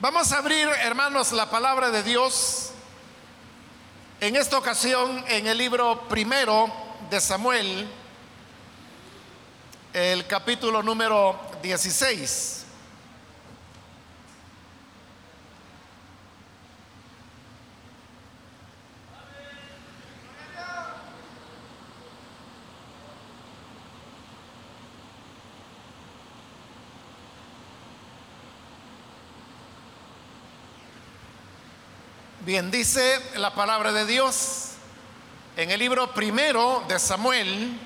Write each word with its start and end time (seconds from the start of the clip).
Vamos 0.00 0.32
a 0.32 0.38
abrir, 0.38 0.68
hermanos, 0.82 1.30
la 1.30 1.48
palabra 1.48 1.90
de 1.90 2.02
Dios 2.02 2.70
en 4.20 4.34
esta 4.34 4.58
ocasión 4.58 5.24
en 5.28 5.46
el 5.46 5.56
libro 5.56 6.08
primero 6.08 6.70
de 7.08 7.20
Samuel, 7.20 7.88
el 9.92 10.26
capítulo 10.26 10.82
número 10.82 11.38
16. 11.62 12.63
Dice 32.62 33.20
la 33.34 33.52
palabra 33.52 33.90
de 33.90 34.06
Dios 34.06 34.74
en 35.56 35.72
el 35.72 35.80
libro 35.80 36.14
primero 36.14 36.84
de 36.86 37.00
Samuel, 37.00 37.76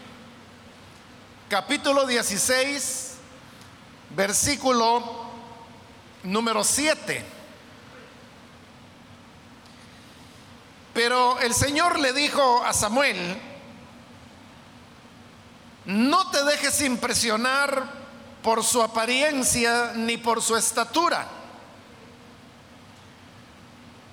capítulo 1.49 2.07
16, 2.07 3.15
versículo 4.11 5.23
número 6.23 6.63
7. 6.63 7.25
Pero 10.93 11.41
el 11.41 11.55
Señor 11.55 11.99
le 11.99 12.13
dijo 12.13 12.63
a 12.63 12.75
Samuel, 12.75 13.41
no 15.87 16.31
te 16.31 16.45
dejes 16.45 16.83
impresionar 16.83 17.89
por 18.43 18.63
su 18.63 18.83
apariencia 18.83 19.93
ni 19.95 20.19
por 20.19 20.43
su 20.43 20.59
estatura 20.59 21.38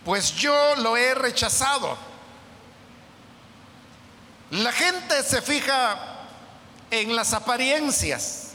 pues 0.05 0.35
yo 0.35 0.75
lo 0.77 0.95
he 0.95 1.15
rechazado. 1.15 1.97
La 4.51 4.71
gente 4.71 5.23
se 5.23 5.41
fija 5.41 5.97
en 6.91 7.15
las 7.15 7.33
apariencias, 7.33 8.51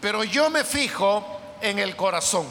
pero 0.00 0.22
yo 0.22 0.48
me 0.48 0.62
fijo 0.62 1.40
en 1.60 1.80
el 1.80 1.96
corazón. 1.96 2.46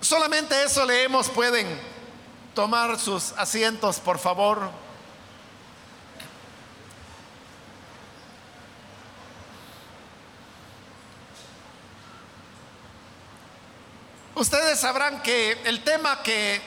Solamente 0.00 0.64
eso 0.64 0.84
leemos, 0.84 1.28
pueden 1.28 1.66
tomar 2.52 2.98
sus 2.98 3.32
asientos, 3.32 4.00
por 4.00 4.18
favor. 4.18 4.70
Ustedes 14.36 14.78
sabrán 14.78 15.22
que 15.22 15.52
el 15.64 15.82
tema 15.82 16.22
que 16.22 16.60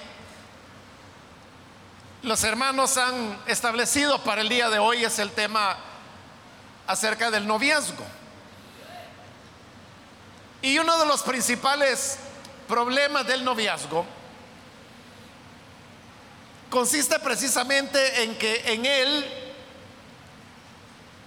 los 2.23 2.44
hermanos 2.44 2.98
han 2.98 3.39
establecido 3.45 4.23
para 4.23 4.42
el 4.42 4.50
día 4.50 4.72
de 4.72 4.80
hoy 4.80 5.06
es 5.06 5.20
el 5.20 5.30
tema 5.30 5.78
acerca 6.88 7.30
del 7.30 7.45
noviazgo. 7.45 8.03
Y 10.64 10.80
uno 10.80 10.98
de 10.98 11.06
los 11.06 11.22
principales 11.22 12.17
problemas 12.67 13.28
del 13.28 13.45
noviazgo 13.45 14.04
consiste 16.72 17.20
precisamente 17.20 18.23
en 18.23 18.36
que 18.39 18.64
en 18.66 18.83
él 18.88 19.26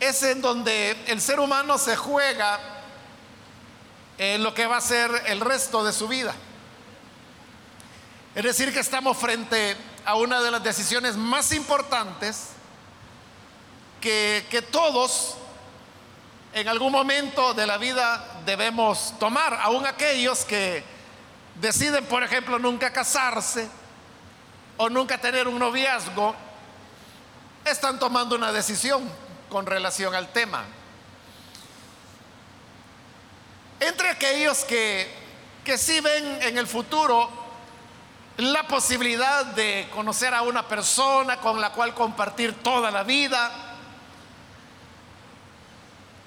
es 0.01 0.21
en 0.25 0.43
donde 0.43 1.05
el 1.07 1.21
ser 1.21 1.39
humano 1.39 1.79
se 1.79 1.95
juega 1.95 2.72
lo 4.19 4.55
que 4.55 4.67
va 4.67 4.77
a 4.77 4.81
ser 4.81 5.11
el 5.27 5.41
resto 5.41 5.85
de 5.85 5.93
su 5.93 6.09
vida. 6.09 6.35
Es 8.35 8.45
decir, 8.45 8.73
que 8.73 8.81
estamos 8.81 9.17
frente 9.17 9.77
a 10.05 10.15
una 10.15 10.41
de 10.41 10.51
las 10.51 10.63
decisiones 10.63 11.17
más 11.17 11.53
importantes 11.53 12.49
que, 14.01 14.47
que 14.51 14.63
todos 14.63 15.37
en 16.55 16.69
algún 16.69 16.93
momento 16.93 17.55
de 17.55 17.67
la 17.67 17.79
vida 17.79 18.41
debemos 18.45 19.15
tomar, 19.19 19.55
aún 19.63 19.87
aquellos 19.87 20.45
que 20.45 20.85
deciden, 21.61 22.05
por 22.07 22.23
ejemplo, 22.23 22.59
nunca 22.59 22.93
casarse 22.93 23.69
o 24.77 24.89
nunca 24.89 25.19
tener 25.19 25.49
un 25.49 25.59
noviazgo, 25.59 26.35
están 27.65 27.99
tomando 27.99 28.35
una 28.35 28.53
decisión 28.53 29.09
con 29.49 29.67
relación 29.67 30.15
al 30.15 30.29
tema. 30.29 30.65
Entre 33.83 34.11
aquellos 34.11 34.65
que, 34.65 35.13
que 35.65 35.77
sí 35.77 35.99
ven 35.99 36.41
en 36.43 36.57
el 36.57 36.69
futuro 36.69 37.29
la 38.37 38.63
posibilidad 38.69 39.45
de 39.45 39.89
conocer 39.93 40.33
a 40.35 40.43
una 40.43 40.69
persona 40.69 41.39
con 41.39 41.61
la 41.61 41.71
cual 41.71 41.93
compartir 41.93 42.63
toda 42.63 42.93
la 42.93 43.03
vida, 43.03 43.51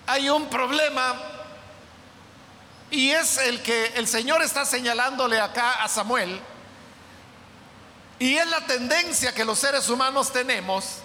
hay 0.05 0.29
un 0.29 0.49
problema 0.49 1.15
y 2.91 3.11
es 3.11 3.37
el 3.37 3.63
que 3.63 3.85
el 3.95 4.05
Señor 4.09 4.41
está 4.41 4.65
señalándole 4.65 5.39
acá 5.39 5.81
a 5.81 5.87
Samuel. 5.87 6.41
Y 8.19 8.35
es 8.35 8.47
la 8.47 8.65
tendencia 8.65 9.33
que 9.33 9.45
los 9.45 9.59
seres 9.59 9.87
humanos 9.87 10.33
tenemos 10.33 10.97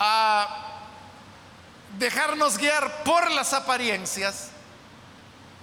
a 0.00 0.82
dejarnos 1.98 2.58
guiar 2.58 3.04
por 3.04 3.30
las 3.30 3.52
apariencias 3.52 4.50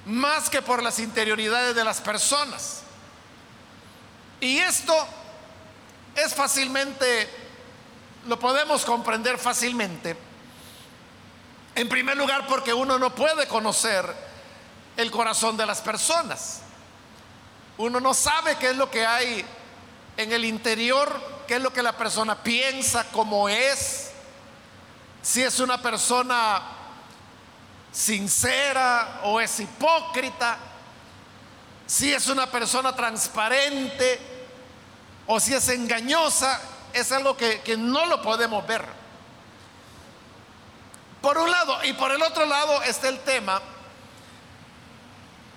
más 0.06 0.50
que 0.50 0.62
por 0.62 0.81
las 0.81 1.00
interioridades 1.00 1.75
de 1.75 1.84
las 1.84 2.01
personas. 2.01 2.81
Y 4.39 4.57
esto 4.57 4.95
es 6.16 6.34
fácilmente, 6.34 7.29
lo 8.28 8.39
podemos 8.39 8.84
comprender 8.84 9.38
fácilmente. 9.38 10.17
En 11.75 11.88
primer 11.88 12.17
lugar, 12.17 12.47
porque 12.47 12.73
uno 12.73 13.00
no 13.00 13.13
puede 13.16 13.47
conocer 13.47 14.06
el 14.97 15.12
corazón 15.12 15.56
de 15.57 15.66
las 15.66 15.81
personas. 15.81 16.62
Uno 17.78 18.00
no 18.00 18.13
sabe 18.13 18.57
qué 18.57 18.72
es 18.72 18.75
lo 18.75 18.91
que 18.91 19.06
hay 19.06 19.45
en 20.18 20.31
el 20.33 20.45
interior, 20.45 21.44
qué 21.47 21.56
es 21.56 21.62
lo 21.62 21.72
que 21.72 21.81
la 21.81 21.94
persona 21.94 22.44
piensa, 22.44 23.06
cómo 23.12 23.47
es, 23.47 24.12
si 25.22 25.44
es 25.44 25.59
una 25.59 25.81
persona 25.81 26.62
sincera 27.91 29.22
o 29.24 29.40
es 29.40 29.59
hipócrita, 29.59 30.57
si 31.85 32.13
es 32.13 32.28
una 32.28 32.50
persona 32.50 32.96
transparente 32.96 34.19
o 35.28 35.40
si 35.40 35.53
es 35.53 35.68
engañosa, 35.69 36.59
es 36.94 37.12
algo 37.12 37.35
que, 37.35 37.62
que 37.62 37.75
no 37.75 38.06
lo 38.06 38.22
podemos 38.22 38.66
ver. 38.66 38.85
Por 41.22 41.38
un 41.38 41.51
lado, 41.51 41.84
y 41.84 41.94
por 41.94 42.12
el 42.12 42.22
otro 42.24 42.46
lado 42.46 42.81
está 42.84 43.09
el 43.09 43.19
tema 43.19 43.62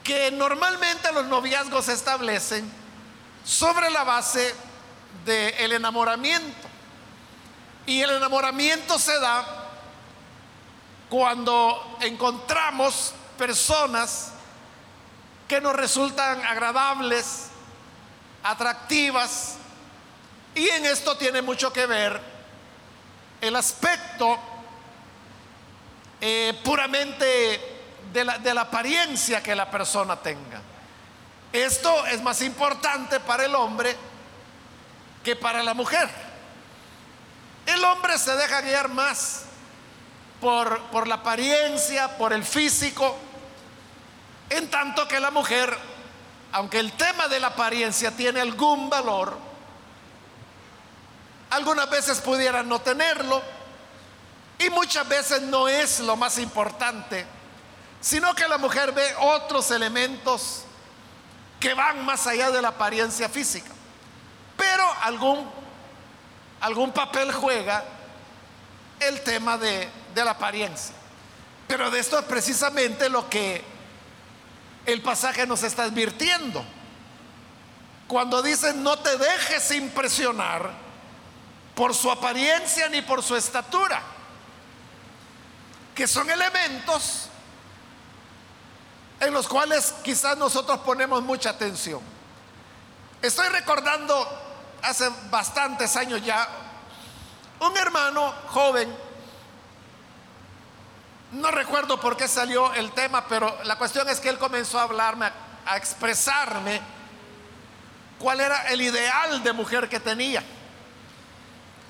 que 0.02 0.30
normalmente 0.30 1.10
los 1.12 1.24
noviazgos 1.26 1.86
se 1.86 1.94
establecen 1.94 2.70
sobre 3.44 3.90
la 3.90 4.04
base 4.04 4.54
del 5.24 5.72
enamoramiento. 5.72 6.68
Y 7.86 8.00
el 8.00 8.10
enamoramiento 8.10 8.98
se 8.98 9.18
da 9.18 9.63
cuando 11.08 11.98
encontramos 12.00 13.14
personas 13.36 14.32
que 15.48 15.60
nos 15.60 15.74
resultan 15.74 16.44
agradables, 16.44 17.48
atractivas, 18.42 19.56
y 20.54 20.68
en 20.68 20.86
esto 20.86 21.16
tiene 21.16 21.42
mucho 21.42 21.72
que 21.72 21.86
ver 21.86 22.20
el 23.40 23.56
aspecto 23.56 24.38
eh, 26.20 26.58
puramente 26.64 27.60
de 28.12 28.24
la, 28.24 28.38
de 28.38 28.54
la 28.54 28.62
apariencia 28.62 29.42
que 29.42 29.54
la 29.54 29.70
persona 29.70 30.16
tenga. 30.16 30.62
Esto 31.52 32.06
es 32.06 32.22
más 32.22 32.40
importante 32.42 33.20
para 33.20 33.44
el 33.44 33.54
hombre 33.54 33.96
que 35.22 35.36
para 35.36 35.62
la 35.62 35.74
mujer. 35.74 36.08
El 37.66 37.84
hombre 37.84 38.18
se 38.18 38.34
deja 38.36 38.60
guiar 38.60 38.88
más 38.88 39.44
por, 40.44 41.08
la 41.08 41.14
apariencia, 41.14 42.18
por 42.18 42.34
el 42.34 42.44
físico, 42.44 43.16
en 44.50 44.68
tanto 44.68 45.08
que 45.08 45.18
la 45.18 45.30
mujer, 45.30 45.74
aunque 46.52 46.80
el 46.80 46.92
tema 46.92 47.28
de 47.28 47.40
la 47.40 47.46
apariencia 47.46 48.10
tiene 48.10 48.42
algún 48.42 48.90
valor, 48.90 49.38
algunas 51.48 51.88
veces 51.88 52.20
pudiera 52.20 52.62
no 52.62 52.78
tenerlo 52.78 53.40
y 54.58 54.68
muchas 54.68 55.08
veces 55.08 55.40
no 55.40 55.66
es 55.66 56.00
lo 56.00 56.14
más 56.14 56.36
importante, 56.36 57.24
sino 58.02 58.34
que 58.34 58.46
la 58.46 58.58
mujer 58.58 58.92
ve 58.92 59.14
otros 59.20 59.70
elementos 59.70 60.64
que 61.58 61.72
van 61.72 62.04
más 62.04 62.26
allá 62.26 62.50
de 62.50 62.60
la 62.60 62.68
apariencia 62.68 63.30
física. 63.30 63.70
Pero 64.58 64.84
algún, 65.00 65.50
algún 66.60 66.92
papel 66.92 67.32
juega 67.32 67.82
el 69.00 69.22
tema 69.22 69.56
de, 69.56 70.03
de 70.14 70.24
la 70.24 70.32
apariencia. 70.32 70.94
Pero 71.66 71.90
de 71.90 71.98
esto 71.98 72.18
es 72.18 72.24
precisamente 72.24 73.08
lo 73.08 73.28
que 73.28 73.64
el 74.86 75.02
pasaje 75.02 75.46
nos 75.46 75.62
está 75.62 75.84
advirtiendo. 75.84 76.64
Cuando 78.06 78.42
dice 78.42 78.74
no 78.74 78.98
te 78.98 79.16
dejes 79.16 79.70
impresionar 79.72 80.70
por 81.74 81.94
su 81.94 82.10
apariencia 82.10 82.88
ni 82.88 83.02
por 83.02 83.22
su 83.22 83.34
estatura, 83.34 84.00
que 85.94 86.06
son 86.06 86.28
elementos 86.30 87.28
en 89.20 89.32
los 89.32 89.48
cuales 89.48 89.94
quizás 90.02 90.36
nosotros 90.36 90.80
ponemos 90.80 91.22
mucha 91.22 91.50
atención. 91.50 92.00
Estoy 93.22 93.48
recordando 93.48 94.28
hace 94.82 95.08
bastantes 95.30 95.96
años 95.96 96.22
ya 96.22 96.46
un 97.60 97.76
hermano 97.76 98.34
joven, 98.48 98.94
no 101.34 101.50
recuerdo 101.50 102.00
por 102.00 102.16
qué 102.16 102.28
salió 102.28 102.72
el 102.74 102.92
tema, 102.92 103.26
pero 103.26 103.58
la 103.64 103.76
cuestión 103.76 104.08
es 104.08 104.20
que 104.20 104.28
él 104.28 104.38
comenzó 104.38 104.78
a 104.78 104.84
hablarme, 104.84 105.30
a 105.66 105.76
expresarme 105.76 106.80
cuál 108.18 108.40
era 108.40 108.68
el 108.68 108.80
ideal 108.80 109.42
de 109.42 109.52
mujer 109.52 109.88
que 109.88 109.98
tenía. 109.98 110.42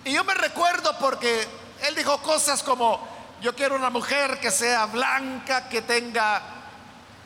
Y 0.04 0.12
yo 0.12 0.24
me 0.24 0.34
recuerdo 0.34 0.96
porque 0.98 1.46
él 1.82 1.94
dijo 1.94 2.22
cosas 2.22 2.62
como, 2.62 3.06
yo 3.42 3.54
quiero 3.54 3.76
una 3.76 3.90
mujer 3.90 4.40
que 4.40 4.50
sea 4.50 4.86
blanca, 4.86 5.68
que 5.68 5.82
tenga 5.82 6.40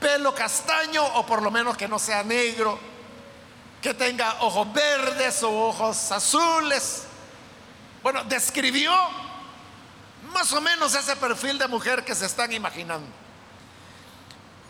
pelo 0.01 0.35
castaño 0.35 1.05
o 1.05 1.25
por 1.25 1.43
lo 1.43 1.51
menos 1.51 1.77
que 1.77 1.87
no 1.87 1.99
sea 1.99 2.25
negro, 2.25 2.79
que 3.81 3.95
tenga 3.95 4.39
ojos 4.41 4.73
verdes 4.73 5.43
o 5.45 5.69
ojos 5.69 6.11
azules. 6.11 7.05
Bueno, 8.03 8.25
describió 8.25 8.93
más 10.29 10.53
o 10.53 10.61
menos 10.61 10.95
ese 10.95 11.17
perfil 11.17 11.59
de 11.59 11.69
mujer 11.69 12.05
que 12.05 12.15
se 12.15 12.27
están 12.27 12.53
imaginando. 12.53 13.09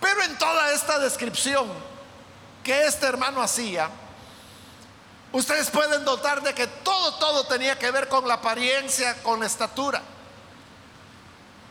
Pero 0.01 0.23
en 0.23 0.39
toda 0.39 0.73
esta 0.73 0.99
descripción 0.99 1.69
que 2.63 2.87
este 2.87 3.07
hermano 3.07 3.43
hacía, 3.43 3.91
ustedes 5.33 5.71
pueden 5.71 6.05
notar 6.05 6.43
de 6.43 6.55
que 6.55 6.67
todo, 6.67 7.15
todo 7.15 7.47
tenía 7.47 7.79
que 7.79 7.91
ver 7.91 8.09
con 8.09 8.27
la 8.27 8.35
apariencia, 8.35 9.23
con 9.23 9.41
la 9.41 9.47
estatura. 9.47 10.03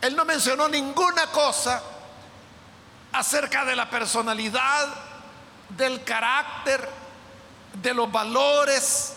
Él 0.00 0.14
no 0.14 0.24
mencionó 0.24 0.68
ninguna 0.68 1.26
cosa 1.28 1.82
acerca 3.12 3.64
de 3.64 3.74
la 3.74 3.88
personalidad, 3.88 4.88
del 5.70 6.04
carácter, 6.04 6.88
de 7.74 7.94
los 7.94 8.10
valores, 8.10 9.14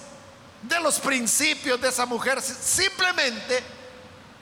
de 0.62 0.80
los 0.80 1.00
principios 1.00 1.80
de 1.82 1.90
esa 1.90 2.06
mujer. 2.06 2.42
Simplemente 2.42 3.81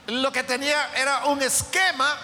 lo 0.06 0.32
que 0.32 0.42
tenía 0.42 0.90
era 0.94 1.26
un 1.26 1.42
esquema 1.42 2.16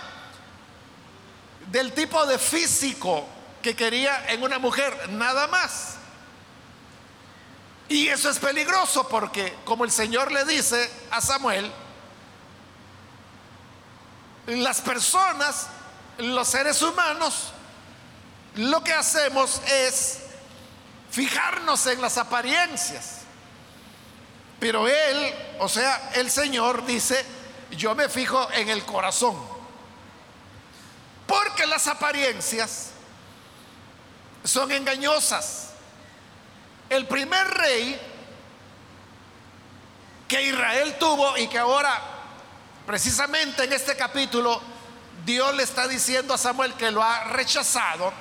del 1.68 1.92
tipo 1.92 2.24
de 2.26 2.38
físico 2.38 3.26
que 3.62 3.74
quería 3.74 4.30
en 4.30 4.42
una 4.42 4.58
mujer, 4.58 5.10
nada 5.10 5.46
más. 5.48 5.96
Y 7.88 8.08
eso 8.08 8.30
es 8.30 8.38
peligroso 8.38 9.08
porque, 9.08 9.54
como 9.64 9.84
el 9.84 9.90
Señor 9.90 10.32
le 10.32 10.44
dice 10.44 10.90
a 11.10 11.20
Samuel, 11.20 11.70
las 14.46 14.80
personas, 14.80 15.68
los 16.18 16.48
seres 16.48 16.80
humanos, 16.82 17.52
lo 18.56 18.82
que 18.82 18.92
hacemos 18.92 19.60
es 19.66 20.18
fijarnos 21.10 21.86
en 21.86 22.00
las 22.00 22.18
apariencias. 22.18 23.18
Pero 24.58 24.88
Él, 24.88 25.34
o 25.58 25.68
sea, 25.68 26.10
el 26.14 26.30
Señor 26.30 26.86
dice, 26.86 27.24
yo 27.70 27.94
me 27.94 28.08
fijo 28.08 28.50
en 28.52 28.68
el 28.68 28.84
corazón. 28.84 29.36
Porque 31.26 31.66
las 31.66 31.86
apariencias 31.86 32.90
son 34.44 34.70
engañosas. 34.70 35.70
El 36.88 37.06
primer 37.06 37.46
rey 37.48 38.00
que 40.28 40.42
Israel 40.42 40.96
tuvo 40.98 41.36
y 41.36 41.48
que 41.48 41.58
ahora, 41.58 42.00
precisamente 42.86 43.64
en 43.64 43.72
este 43.72 43.96
capítulo, 43.96 44.60
Dios 45.24 45.54
le 45.54 45.62
está 45.62 45.88
diciendo 45.88 46.34
a 46.34 46.38
Samuel 46.38 46.74
que 46.74 46.90
lo 46.90 47.02
ha 47.02 47.24
rechazado, 47.24 48.12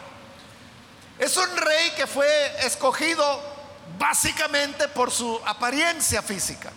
es 1.19 1.37
un 1.37 1.57
rey 1.57 1.91
que 1.91 2.07
fue 2.07 2.27
escogido 2.65 3.55
básicamente 3.97 4.87
por 4.87 5.11
su 5.11 5.39
apariencia 5.45 6.21
física. 6.21 6.71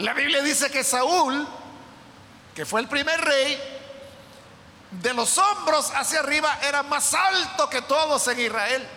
La 0.00 0.14
Biblia 0.14 0.42
dice 0.42 0.70
que 0.70 0.82
Saúl, 0.82 1.46
que 2.54 2.64
fue 2.64 2.80
el 2.80 2.88
primer 2.88 3.20
rey, 3.20 3.60
de 4.92 5.12
los 5.12 5.36
hombros 5.36 5.92
hacia 5.94 6.20
arriba 6.20 6.58
era 6.62 6.82
más 6.82 7.12
alto 7.12 7.68
que 7.68 7.82
todos 7.82 8.26
en 8.28 8.40
Israel. 8.40 8.88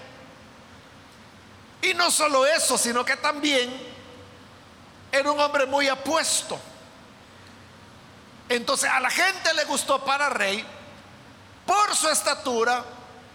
Y 1.82 1.94
no 1.94 2.10
solo 2.10 2.46
eso, 2.46 2.78
sino 2.78 3.04
que 3.04 3.18
también 3.18 3.70
era 5.12 5.30
un 5.30 5.38
hombre 5.42 5.66
muy 5.66 5.90
apuesto. 5.90 6.58
Entonces 8.48 8.90
a 8.90 9.02
la 9.02 9.10
gente 9.10 9.54
le 9.56 9.66
gustó 9.66 10.06
para 10.06 10.30
rey 10.30 10.66
por 11.66 11.94
su 11.98 12.08
estatura, 12.08 12.82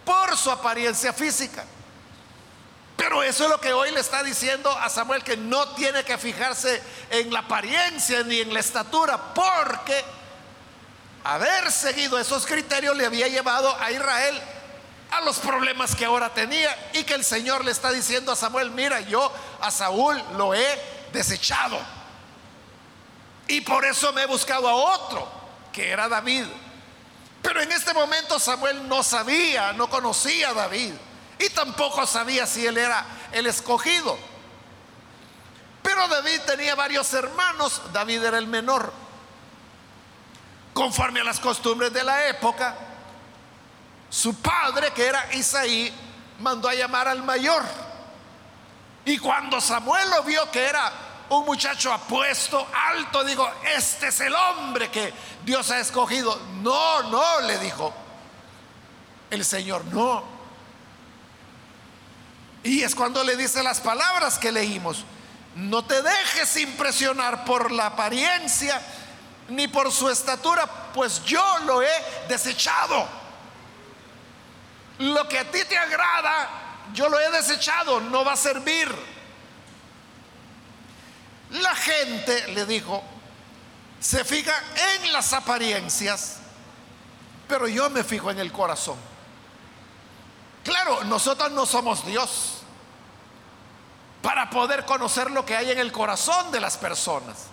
por 0.07 0.35
su 0.39 0.51
apariencia 0.51 1.13
física. 1.13 1.67
Pero 2.99 3.23
eso 3.23 3.45
es 3.45 3.51
lo 3.51 3.61
que 3.61 3.73
hoy 3.73 3.93
le 3.93 4.01
está 4.01 4.25
diciendo 4.25 4.69
a 4.73 4.89
Samuel, 4.91 5.23
que 5.23 5.37
no 5.37 5.69
tiene 5.69 6.03
que 6.03 6.19
fijarse 6.19 6.83
en 7.11 7.33
la 7.33 7.39
apariencia 7.39 8.25
ni 8.25 8.41
en 8.41 8.53
la 8.53 8.59
estatura, 8.59 9.33
porque 9.33 10.05
haber 11.23 11.71
seguido 11.71 12.19
esos 12.19 12.45
criterios 12.45 12.97
le 12.97 13.07
había 13.07 13.29
llevado 13.29 13.73
a 13.81 13.93
Israel 13.93 14.43
a 15.13 15.21
los 15.21 15.39
problemas 15.39 15.95
que 15.95 16.07
ahora 16.07 16.35
tenía 16.35 16.77
y 16.93 17.05
que 17.05 17.15
el 17.15 17.25
Señor 17.25 17.65
le 17.65 17.71
está 17.71 17.93
diciendo 17.93 18.33
a 18.33 18.37
Samuel, 18.37 18.73
mira, 18.73 19.01
yo 19.03 19.33
a 19.61 19.71
Saúl 19.71 20.21
lo 20.37 20.53
he 20.53 20.83
desechado. 21.13 21.79
Y 23.47 23.61
por 23.61 23.85
eso 23.85 24.13
me 24.13 24.23
he 24.23 24.27
buscado 24.27 24.69
a 24.69 24.75
otro, 24.75 25.31
que 25.73 25.89
era 25.89 26.09
David. 26.09 26.47
Pero 27.43 27.63
en 27.63 27.71
este 27.71 27.95
momento 27.95 28.41
Samuel 28.41 28.89
no 28.89 29.05
sabía, 29.05 29.73
no 29.73 29.89
conocía 29.89 30.49
a 30.49 30.55
David. 30.55 30.95
Y 31.39 31.51
tampoco 31.51 32.07
sabía 32.07 32.47
si 32.47 32.67
él 32.67 32.79
era 32.79 33.05
el 33.33 33.47
escogido. 33.47 34.19
Pero 35.83 36.09
David 36.09 36.41
tenía 36.47 36.75
varios 36.75 37.13
hermanos, 37.15 37.81
David 37.93 38.25
era 38.25 38.39
el 38.39 38.47
menor. 38.47 38.93
Conforme 40.75 41.21
a 41.21 41.25
las 41.25 41.41
costumbres 41.41 41.93
de 41.93 42.05
la 42.05 42.27
época, 42.29 42.77
su 44.11 44.35
padre, 44.41 44.93
que 44.93 45.07
era 45.07 45.35
Isaí, 45.35 45.93
mandó 46.41 46.69
a 46.69 46.75
llamar 46.75 47.09
al 47.09 47.23
mayor. 47.23 47.63
Y 49.05 49.19
cuando 49.19 49.61
Samuel 49.61 50.11
lo 50.11 50.23
vio 50.23 50.51
que 50.51 50.65
era 50.65 50.93
un 51.31 51.45
muchacho 51.45 51.93
apuesto, 51.93 52.67
alto, 52.91 53.25
digo, 53.25 53.49
este 53.77 54.09
es 54.09 54.21
el 54.21 54.35
hombre 54.35 54.91
que 54.91 55.13
Dios 55.45 55.71
ha 55.71 55.79
escogido. 55.79 56.39
No, 56.63 57.03
no, 57.05 57.41
le 57.41 57.59
dijo 57.59 57.93
el 59.31 59.45
Señor, 59.45 59.85
no. 59.87 60.38
Y 62.69 62.83
es 62.83 62.95
cuando 62.95 63.25
le 63.25 63.35
dice 63.35 63.63
las 63.63 63.81
palabras 63.81 64.37
que 64.39 64.53
leímos. 64.53 65.07
No 65.55 65.87
te 65.87 66.03
dejes 66.03 66.55
impresionar 66.59 67.47
por 67.47 67.73
la 67.73 67.87
apariencia 67.87 68.79
ni 69.49 69.69
por 69.69 69.91
su 69.91 70.11
estatura, 70.11 70.69
pues 70.93 71.25
yo 71.25 71.43
lo 71.61 71.81
he 71.81 71.91
desechado. 72.29 73.09
Lo 74.99 75.27
que 75.27 75.39
a 75.39 75.51
ti 75.51 75.61
te 75.67 75.79
agrada, 75.79 76.51
yo 76.93 77.09
lo 77.09 77.19
he 77.19 77.31
desechado, 77.31 78.01
no 78.01 78.23
va 78.23 78.35
a 78.35 78.37
servir. 78.37 78.95
La 81.53 81.75
gente, 81.75 82.49
le 82.49 82.67
dijo, 82.67 83.03
se 83.99 84.27
fija 84.27 84.53
en 84.95 85.11
las 85.11 85.33
apariencias, 85.33 86.37
pero 87.49 87.67
yo 87.67 87.89
me 87.89 88.05
fijo 88.05 88.31
en 88.31 88.41
el 88.41 88.53
corazón. 88.53 88.99
Claro, 90.65 91.05
nosotros 91.05 91.51
no 91.53 91.65
somos 91.65 92.05
Dios 92.05 92.58
para 94.23 94.51
poder 94.51 94.85
conocer 94.85 95.31
lo 95.31 95.45
que 95.45 95.57
hay 95.57 95.71
en 95.71 95.79
el 95.79 95.93
corazón 95.93 96.51
de 96.51 96.61
las 96.61 96.77
personas. 96.77 97.47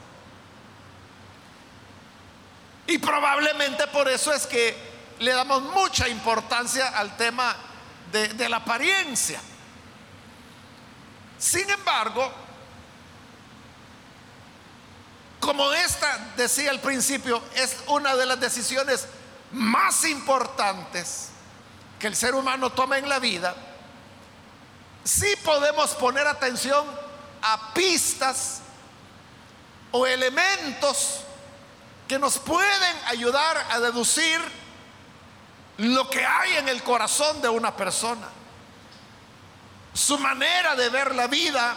Y 2.87 2.97
probablemente 2.97 3.87
por 3.87 4.07
eso 4.07 4.33
es 4.33 4.45
que 4.45 4.75
le 5.19 5.33
damos 5.33 5.61
mucha 5.63 6.07
importancia 6.07 6.89
al 6.89 7.15
tema 7.17 7.55
de, 8.11 8.49
la 8.49 8.57
apariencia. 8.57 9.39
Sin 11.37 11.69
embargo, 11.69 12.31
como 15.39 15.71
esta, 15.73 16.33
decía 16.37 16.71
al 16.71 16.79
principio, 16.79 17.41
es 17.55 17.77
una 17.87 18.15
de 18.15 18.25
las 18.25 18.39
decisiones 18.39 19.07
más 19.51 20.05
importantes 20.05 21.29
que 21.99 22.07
el 22.07 22.15
ser 22.15 22.35
humano 22.35 22.71
toma 22.71 22.97
en 22.97 23.09
la 23.09 23.19
vida, 23.19 23.55
sí 25.05 25.35
podemos 25.43 25.91
poner 25.91 26.27
atención 26.27 26.85
a 27.41 27.73
pistas 27.73 28.61
o 29.91 30.05
elementos 30.05 31.21
que 32.07 32.19
nos 32.19 32.39
pueden 32.39 32.97
ayudar 33.05 33.65
a 33.69 33.79
deducir 33.79 34.41
lo 35.77 36.09
que 36.09 36.25
hay 36.25 36.57
en 36.57 36.69
el 36.69 36.83
corazón 36.83 37.41
de 37.41 37.49
una 37.49 37.75
persona, 37.75 38.27
su 39.93 40.17
manera 40.17 40.75
de 40.75 40.89
ver 40.89 41.13
la 41.15 41.27
vida, 41.27 41.75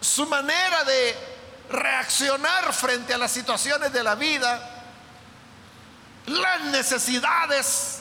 su 0.00 0.26
manera 0.26 0.84
de 0.84 1.16
reaccionar 1.70 2.72
frente 2.72 3.14
a 3.14 3.18
las 3.18 3.30
situaciones 3.30 3.92
de 3.92 4.02
la 4.02 4.14
vida, 4.16 4.84
las 6.26 6.62
necesidades 6.64 8.00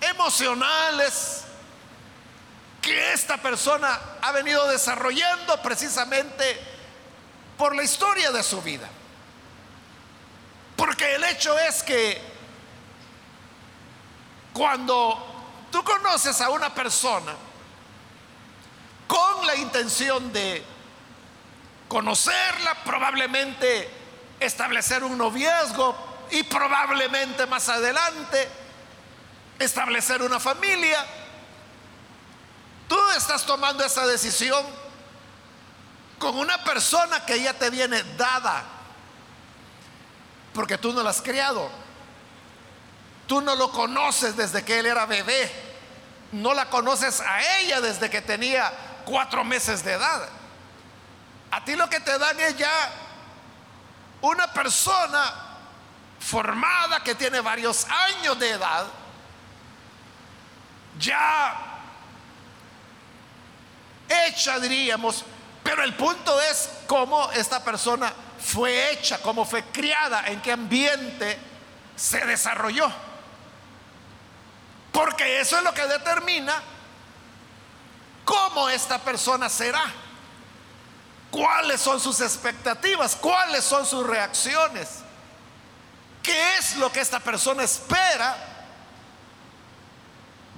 emocionales 0.00 1.44
que 2.84 3.14
esta 3.14 3.38
persona 3.38 3.98
ha 4.20 4.30
venido 4.32 4.68
desarrollando 4.68 5.62
precisamente 5.62 6.60
por 7.56 7.74
la 7.74 7.82
historia 7.82 8.30
de 8.30 8.42
su 8.42 8.60
vida. 8.60 8.86
Porque 10.76 11.14
el 11.14 11.24
hecho 11.24 11.58
es 11.58 11.82
que 11.82 12.20
cuando 14.52 15.66
tú 15.70 15.82
conoces 15.82 16.38
a 16.42 16.50
una 16.50 16.74
persona 16.74 17.32
con 19.08 19.46
la 19.46 19.56
intención 19.56 20.30
de 20.30 20.62
conocerla, 21.88 22.84
probablemente 22.84 23.88
establecer 24.38 25.04
un 25.04 25.16
noviazgo 25.16 26.26
y 26.32 26.42
probablemente 26.42 27.46
más 27.46 27.66
adelante 27.70 28.46
establecer 29.58 30.20
una 30.20 30.38
familia, 30.38 31.02
tú 32.88 32.96
estás 33.16 33.44
tomando 33.44 33.84
esa 33.84 34.06
decisión 34.06 34.64
con 36.18 36.38
una 36.38 36.62
persona 36.64 37.24
que 37.26 37.42
ya 37.42 37.54
te 37.54 37.70
viene 37.70 38.02
dada 38.16 38.64
porque 40.54 40.78
tú 40.78 40.92
no 40.92 41.02
la 41.02 41.10
has 41.10 41.20
criado. 41.20 41.68
Tú 43.26 43.40
no 43.40 43.56
lo 43.56 43.70
conoces 43.72 44.36
desde 44.36 44.64
que 44.64 44.78
él 44.78 44.86
era 44.86 45.04
bebé. 45.04 45.50
No 46.32 46.54
la 46.54 46.70
conoces 46.70 47.20
a 47.20 47.58
ella 47.58 47.80
desde 47.80 48.08
que 48.08 48.22
tenía 48.22 48.72
cuatro 49.04 49.44
meses 49.44 49.84
de 49.84 49.92
edad. 49.92 50.28
A 51.50 51.64
ti 51.64 51.76
lo 51.76 51.88
que 51.90 52.00
te 52.00 52.18
dan 52.18 52.38
es 52.40 52.56
ya 52.56 52.90
una 54.20 54.52
persona 54.52 55.32
formada 56.20 57.02
que 57.02 57.14
tiene 57.14 57.40
varios 57.40 57.86
años 57.86 58.38
de 58.38 58.50
edad, 58.50 58.86
ya 60.98 61.73
hecha, 64.08 64.58
diríamos, 64.58 65.24
pero 65.62 65.82
el 65.82 65.94
punto 65.94 66.40
es 66.40 66.68
cómo 66.86 67.30
esta 67.32 67.64
persona 67.64 68.12
fue 68.38 68.92
hecha, 68.92 69.20
cómo 69.22 69.44
fue 69.44 69.64
criada, 69.64 70.26
en 70.26 70.40
qué 70.42 70.52
ambiente 70.52 71.38
se 71.96 72.24
desarrolló. 72.26 72.90
Porque 74.92 75.40
eso 75.40 75.58
es 75.58 75.64
lo 75.64 75.74
que 75.74 75.86
determina 75.86 76.62
cómo 78.24 78.68
esta 78.68 78.98
persona 78.98 79.48
será, 79.48 79.84
cuáles 81.30 81.80
son 81.80 81.98
sus 81.98 82.20
expectativas, 82.20 83.16
cuáles 83.16 83.64
son 83.64 83.84
sus 83.86 84.06
reacciones, 84.06 85.00
qué 86.22 86.56
es 86.58 86.76
lo 86.76 86.92
que 86.92 87.00
esta 87.00 87.20
persona 87.20 87.62
espera 87.62 88.36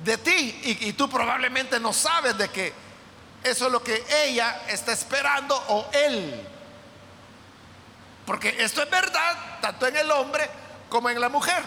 de 0.05 0.19
ti. 0.19 0.61
Y, 0.81 0.93
tú 0.93 1.09
probablemente 1.09 1.81
no 1.81 1.93
sabes 1.93 2.37
de 2.37 2.49
que 2.51 2.73
eso 3.51 3.67
es 3.67 3.73
lo 3.73 3.83
que 3.83 4.05
ella 4.25 4.63
está 4.69 4.93
esperando 4.93 5.57
o 5.69 5.89
él. 5.93 6.47
Porque 8.27 8.57
esto 8.59 8.83
es 8.83 8.91
verdad 8.91 9.61
tanto 9.61 9.87
en 9.87 9.97
el 9.97 10.11
hombre 10.11 10.49
como 10.89 11.09
en 11.09 11.21
la 11.21 11.29
mujer. 11.29 11.63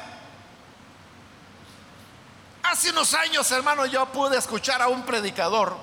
Hace 2.64 2.92
unos 2.92 3.14
años, 3.14 3.50
hermano, 3.52 3.86
yo 3.86 4.06
pude 4.08 4.38
escuchar 4.38 4.82
a 4.82 4.90
un 4.90 5.04
predicador 5.04 5.76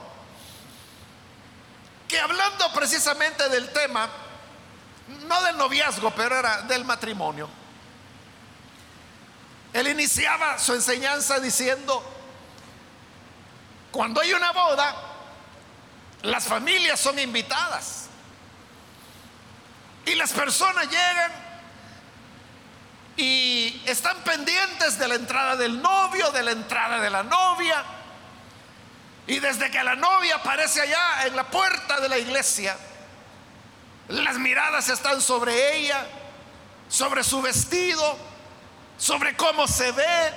que 2.06 2.20
hablando 2.20 2.72
precisamente 2.72 3.48
del 3.48 3.72
tema, 3.72 4.08
no 5.26 5.42
del 5.42 5.56
noviazgo, 5.56 6.10
pero 6.12 6.38
era 6.38 6.62
del 6.62 6.84
matrimonio, 6.84 7.48
él 9.72 9.88
iniciaba 9.88 10.58
su 10.58 10.74
enseñanza 10.74 11.40
diciendo, 11.40 12.02
cuando 13.90 14.20
hay 14.20 14.32
una 14.32 14.52
boda, 14.52 14.94
las 16.26 16.44
familias 16.44 16.98
son 16.98 17.18
invitadas. 17.18 18.06
Y 20.04 20.14
las 20.16 20.32
personas 20.32 20.88
llegan 20.88 21.32
y 23.16 23.82
están 23.86 24.16
pendientes 24.24 24.98
de 24.98 25.08
la 25.08 25.14
entrada 25.14 25.56
del 25.56 25.80
novio, 25.80 26.30
de 26.32 26.42
la 26.42 26.50
entrada 26.50 27.00
de 27.00 27.10
la 27.10 27.22
novia. 27.22 27.82
Y 29.28 29.38
desde 29.38 29.70
que 29.70 29.82
la 29.82 29.94
novia 29.94 30.36
aparece 30.36 30.80
allá 30.80 31.26
en 31.26 31.36
la 31.36 31.44
puerta 31.44 32.00
de 32.00 32.08
la 32.08 32.18
iglesia, 32.18 32.76
las 34.08 34.36
miradas 34.38 34.88
están 34.88 35.20
sobre 35.20 35.78
ella, 35.78 36.06
sobre 36.88 37.22
su 37.22 37.40
vestido, 37.40 38.18
sobre 38.98 39.36
cómo 39.36 39.68
se 39.68 39.92
ve. 39.92 40.32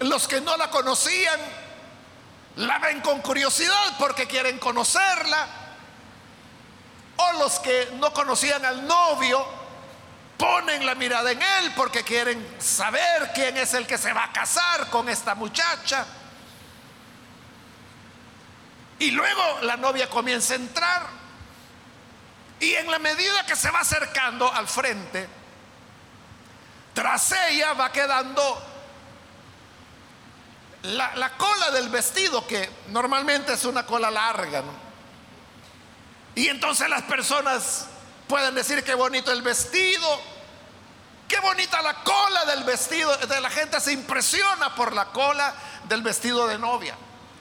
Los 0.00 0.26
que 0.26 0.40
no 0.40 0.56
la 0.56 0.70
conocían 0.70 1.38
la 2.56 2.78
ven 2.78 3.00
con 3.00 3.20
curiosidad 3.20 3.96
porque 3.98 4.26
quieren 4.26 4.58
conocerla 4.58 5.46
o 7.16 7.32
los 7.38 7.60
que 7.60 7.90
no 7.94 8.12
conocían 8.12 8.64
al 8.64 8.86
novio 8.86 9.46
ponen 10.36 10.84
la 10.84 10.94
mirada 10.94 11.30
en 11.30 11.40
él 11.40 11.72
porque 11.76 12.02
quieren 12.02 12.56
saber 12.58 13.30
quién 13.34 13.56
es 13.56 13.74
el 13.74 13.86
que 13.86 13.96
se 13.96 14.12
va 14.12 14.24
a 14.24 14.32
casar 14.32 14.90
con 14.90 15.08
esta 15.08 15.34
muchacha. 15.34 16.04
Y 18.98 19.10
luego 19.12 19.60
la 19.62 19.76
novia 19.76 20.08
comienza 20.08 20.54
a 20.54 20.56
entrar 20.56 21.06
y 22.60 22.74
en 22.74 22.90
la 22.90 22.98
medida 22.98 23.44
que 23.44 23.56
se 23.56 23.70
va 23.70 23.80
acercando 23.80 24.52
al 24.52 24.68
frente, 24.68 25.28
tras 26.94 27.32
ella 27.48 27.72
va 27.72 27.90
quedando 27.90 28.71
la, 30.82 31.32
cola 31.36 31.70
del 31.70 31.88
vestido, 31.88 32.46
que 32.46 32.68
normalmente 32.88 33.52
es 33.52 33.64
una 33.64 33.86
cola 33.86 34.10
larga. 34.10 34.62
Y 36.34 36.48
entonces 36.48 36.88
las 36.88 37.02
personas 37.02 37.86
pueden 38.26 38.54
decir 38.54 38.82
qué 38.82 38.94
bonito 38.94 39.30
el 39.32 39.42
vestido, 39.42 40.20
qué 41.28 41.38
bonita 41.40 41.80
la 41.82 41.94
cola 42.02 42.44
del 42.46 42.64
vestido. 42.64 43.16
De 43.16 43.40
la 43.40 43.50
gente 43.50 43.80
se 43.80 43.92
impresiona 43.92 44.74
por 44.74 44.92
la 44.92 45.06
cola 45.06 45.54
del 45.88 46.02
vestido 46.02 46.46
de 46.48 46.58
novia. 46.58 46.96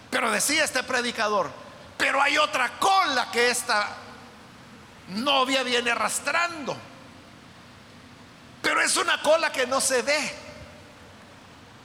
Pero 0.10 0.30
decía 0.30 0.64
este 0.64 0.84
predicador, 0.84 1.50
pero 1.98 2.22
hay 2.22 2.38
otra 2.38 2.78
cola 2.80 3.32
que 3.32 3.50
esta 3.50 3.88
novia 5.08 5.64
viene 5.64 5.92
arrastrando. 5.92 6.78
Pero 8.62 8.82
es 8.82 8.96
una 8.98 9.22
cola 9.22 9.52
que 9.52 9.66
no 9.66 9.82
se 9.82 10.02
ve. 10.04 10.51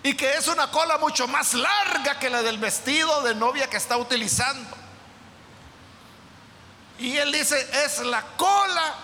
Y 0.07 0.15
que 0.15 0.35
es 0.35 0.47
una 0.47 0.71
cola 0.71 0.99
mucho 0.99 1.27
más 1.27 1.53
larga 1.53 2.17
que 2.21 2.31
la 2.31 2.41
del 2.41 2.59
vestido 2.59 3.23
de 3.23 3.35
novia 3.35 3.69
que 3.69 3.77
está 3.77 3.97
utilizando. 3.97 4.77
Y 7.01 7.17
él 7.17 7.33
dice, 7.33 7.69
es 7.85 7.99
la 7.99 8.23
cola 8.37 8.95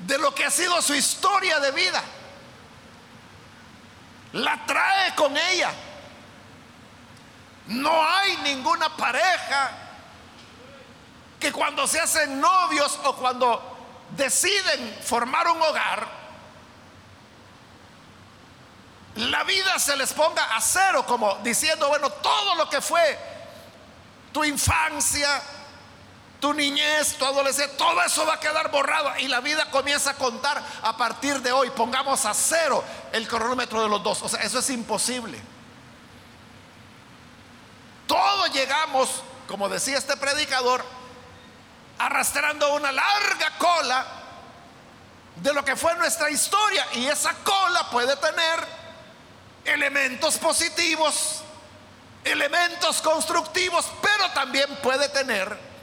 de 0.00 0.18
lo 0.18 0.34
que 0.34 0.44
ha 0.44 0.50
sido 0.50 0.82
su 0.82 0.92
historia 0.92 1.60
de 1.60 1.70
vida. 1.70 2.02
La 4.32 4.66
trae 4.66 5.14
con 5.14 5.36
ella. 5.36 5.70
No 7.68 8.04
hay 8.04 8.38
ninguna 8.38 8.96
pareja 8.96 9.70
que 11.38 11.52
cuando 11.52 11.86
se 11.86 12.00
hacen 12.00 12.40
novios 12.40 12.98
o 13.04 13.14
cuando 13.14 14.08
deciden 14.16 14.98
formar 15.04 15.46
un 15.46 15.62
hogar, 15.62 16.23
la 19.16 19.44
vida 19.44 19.78
se 19.78 19.96
les 19.96 20.12
ponga 20.12 20.56
a 20.56 20.60
cero, 20.60 21.04
como 21.06 21.36
diciendo, 21.36 21.88
bueno, 21.88 22.10
todo 22.10 22.56
lo 22.56 22.68
que 22.68 22.80
fue 22.80 23.18
tu 24.32 24.42
infancia, 24.42 25.40
tu 26.40 26.52
niñez, 26.52 27.16
tu 27.16 27.24
adolescencia, 27.24 27.76
todo 27.76 28.02
eso 28.02 28.26
va 28.26 28.34
a 28.34 28.40
quedar 28.40 28.70
borrado 28.70 29.16
y 29.18 29.28
la 29.28 29.40
vida 29.40 29.70
comienza 29.70 30.10
a 30.10 30.14
contar 30.14 30.60
a 30.82 30.96
partir 30.96 31.40
de 31.40 31.52
hoy. 31.52 31.70
Pongamos 31.70 32.26
a 32.26 32.34
cero 32.34 32.82
el 33.12 33.28
cronómetro 33.28 33.80
de 33.82 33.88
los 33.88 34.02
dos. 34.02 34.20
O 34.22 34.28
sea, 34.28 34.40
eso 34.40 34.58
es 34.58 34.68
imposible. 34.70 35.40
Todos 38.08 38.52
llegamos, 38.52 39.22
como 39.46 39.68
decía 39.68 39.96
este 39.96 40.16
predicador, 40.16 40.84
arrastrando 41.98 42.74
una 42.74 42.90
larga 42.90 43.58
cola 43.58 44.06
de 45.36 45.52
lo 45.52 45.64
que 45.64 45.76
fue 45.76 45.94
nuestra 45.94 46.30
historia 46.30 46.86
y 46.94 47.06
esa 47.06 47.32
cola 47.44 47.88
puede 47.90 48.16
tener 48.16 48.83
elementos 49.64 50.38
positivos, 50.38 51.42
elementos 52.24 53.00
constructivos, 53.02 53.86
pero 54.02 54.30
también 54.32 54.66
puede 54.82 55.08
tener 55.08 55.74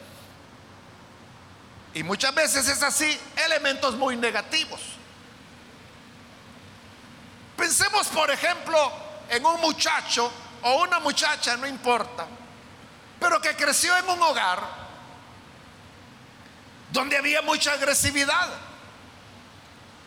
Y 1.93 2.03
muchas 2.03 2.33
veces 2.33 2.67
es 2.67 2.81
así, 2.83 3.19
elementos 3.45 3.95
muy 3.95 4.15
negativos. 4.15 4.79
Pensemos, 7.57 8.07
por 8.07 8.31
ejemplo, 8.31 8.91
en 9.29 9.45
un 9.45 9.59
muchacho 9.59 10.31
o 10.61 10.83
una 10.83 10.99
muchacha, 10.99 11.57
no 11.57 11.67
importa, 11.67 12.25
pero 13.19 13.41
que 13.41 13.55
creció 13.55 13.95
en 13.97 14.09
un 14.09 14.21
hogar 14.21 14.61
donde 16.91 17.17
había 17.17 17.41
mucha 17.41 17.73
agresividad, 17.73 18.49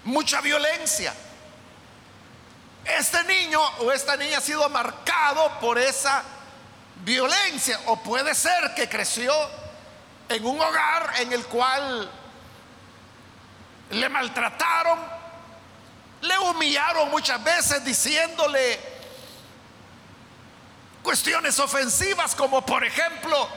mucha 0.04 0.40
violencia. 0.40 1.14
Este 2.84 3.24
niño 3.24 3.60
o 3.78 3.90
esta 3.92 4.16
niña 4.16 4.38
ha 4.38 4.40
sido 4.40 4.68
marcado 4.68 5.58
por 5.60 5.78
esa 5.78 6.22
violencia 6.96 7.80
o 7.86 8.02
puede 8.02 8.34
ser 8.34 8.74
que 8.74 8.88
creció 8.88 9.32
en 10.28 10.44
un 10.44 10.60
hogar 10.60 11.14
en 11.18 11.32
el 11.32 11.44
cual 11.46 12.10
le 13.90 14.08
maltrataron, 14.08 14.98
le 16.22 16.38
humillaron 16.38 17.10
muchas 17.10 17.42
veces 17.42 17.84
diciéndole 17.84 18.80
cuestiones 21.02 21.58
ofensivas 21.58 22.34
como 22.34 22.64
por 22.64 22.84
ejemplo, 22.84 23.48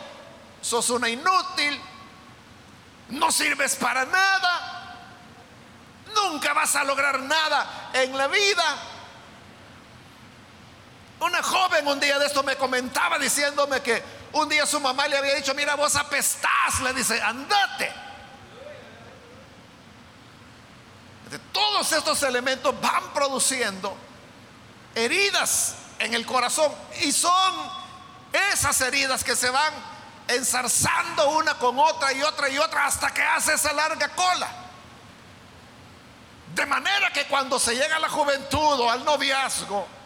sos 0.62 0.90
una 0.90 1.10
inútil, 1.10 1.80
no 3.10 3.32
sirves 3.32 3.76
para 3.76 4.06
nada, 4.06 4.96
nunca 6.14 6.54
vas 6.54 6.76
a 6.76 6.84
lograr 6.84 7.20
nada 7.22 7.90
en 7.94 8.18
la 8.18 8.28
vida. 8.28 8.78
Una 11.20 11.42
joven 11.42 11.88
un 11.88 12.00
día 12.00 12.20
de 12.20 12.28
esto 12.28 12.44
me 12.44 12.56
comentaba 12.56 13.18
diciéndome 13.18 13.82
que 13.82 14.04
un 14.34 14.48
día 14.48 14.66
su 14.66 14.80
mamá 14.80 15.08
le 15.08 15.18
había 15.18 15.34
dicho, 15.36 15.54
mira, 15.56 15.76
vos 15.76 15.96
apestás, 15.96 16.80
le 16.84 16.94
dice, 16.94 17.20
andate. 17.22 17.92
Todos 21.52 21.92
estos 21.92 22.22
elementos 22.24 22.80
van 22.80 23.14
produciendo 23.14 23.98
heridas 24.96 25.76
en 26.00 26.14
el 26.14 26.26
corazón 26.26 26.72
y 27.02 27.12
son 27.12 27.54
esas 28.52 28.80
heridas 28.82 29.24
que 29.24 29.36
se 29.36 29.50
van 29.50 29.74
ensarzando 30.28 31.30
una 31.32 31.56
con 31.56 31.78
otra 31.80 32.14
y 32.14 32.22
otra 32.22 32.50
y 32.50 32.58
otra 32.58 32.86
hasta 32.86 33.12
que 33.12 33.22
hace 33.22 33.54
esa 33.54 33.74
larga 33.74 34.10
cola. 34.10 34.48
De 36.54 36.66
manera 36.66 37.12
que 37.12 37.26
cuando 37.26 37.60
se 37.60 37.76
llega 37.76 37.96
a 37.96 38.00
la 38.00 38.10
juventud 38.10 38.80
o 38.80 38.90
al 38.90 39.04
noviazgo, 39.04 39.97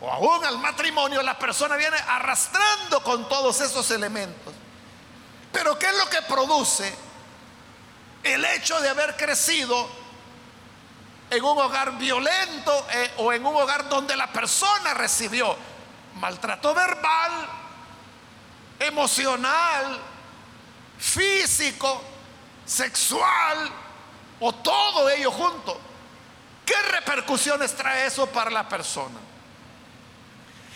o 0.00 0.10
aún 0.10 0.44
al 0.44 0.58
matrimonio, 0.58 1.22
la 1.22 1.38
persona 1.38 1.76
viene 1.76 1.96
arrastrando 1.96 3.02
con 3.02 3.28
todos 3.28 3.60
esos 3.60 3.90
elementos. 3.90 4.54
Pero 5.52 5.78
¿qué 5.78 5.86
es 5.86 5.98
lo 5.98 6.08
que 6.08 6.22
produce 6.22 6.94
el 8.22 8.44
hecho 8.44 8.80
de 8.80 8.88
haber 8.88 9.16
crecido 9.16 9.88
en 11.28 11.44
un 11.44 11.58
hogar 11.58 11.98
violento 11.98 12.86
eh, 12.92 13.14
o 13.18 13.32
en 13.32 13.44
un 13.44 13.54
hogar 13.56 13.88
donde 13.88 14.16
la 14.16 14.32
persona 14.32 14.94
recibió 14.94 15.54
maltrato 16.16 16.74
verbal, 16.74 17.48
emocional, 18.78 20.00
físico, 20.98 22.02
sexual 22.64 23.70
o 24.40 24.52
todo 24.54 25.10
ello 25.10 25.30
junto? 25.30 25.78
¿Qué 26.64 26.80
repercusiones 26.90 27.76
trae 27.76 28.06
eso 28.06 28.26
para 28.26 28.50
la 28.50 28.66
persona? 28.66 29.29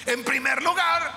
En 0.06 0.22
primer 0.24 0.62
lugar, 0.62 1.12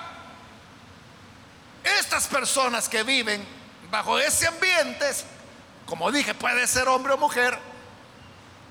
estas 1.84 2.26
personas 2.26 2.88
que 2.88 3.02
viven 3.02 3.46
bajo 3.90 4.18
ese 4.18 4.46
ambiente, 4.46 5.10
como 5.86 6.10
dije, 6.10 6.34
puede 6.34 6.66
ser 6.66 6.88
hombre 6.88 7.12
o 7.14 7.18
mujer, 7.18 7.58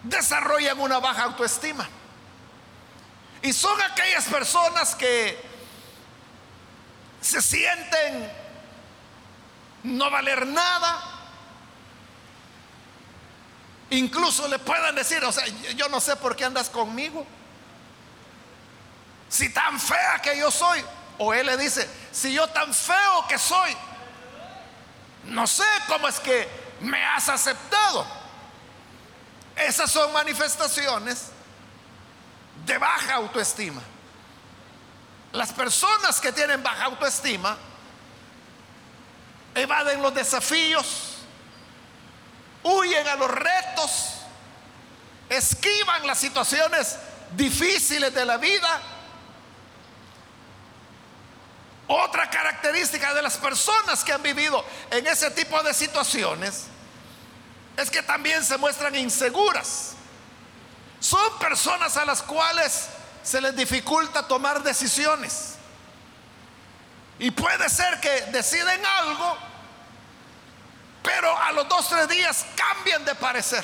desarrollan 0.03 0.79
una 0.79 1.00
baja 1.00 1.24
autoestima. 1.24 1.88
Y 3.41 3.53
son 3.53 3.79
aquellas 3.81 4.25
personas 4.25 4.96
que 4.96 5.39
se 7.22 7.42
sienten 7.42 8.31
no 9.83 10.09
valer 10.09 10.46
nada. 10.48 11.03
Incluso 13.89 14.48
le 14.48 14.59
puedan 14.59 14.96
decir, 14.96 15.24
o 15.24 15.31
sea, 15.31 15.46
yo 15.75 15.87
no 15.89 16.00
sé 16.00 16.15
por 16.18 16.35
qué 16.35 16.46
andas 16.46 16.70
conmigo. 16.70 17.25
Si 19.29 19.50
tan 19.50 19.79
fea 19.79 20.20
que 20.22 20.37
yo 20.37 20.51
soy. 20.51 20.83
O 21.20 21.33
él 21.33 21.48
le 21.48 21.57
dice, 21.57 21.90
si 22.11 22.33
yo 22.33 22.48
tan 22.48 22.74
feo 22.74 23.25
que 23.27 23.40
soy, 23.40 23.75
no 25.25 25.48
sé 25.48 25.66
cómo 25.87 26.07
es 26.07 26.20
que 26.20 26.48
me 26.81 27.03
has 27.03 27.27
aceptado. 27.29 28.05
Esas 29.55 29.92
son 29.92 30.13
manifestaciones 30.13 31.31
de 32.66 32.77
baja 32.77 33.16
autoestima. 33.16 33.81
Las 35.31 35.51
personas 35.51 36.22
que 36.22 36.31
tienen 36.31 36.61
baja 36.61 36.85
autoestima 36.85 37.57
evaden 39.55 40.01
los 40.03 40.13
desafíos, 40.13 41.16
huyen 42.61 43.07
a 43.07 43.16
los 43.16 43.31
retos, 43.31 44.13
esquivan 45.29 46.05
las 46.05 46.20
situaciones 46.20 46.98
difíciles 47.35 48.13
de 48.13 48.24
la 48.24 48.37
vida 48.37 48.81
otra 51.87 52.29
característica 52.29 53.13
de 53.13 53.21
las 53.21 53.37
personas 53.37 54.03
que 54.03 54.11
han 54.11 54.21
vivido 54.21 54.63
en 54.91 55.07
ese 55.07 55.31
tipo 55.31 55.61
de 55.63 55.73
situaciones 55.73 56.65
es 57.77 57.89
que 57.89 58.01
también 58.01 58.43
se 58.43 58.57
muestran 58.57 58.95
inseguras. 58.95 59.93
Son 61.00 61.39
personas 61.39 61.95
a 61.95 62.05
las 62.05 62.21
cuales 62.23 62.87
se 63.23 63.39
les 63.39 63.55
dificulta 63.55 64.27
tomar 64.27 64.63
decisiones. 64.63 65.55
Y 67.19 67.31
puede 67.31 67.69
ser 67.69 68.00
que 68.00 68.09
deciden 68.31 68.83
algo, 68.85 69.37
pero 71.03 71.37
a 71.37 71.51
los 71.51 71.67
dos, 71.69 71.87
tres 71.87 72.09
días 72.09 72.45
cambian 72.55 73.05
de 73.05 73.15
parecer. 73.15 73.63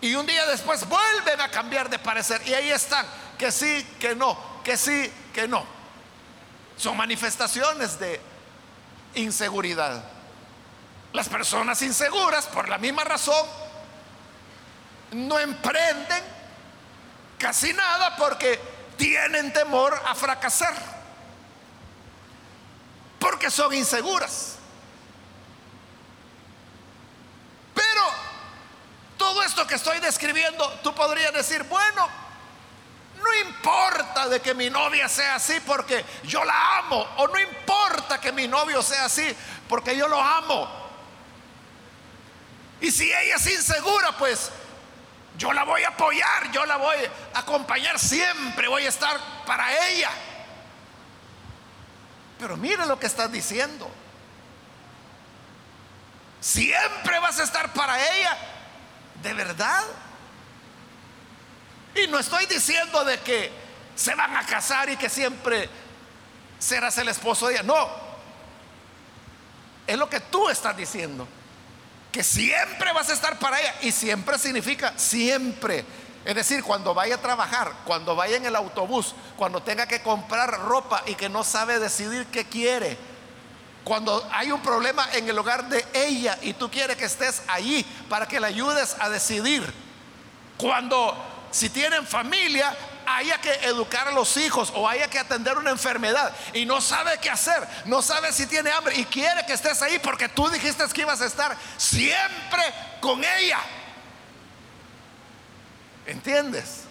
Y 0.00 0.14
un 0.14 0.24
día 0.24 0.46
después 0.46 0.88
vuelven 0.88 1.40
a 1.40 1.50
cambiar 1.50 1.90
de 1.90 1.98
parecer. 1.98 2.40
Y 2.46 2.54
ahí 2.54 2.70
están, 2.70 3.06
que 3.38 3.52
sí, 3.52 3.86
que 4.00 4.14
no, 4.14 4.62
que 4.64 4.76
sí, 4.76 5.12
que 5.34 5.46
no. 5.46 5.79
Son 6.80 6.96
manifestaciones 6.96 8.00
de 8.00 8.18
inseguridad. 9.14 10.02
Las 11.12 11.28
personas 11.28 11.82
inseguras, 11.82 12.46
por 12.46 12.70
la 12.70 12.78
misma 12.78 13.04
razón, 13.04 13.46
no 15.12 15.38
emprenden 15.38 16.24
casi 17.36 17.74
nada 17.74 18.16
porque 18.16 18.58
tienen 18.96 19.52
temor 19.52 20.00
a 20.06 20.14
fracasar. 20.14 20.72
Porque 23.18 23.50
son 23.50 23.74
inseguras. 23.74 24.56
Pero 27.74 28.02
todo 29.18 29.42
esto 29.42 29.66
que 29.66 29.74
estoy 29.74 30.00
describiendo, 30.00 30.66
tú 30.82 30.94
podrías 30.94 31.34
decir, 31.34 31.62
bueno, 31.64 32.08
no 33.22 33.48
importa 33.48 34.28
de 34.28 34.40
que 34.40 34.54
mi 34.54 34.70
novia 34.70 35.08
sea 35.08 35.36
así 35.36 35.60
porque 35.66 36.04
yo 36.24 36.44
la 36.44 36.78
amo. 36.78 37.06
O 37.18 37.28
no 37.28 37.38
importa 37.38 38.20
que 38.20 38.32
mi 38.32 38.48
novio 38.48 38.82
sea 38.82 39.04
así 39.04 39.34
porque 39.68 39.96
yo 39.96 40.08
lo 40.08 40.20
amo. 40.20 40.68
Y 42.80 42.90
si 42.90 43.04
ella 43.04 43.36
es 43.36 43.46
insegura, 43.46 44.16
pues 44.18 44.50
yo 45.36 45.52
la 45.52 45.64
voy 45.64 45.82
a 45.84 45.88
apoyar, 45.88 46.50
yo 46.52 46.64
la 46.66 46.76
voy 46.76 46.96
a 47.34 47.38
acompañar 47.38 47.98
siempre, 47.98 48.68
voy 48.68 48.86
a 48.86 48.88
estar 48.88 49.18
para 49.46 49.88
ella. 49.88 50.10
Pero 52.38 52.56
mire 52.56 52.86
lo 52.86 52.98
que 52.98 53.06
estás 53.06 53.30
diciendo. 53.30 53.90
Siempre 56.40 57.18
vas 57.20 57.38
a 57.38 57.42
estar 57.42 57.72
para 57.74 58.02
ella. 58.14 58.36
¿De 59.22 59.34
verdad? 59.34 59.84
Y 61.94 62.06
no 62.08 62.18
estoy 62.18 62.46
diciendo 62.46 63.04
de 63.04 63.18
que 63.20 63.50
se 63.94 64.14
van 64.14 64.36
a 64.36 64.46
casar 64.46 64.88
y 64.88 64.96
que 64.96 65.08
siempre 65.08 65.68
serás 66.58 66.96
el 66.98 67.08
esposo 67.08 67.48
de 67.48 67.54
ella. 67.54 67.62
No. 67.62 67.88
Es 69.86 69.98
lo 69.98 70.08
que 70.08 70.20
tú 70.20 70.48
estás 70.48 70.76
diciendo. 70.76 71.26
Que 72.12 72.22
siempre 72.22 72.92
vas 72.92 73.08
a 73.10 73.12
estar 73.12 73.38
para 73.38 73.60
ella. 73.60 73.74
Y 73.82 73.92
siempre 73.92 74.38
significa 74.38 74.94
siempre. 74.96 75.84
Es 76.24 76.34
decir, 76.34 76.62
cuando 76.62 76.94
vaya 76.94 77.16
a 77.16 77.20
trabajar, 77.20 77.72
cuando 77.84 78.14
vaya 78.14 78.36
en 78.36 78.44
el 78.44 78.54
autobús, 78.54 79.14
cuando 79.36 79.62
tenga 79.62 79.86
que 79.86 80.02
comprar 80.02 80.60
ropa 80.60 81.02
y 81.06 81.14
que 81.14 81.28
no 81.28 81.42
sabe 81.42 81.78
decidir 81.78 82.26
qué 82.26 82.44
quiere. 82.44 82.96
Cuando 83.84 84.28
hay 84.30 84.52
un 84.52 84.60
problema 84.60 85.08
en 85.14 85.28
el 85.28 85.38
hogar 85.38 85.68
de 85.68 85.84
ella 85.94 86.38
y 86.42 86.52
tú 86.52 86.70
quieres 86.70 86.96
que 86.96 87.06
estés 87.06 87.42
allí 87.48 87.84
para 88.08 88.28
que 88.28 88.38
le 88.38 88.46
ayudes 88.46 88.96
a 89.00 89.08
decidir. 89.08 89.72
Cuando 90.58 91.16
si 91.50 91.68
tienen 91.68 92.06
familia, 92.06 92.76
haya 93.06 93.38
que 93.38 93.52
educar 93.66 94.08
a 94.08 94.12
los 94.12 94.36
hijos 94.36 94.72
o 94.74 94.88
haya 94.88 95.08
que 95.08 95.18
atender 95.18 95.58
una 95.58 95.70
enfermedad 95.70 96.32
y 96.54 96.64
no 96.64 96.80
sabe 96.80 97.18
qué 97.18 97.30
hacer, 97.30 97.66
no 97.86 98.02
sabe 98.02 98.32
si 98.32 98.46
tiene 98.46 98.70
hambre 98.70 98.96
y 98.96 99.04
quiere 99.04 99.44
que 99.46 99.52
estés 99.52 99.82
ahí 99.82 99.98
porque 99.98 100.28
tú 100.28 100.48
dijiste 100.48 100.84
que 100.92 101.00
ibas 101.02 101.20
a 101.20 101.26
estar 101.26 101.56
siempre 101.76 102.62
con 103.00 103.22
ella. 103.22 103.58
¿Entiendes? 106.06 106.84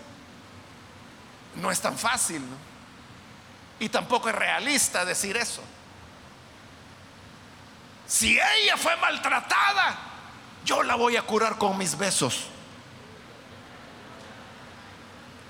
No 1.55 1.71
es 1.71 1.81
tan 1.81 1.97
fácil, 1.97 2.41
Y 3.81 3.87
tampoco 3.87 4.27
es 4.27 4.35
realista 4.35 5.05
decir 5.05 5.37
eso. 5.37 5.63
Si 8.05 8.37
ella 8.37 8.75
fue 8.75 8.95
maltratada, 8.97 9.97
yo 10.65 10.83
la 10.83 10.95
voy 10.95 11.15
a 11.15 11.21
curar 11.21 11.57
con 11.57 11.77
mis 11.77 11.97
besos. 11.97 12.47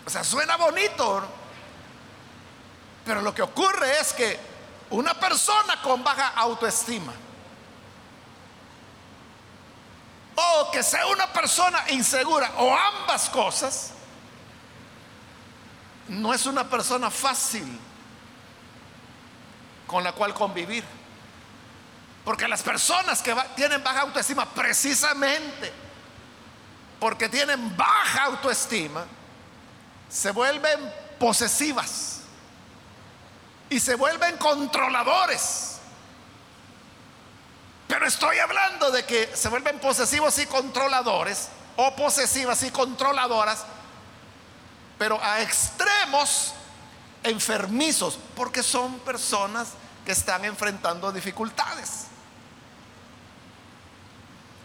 O 0.05 0.09
sea, 0.09 0.23
suena 0.23 0.55
bonito, 0.57 1.23
pero 3.05 3.21
lo 3.21 3.33
que 3.33 3.41
ocurre 3.41 3.99
es 3.99 4.13
que 4.13 4.39
una 4.91 5.13
persona 5.13 5.81
con 5.81 6.03
baja 6.03 6.29
autoestima 6.35 7.13
o 10.35 10.71
que 10.71 10.81
sea 10.83 11.05
una 11.07 11.27
persona 11.27 11.83
insegura 11.89 12.51
o 12.57 12.73
ambas 12.73 13.29
cosas, 13.29 13.91
no 16.07 16.33
es 16.33 16.45
una 16.45 16.67
persona 16.67 17.11
fácil 17.11 17.79
con 19.85 20.03
la 20.03 20.13
cual 20.13 20.33
convivir. 20.33 20.83
Porque 22.23 22.47
las 22.47 22.61
personas 22.61 23.21
que 23.21 23.35
tienen 23.55 23.83
baja 23.83 24.01
autoestima, 24.01 24.45
precisamente 24.45 25.73
porque 26.99 27.29
tienen 27.29 27.75
baja 27.75 28.25
autoestima, 28.25 29.05
se 30.09 30.31
vuelven 30.31 30.93
posesivas 31.19 32.21
y 33.69 33.79
se 33.79 33.95
vuelven 33.95 34.37
controladores. 34.37 35.77
Pero 37.87 38.05
estoy 38.05 38.37
hablando 38.39 38.91
de 38.91 39.05
que 39.05 39.35
se 39.35 39.49
vuelven 39.49 39.79
posesivos 39.79 40.37
y 40.39 40.45
controladores, 40.45 41.49
o 41.75 41.95
posesivas 41.95 42.61
y 42.63 42.71
controladoras, 42.71 43.63
pero 44.97 45.19
a 45.23 45.41
extremos 45.41 46.53
enfermizos, 47.23 48.19
porque 48.35 48.63
son 48.63 48.99
personas 48.99 49.69
que 50.05 50.11
están 50.11 50.43
enfrentando 50.45 51.11
dificultades. 51.11 52.07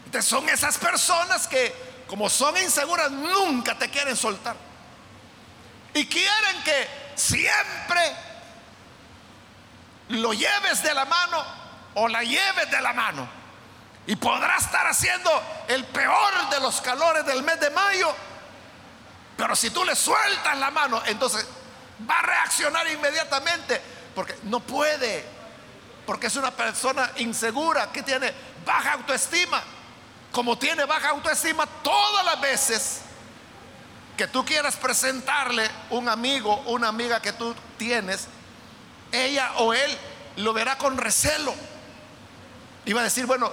Entonces 0.05 0.29
son 0.29 0.47
esas 0.49 0.77
personas 0.77 1.47
que, 1.47 2.03
como 2.07 2.29
son 2.29 2.57
inseguras, 2.57 3.09
nunca 3.11 3.77
te 3.77 3.89
quieren 3.89 4.15
soltar. 4.15 4.55
Y 5.95 6.07
quieren 6.07 6.61
que 6.65 6.89
siempre 7.15 8.15
lo 10.09 10.33
lleves 10.33 10.83
de 10.83 10.93
la 10.93 11.05
mano 11.05 11.41
o 11.93 12.09
la 12.09 12.21
lleves 12.21 12.69
de 12.69 12.81
la 12.81 12.91
mano. 12.91 13.25
Y 14.05 14.17
podrá 14.17 14.57
estar 14.57 14.85
haciendo 14.85 15.31
el 15.69 15.85
peor 15.85 16.49
de 16.49 16.59
los 16.59 16.81
calores 16.81 17.25
del 17.25 17.43
mes 17.43 17.61
de 17.61 17.69
mayo. 17.69 18.13
Pero 19.37 19.55
si 19.55 19.69
tú 19.69 19.85
le 19.85 19.95
sueltas 19.95 20.57
la 20.57 20.69
mano, 20.69 21.01
entonces 21.05 21.47
va 22.07 22.19
a 22.19 22.23
reaccionar 22.23 22.85
inmediatamente. 22.89 23.81
Porque 24.13 24.35
no 24.43 24.59
puede. 24.59 25.25
Porque 26.05 26.27
es 26.27 26.35
una 26.35 26.51
persona 26.51 27.09
insegura 27.15 27.89
que 27.93 28.03
tiene 28.03 28.33
baja 28.65 28.91
autoestima. 28.91 29.63
Como 30.33 30.57
tiene 30.57 30.83
baja 30.83 31.11
autoestima, 31.11 31.65
todas 31.81 32.25
las 32.25 32.41
veces 32.41 33.04
que 34.15 34.27
tú 34.27 34.45
quieras 34.45 34.75
presentarle 34.75 35.69
un 35.89 36.07
amigo, 36.09 36.55
una 36.67 36.87
amiga 36.87 37.21
que 37.21 37.33
tú 37.33 37.53
tienes, 37.77 38.27
ella 39.11 39.53
o 39.57 39.73
él 39.73 39.97
lo 40.37 40.53
verá 40.53 40.77
con 40.77 40.97
recelo. 40.97 41.53
Iba 42.85 43.01
a 43.01 43.03
decir, 43.03 43.25
bueno, 43.25 43.51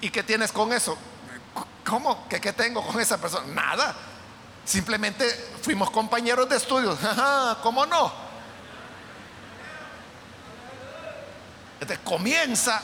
¿y 0.00 0.10
qué 0.10 0.22
tienes 0.22 0.52
con 0.52 0.72
eso? 0.72 0.96
¿Cómo? 1.84 2.28
¿Qué, 2.28 2.52
tengo 2.52 2.86
con 2.86 3.00
esa 3.00 3.18
persona? 3.18 3.46
Nada. 3.52 3.94
Simplemente 4.64 5.28
fuimos 5.62 5.90
compañeros 5.90 6.48
de 6.48 6.56
estudios. 6.56 6.98
¿Cómo 7.62 7.86
no? 7.86 8.12
Entonces 11.80 11.98
comienza 12.04 12.80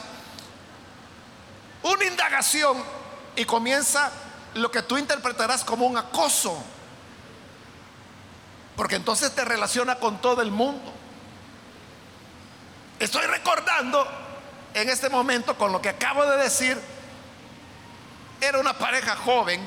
una 1.82 2.04
indagación 2.04 2.82
y 3.36 3.44
comienza 3.44 4.10
lo 4.54 4.70
que 4.72 4.82
tú 4.82 4.98
interpretarás 4.98 5.62
como 5.62 5.86
un 5.86 5.96
acoso. 5.96 6.60
Porque 8.78 8.94
entonces 8.94 9.34
te 9.34 9.44
relaciona 9.44 9.96
con 9.96 10.20
todo 10.20 10.40
el 10.40 10.52
mundo. 10.52 10.92
Estoy 13.00 13.26
recordando 13.26 14.06
en 14.72 14.88
este 14.88 15.08
momento 15.08 15.58
con 15.58 15.72
lo 15.72 15.82
que 15.82 15.88
acabo 15.88 16.24
de 16.24 16.36
decir. 16.36 16.80
Era 18.40 18.60
una 18.60 18.78
pareja 18.78 19.16
joven 19.16 19.60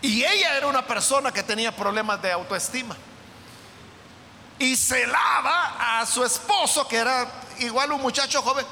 y 0.00 0.24
ella 0.24 0.56
era 0.56 0.66
una 0.66 0.84
persona 0.84 1.30
que 1.30 1.44
tenía 1.44 1.70
problemas 1.70 2.20
de 2.20 2.32
autoestima. 2.32 2.96
Y 4.58 4.74
celaba 4.74 6.00
a 6.00 6.04
su 6.04 6.24
esposo, 6.24 6.88
que 6.88 6.96
era 6.96 7.28
igual 7.60 7.92
un 7.92 8.02
muchacho 8.02 8.42
joven, 8.42 8.66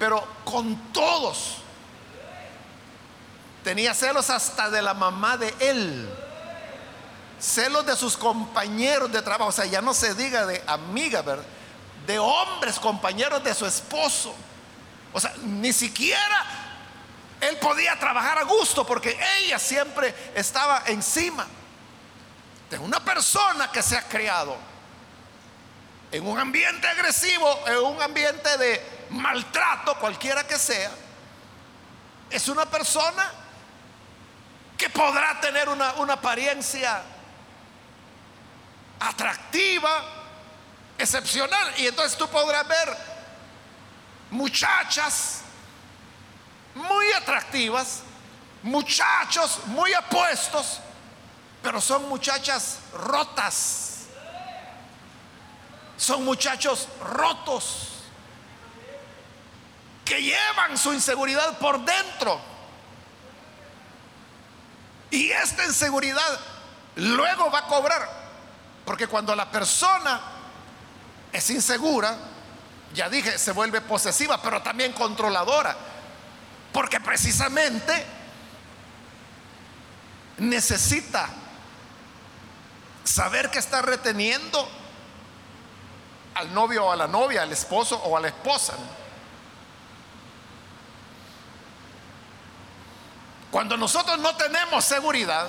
pero 0.00 0.26
con 0.42 0.92
todos. 0.92 1.58
Tenía 3.62 3.94
celos 3.94 4.30
hasta 4.30 4.68
de 4.68 4.82
la 4.82 4.94
mamá 4.94 5.36
de 5.36 5.54
él 5.60 6.10
celos 7.40 7.86
de 7.86 7.96
sus 7.96 8.16
compañeros 8.16 9.10
de 9.10 9.22
trabajo, 9.22 9.48
o 9.48 9.52
sea, 9.52 9.64
ya 9.64 9.80
no 9.80 9.94
se 9.94 10.14
diga 10.14 10.46
de 10.46 10.62
amiga, 10.66 11.22
¿verdad? 11.22 11.44
De 12.06 12.18
hombres, 12.18 12.78
compañeros 12.78 13.42
de 13.42 13.54
su 13.54 13.66
esposo. 13.66 14.34
O 15.12 15.20
sea, 15.20 15.34
ni 15.42 15.72
siquiera 15.72 16.46
él 17.40 17.56
podía 17.56 17.98
trabajar 17.98 18.38
a 18.38 18.44
gusto 18.44 18.86
porque 18.86 19.18
ella 19.38 19.58
siempre 19.58 20.14
estaba 20.34 20.82
encima 20.86 21.46
de 22.68 22.78
una 22.78 23.02
persona 23.02 23.72
que 23.72 23.82
se 23.82 23.96
ha 23.96 24.06
criado 24.06 24.56
en 26.12 26.26
un 26.26 26.38
ambiente 26.38 26.86
agresivo, 26.86 27.66
en 27.66 27.78
un 27.78 28.02
ambiente 28.02 28.58
de 28.58 29.06
maltrato, 29.10 29.94
cualquiera 29.98 30.46
que 30.46 30.58
sea. 30.58 30.90
Es 32.30 32.48
una 32.48 32.66
persona 32.66 33.30
que 34.76 34.90
podrá 34.90 35.40
tener 35.40 35.68
una, 35.68 35.94
una 35.94 36.14
apariencia 36.14 37.02
atractiva, 39.00 40.04
excepcional. 40.98 41.72
Y 41.78 41.86
entonces 41.86 42.16
tú 42.16 42.28
podrás 42.28 42.68
ver 42.68 42.96
muchachas 44.30 45.40
muy 46.74 47.10
atractivas, 47.12 48.02
muchachos 48.62 49.60
muy 49.66 49.92
apuestos, 49.94 50.80
pero 51.62 51.80
son 51.80 52.08
muchachas 52.08 52.78
rotas. 52.92 53.86
Son 55.96 56.24
muchachos 56.24 56.88
rotos 57.02 57.88
que 60.04 60.22
llevan 60.22 60.78
su 60.78 60.94
inseguridad 60.94 61.58
por 61.58 61.84
dentro. 61.84 62.40
Y 65.10 65.30
esta 65.30 65.64
inseguridad 65.66 66.40
luego 66.96 67.50
va 67.50 67.60
a 67.60 67.66
cobrar 67.66 68.19
porque 68.90 69.06
cuando 69.06 69.36
la 69.36 69.48
persona 69.48 70.20
es 71.30 71.48
insegura, 71.50 72.16
ya 72.92 73.08
dije, 73.08 73.38
se 73.38 73.52
vuelve 73.52 73.80
posesiva, 73.82 74.42
pero 74.42 74.62
también 74.62 74.92
controladora. 74.94 75.76
Porque 76.72 76.98
precisamente 76.98 78.04
necesita 80.38 81.28
saber 83.04 83.48
que 83.52 83.60
está 83.60 83.80
reteniendo 83.80 84.68
al 86.34 86.52
novio 86.52 86.86
o 86.86 86.90
a 86.90 86.96
la 86.96 87.06
novia, 87.06 87.42
al 87.42 87.52
esposo 87.52 87.96
o 87.96 88.16
a 88.16 88.20
la 88.20 88.26
esposa. 88.26 88.74
Cuando 93.52 93.76
nosotros 93.76 94.18
no 94.18 94.34
tenemos 94.34 94.84
seguridad, 94.84 95.48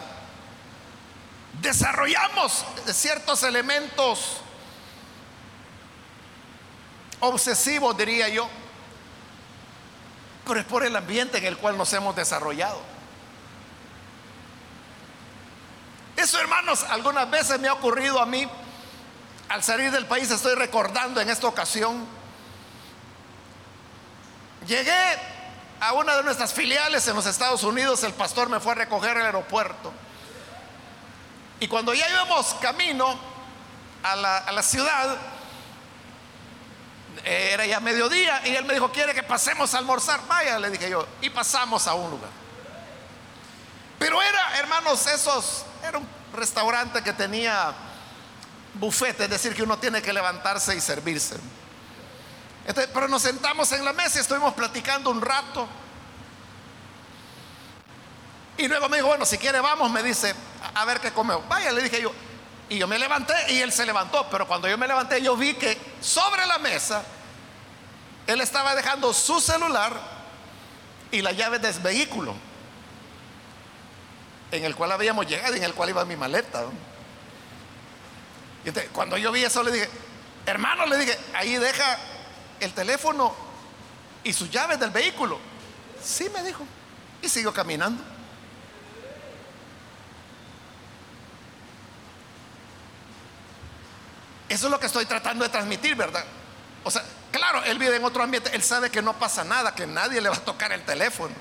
desarrollamos 1.59 2.65
ciertos 2.91 3.43
elementos 3.43 4.41
obsesivos, 7.19 7.95
diría 7.97 8.29
yo, 8.29 8.49
pero 10.45 10.59
es 10.59 10.65
por 10.65 10.83
el 10.83 10.95
ambiente 10.95 11.37
en 11.37 11.45
el 11.45 11.57
cual 11.57 11.77
nos 11.77 11.91
hemos 11.93 12.15
desarrollado. 12.15 12.81
Eso, 16.17 16.39
hermanos, 16.39 16.83
algunas 16.83 17.29
veces 17.29 17.59
me 17.59 17.67
ha 17.67 17.73
ocurrido 17.73 18.19
a 18.19 18.25
mí. 18.25 18.47
Al 19.49 19.63
salir 19.63 19.91
del 19.91 20.05
país 20.05 20.29
estoy 20.29 20.55
recordando 20.55 21.19
en 21.19 21.29
esta 21.29 21.47
ocasión. 21.47 22.05
Llegué 24.67 25.17
a 25.79 25.93
una 25.93 26.15
de 26.15 26.23
nuestras 26.23 26.53
filiales 26.53 27.07
en 27.07 27.15
los 27.15 27.25
Estados 27.25 27.63
Unidos, 27.63 28.03
el 28.03 28.13
pastor 28.13 28.49
me 28.49 28.59
fue 28.59 28.73
a 28.73 28.75
recoger 28.75 29.17
al 29.17 29.25
aeropuerto. 29.25 29.91
Y 31.61 31.67
cuando 31.67 31.93
ya 31.93 32.09
íbamos 32.09 32.55
camino 32.55 33.17
a 34.01 34.15
la, 34.15 34.37
a 34.39 34.51
la 34.51 34.63
ciudad, 34.63 35.15
era 37.23 37.67
ya 37.67 37.79
mediodía 37.79 38.41
y 38.47 38.55
él 38.55 38.65
me 38.65 38.73
dijo, 38.73 38.91
¿quiere 38.91 39.13
que 39.13 39.21
pasemos 39.21 39.75
a 39.75 39.77
almorzar? 39.77 40.21
Vaya, 40.27 40.57
le 40.57 40.71
dije 40.71 40.89
yo, 40.89 41.07
y 41.21 41.29
pasamos 41.29 41.85
a 41.85 41.93
un 41.93 42.09
lugar. 42.09 42.31
Pero 43.99 44.19
era, 44.23 44.57
hermanos, 44.57 45.05
esos, 45.05 45.63
era 45.87 45.99
un 45.99 46.07
restaurante 46.33 47.03
que 47.03 47.13
tenía 47.13 47.73
buffet, 48.73 49.21
es 49.21 49.29
decir, 49.29 49.53
que 49.53 49.61
uno 49.61 49.77
tiene 49.77 50.01
que 50.01 50.13
levantarse 50.13 50.75
y 50.75 50.81
servirse. 50.81 51.35
pero 52.91 53.07
nos 53.07 53.21
sentamos 53.21 53.71
en 53.71 53.85
la 53.85 53.93
mesa 53.93 54.17
y 54.17 54.21
estuvimos 54.21 54.55
platicando 54.55 55.11
un 55.11 55.21
rato. 55.21 55.67
Y 58.61 58.67
luego 58.67 58.87
me 58.89 58.97
dijo, 58.97 59.07
bueno, 59.07 59.25
si 59.25 59.39
quiere 59.39 59.59
vamos, 59.59 59.89
me 59.89 60.03
dice, 60.03 60.35
a, 60.75 60.85
ver 60.85 60.99
qué 60.99 61.11
comemos. 61.11 61.47
Vaya, 61.47 61.71
le 61.71 61.81
dije 61.81 61.99
yo. 61.99 62.11
Y 62.69 62.77
yo 62.77 62.87
me 62.87 62.99
levanté 62.99 63.33
y 63.49 63.59
él 63.59 63.71
se 63.71 63.87
levantó, 63.87 64.27
pero 64.29 64.47
cuando 64.47 64.67
yo 64.67 64.77
me 64.77 64.87
levanté 64.87 65.19
yo 65.21 65.35
vi 65.35 65.55
que 65.55 65.77
sobre 65.99 66.45
la 66.45 66.57
mesa 66.59 67.03
él 68.27 68.39
estaba 68.39 68.75
dejando 68.75 69.11
su 69.13 69.41
celular 69.41 69.93
y 71.11 71.21
la 71.21 71.31
llave 71.31 71.57
del 71.59 71.77
vehículo 71.79 72.33
en 74.51 74.63
el 74.63 74.75
cual 74.75 74.91
habíamos 74.91 75.25
llegado 75.27 75.55
y 75.55 75.57
en 75.57 75.63
el 75.63 75.73
cual 75.73 75.89
iba 75.89 76.05
mi 76.05 76.15
maleta. 76.15 76.63
Y 78.63 78.71
cuando 78.93 79.17
yo 79.17 79.31
vi 79.31 79.43
eso 79.43 79.63
le 79.63 79.71
dije, 79.71 79.89
hermano, 80.45 80.85
le 80.85 80.97
dije, 80.97 81.17
ahí 81.33 81.55
deja 81.57 81.97
el 82.59 82.71
teléfono 82.73 83.33
y 84.23 84.33
sus 84.33 84.51
llaves 84.51 84.79
del 84.79 84.91
vehículo. 84.91 85.39
Sí, 86.01 86.29
me 86.29 86.43
dijo. 86.43 86.63
Y 87.23 87.27
siguió 87.27 87.51
caminando. 87.51 88.20
Eso 94.51 94.67
es 94.67 94.71
lo 94.71 94.81
que 94.81 94.87
estoy 94.87 95.05
tratando 95.05 95.45
de 95.45 95.49
transmitir, 95.49 95.95
¿verdad? 95.95 96.25
O 96.83 96.91
sea, 96.91 97.01
claro, 97.31 97.63
él 97.63 97.79
vive 97.79 97.95
en 97.95 98.03
otro 98.03 98.21
ambiente, 98.21 98.53
él 98.53 98.61
sabe 98.61 98.89
que 98.89 99.01
no 99.01 99.17
pasa 99.17 99.45
nada, 99.45 99.73
que 99.73 99.87
nadie 99.87 100.19
le 100.19 100.27
va 100.27 100.35
a 100.35 100.39
tocar 100.39 100.73
el 100.73 100.83
teléfono, 100.83 101.33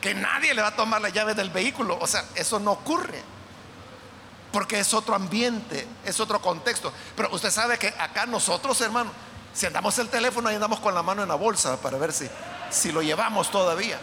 que 0.00 0.14
nadie 0.14 0.52
le 0.52 0.60
va 0.60 0.68
a 0.68 0.74
tomar 0.76 1.00
la 1.00 1.10
llave 1.10 1.34
del 1.34 1.50
vehículo. 1.50 1.96
O 2.00 2.08
sea, 2.08 2.24
eso 2.34 2.58
no 2.58 2.72
ocurre. 2.72 3.22
Porque 4.50 4.80
es 4.80 4.92
otro 4.94 5.14
ambiente, 5.14 5.86
es 6.04 6.18
otro 6.18 6.40
contexto. 6.40 6.92
Pero 7.16 7.32
usted 7.32 7.52
sabe 7.52 7.78
que 7.78 7.94
acá 7.96 8.26
nosotros, 8.26 8.80
hermano, 8.80 9.12
si 9.52 9.66
andamos 9.66 9.96
el 10.00 10.08
teléfono, 10.08 10.48
ahí 10.48 10.56
andamos 10.56 10.80
con 10.80 10.92
la 10.92 11.04
mano 11.04 11.22
en 11.22 11.28
la 11.28 11.36
bolsa 11.36 11.76
para 11.76 11.98
ver 11.98 12.12
si, 12.12 12.28
si 12.68 12.90
lo 12.90 13.00
llevamos 13.00 13.48
todavía. 13.52 14.00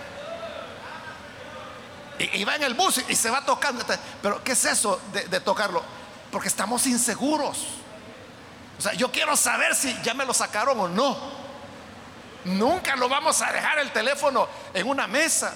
Y, 2.17 2.45
va 2.45 2.55
en 2.55 2.63
el 2.63 2.75
bus 2.75 3.03
y, 3.09 3.15
se 3.17 3.29
va 3.29 3.43
tocando. 3.43 3.83
Pero 4.21 4.41
¿qué 4.41 4.53
es 4.53 4.63
eso 4.63 5.01
de 5.11 5.39
tocarlo? 5.41 5.83
Porque 6.31 6.47
estamos 6.47 6.87
inseguros. 6.87 7.80
O 8.81 8.83
sea, 8.83 8.93
yo 8.93 9.11
quiero 9.11 9.37
saber 9.37 9.75
si 9.75 9.95
ya 10.01 10.15
me 10.15 10.25
lo 10.25 10.33
sacaron 10.33 10.79
o 10.79 10.87
no. 10.87 11.15
Nunca 12.45 12.95
lo 12.95 13.07
vamos 13.07 13.39
a 13.43 13.51
dejar 13.51 13.77
el 13.77 13.91
teléfono 13.91 14.47
en 14.73 14.89
una 14.89 15.05
mesa. 15.05 15.53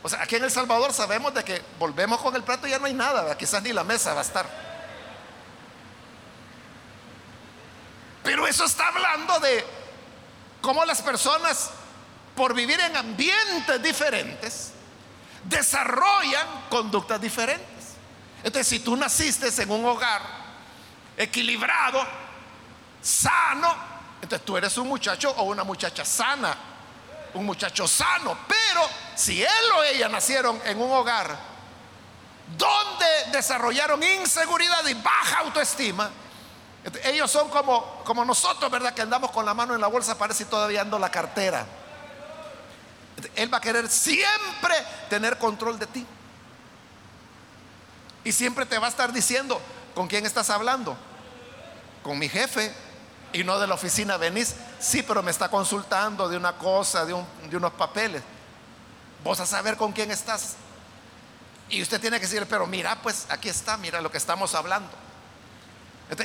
O 0.00 0.08
sea, 0.08 0.22
aquí 0.22 0.36
en 0.36 0.44
El 0.44 0.52
Salvador 0.52 0.92
sabemos 0.92 1.34
de 1.34 1.42
que 1.42 1.60
volvemos 1.76 2.20
con 2.20 2.36
el 2.36 2.44
plato 2.44 2.68
y 2.68 2.70
ya 2.70 2.78
no 2.78 2.86
hay 2.86 2.94
nada, 2.94 3.36
quizás 3.36 3.60
ni 3.64 3.72
la 3.72 3.82
mesa 3.82 4.14
va 4.14 4.20
a 4.20 4.22
estar. 4.22 4.46
Pero 8.22 8.46
eso 8.46 8.64
está 8.64 8.86
hablando 8.86 9.40
de 9.40 9.66
cómo 10.62 10.84
las 10.84 11.02
personas, 11.02 11.70
por 12.36 12.54
vivir 12.54 12.78
en 12.78 12.96
ambientes 12.96 13.82
diferentes, 13.82 14.70
desarrollan 15.42 16.46
conductas 16.70 17.20
diferentes. 17.20 17.96
Entonces, 18.44 18.68
si 18.68 18.78
tú 18.78 18.96
naciste 18.96 19.48
en 19.60 19.70
un 19.72 19.84
hogar 19.84 20.22
equilibrado, 21.16 22.06
sano, 23.06 23.74
entonces 24.20 24.44
tú 24.44 24.56
eres 24.56 24.76
un 24.78 24.88
muchacho 24.88 25.30
o 25.36 25.44
una 25.44 25.64
muchacha 25.64 26.04
sana, 26.04 26.56
un 27.34 27.46
muchacho 27.46 27.86
sano. 27.86 28.36
Pero 28.48 28.88
si 29.14 29.42
él 29.42 29.64
o 29.76 29.82
ella 29.84 30.08
nacieron 30.08 30.60
en 30.64 30.80
un 30.80 30.90
hogar 30.90 31.36
donde 32.56 33.06
desarrollaron 33.32 34.02
inseguridad 34.02 34.86
y 34.86 34.94
baja 34.94 35.38
autoestima, 35.40 36.10
ellos 37.04 37.30
son 37.30 37.48
como, 37.50 38.02
como 38.04 38.24
nosotros, 38.24 38.70
¿verdad? 38.70 38.94
Que 38.94 39.02
andamos 39.02 39.30
con 39.30 39.44
la 39.44 39.54
mano 39.54 39.74
en 39.74 39.80
la 39.80 39.88
bolsa, 39.88 40.16
parece 40.16 40.44
y 40.44 40.46
todavía 40.46 40.82
ando 40.82 40.98
la 40.98 41.10
cartera. 41.10 41.66
Él 43.34 43.52
va 43.52 43.58
a 43.58 43.60
querer 43.60 43.88
siempre 43.88 44.74
tener 45.08 45.38
control 45.38 45.78
de 45.78 45.86
ti. 45.86 46.06
Y 48.24 48.32
siempre 48.32 48.66
te 48.66 48.78
va 48.78 48.86
a 48.86 48.90
estar 48.90 49.12
diciendo 49.12 49.60
con 49.94 50.06
quién 50.06 50.26
estás 50.26 50.50
hablando. 50.50 50.96
Con 52.02 52.18
mi 52.18 52.28
jefe, 52.28 52.72
y 53.36 53.44
no 53.44 53.58
de 53.58 53.66
la 53.66 53.74
oficina 53.74 54.16
venís. 54.16 54.54
Sí, 54.80 55.02
pero 55.02 55.22
me 55.22 55.30
está 55.30 55.50
consultando 55.50 56.26
de 56.26 56.38
una 56.38 56.56
cosa, 56.56 57.04
de, 57.04 57.12
unos 57.12 57.72
papeles. 57.72 58.22
Vos 59.22 59.38
a 59.40 59.46
saber 59.46 59.76
con 59.76 59.92
quién 59.92 60.10
estás. 60.10 60.54
Y 61.68 61.82
usted 61.82 62.00
tiene 62.00 62.18
que 62.18 62.26
decir, 62.26 62.46
pero 62.48 62.66
mira, 62.66 62.96
pues 63.02 63.26
aquí 63.28 63.50
está, 63.50 63.76
mira 63.76 64.00
lo 64.00 64.10
que 64.10 64.16
estamos 64.16 64.54
hablando. 64.54 64.88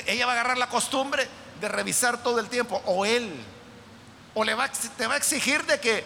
ella 0.06 0.24
va 0.24 0.32
a 0.32 0.34
agarrar 0.36 0.56
la 0.56 0.68
costumbre 0.68 1.28
de 1.60 1.68
revisar 1.68 2.22
todo 2.22 2.38
el 2.38 2.48
tiempo, 2.48 2.80
o 2.86 3.04
él, 3.04 3.44
o 4.34 4.42
le 4.42 4.54
va, 4.54 4.68
te 4.68 5.06
va 5.06 5.14
a 5.14 5.16
exigir 5.18 5.64
de 5.66 5.78
que 5.80 6.04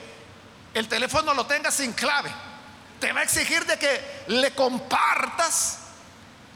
el 0.74 0.88
teléfono 0.88 1.34
lo 1.34 1.46
tenga 1.46 1.70
sin 1.70 1.92
clave. 1.92 2.32
Te 2.98 3.12
va 3.12 3.20
a 3.20 3.22
exigir 3.22 3.64
de 3.64 3.78
que 3.78 4.24
le 4.26 4.52
compartas 4.54 5.78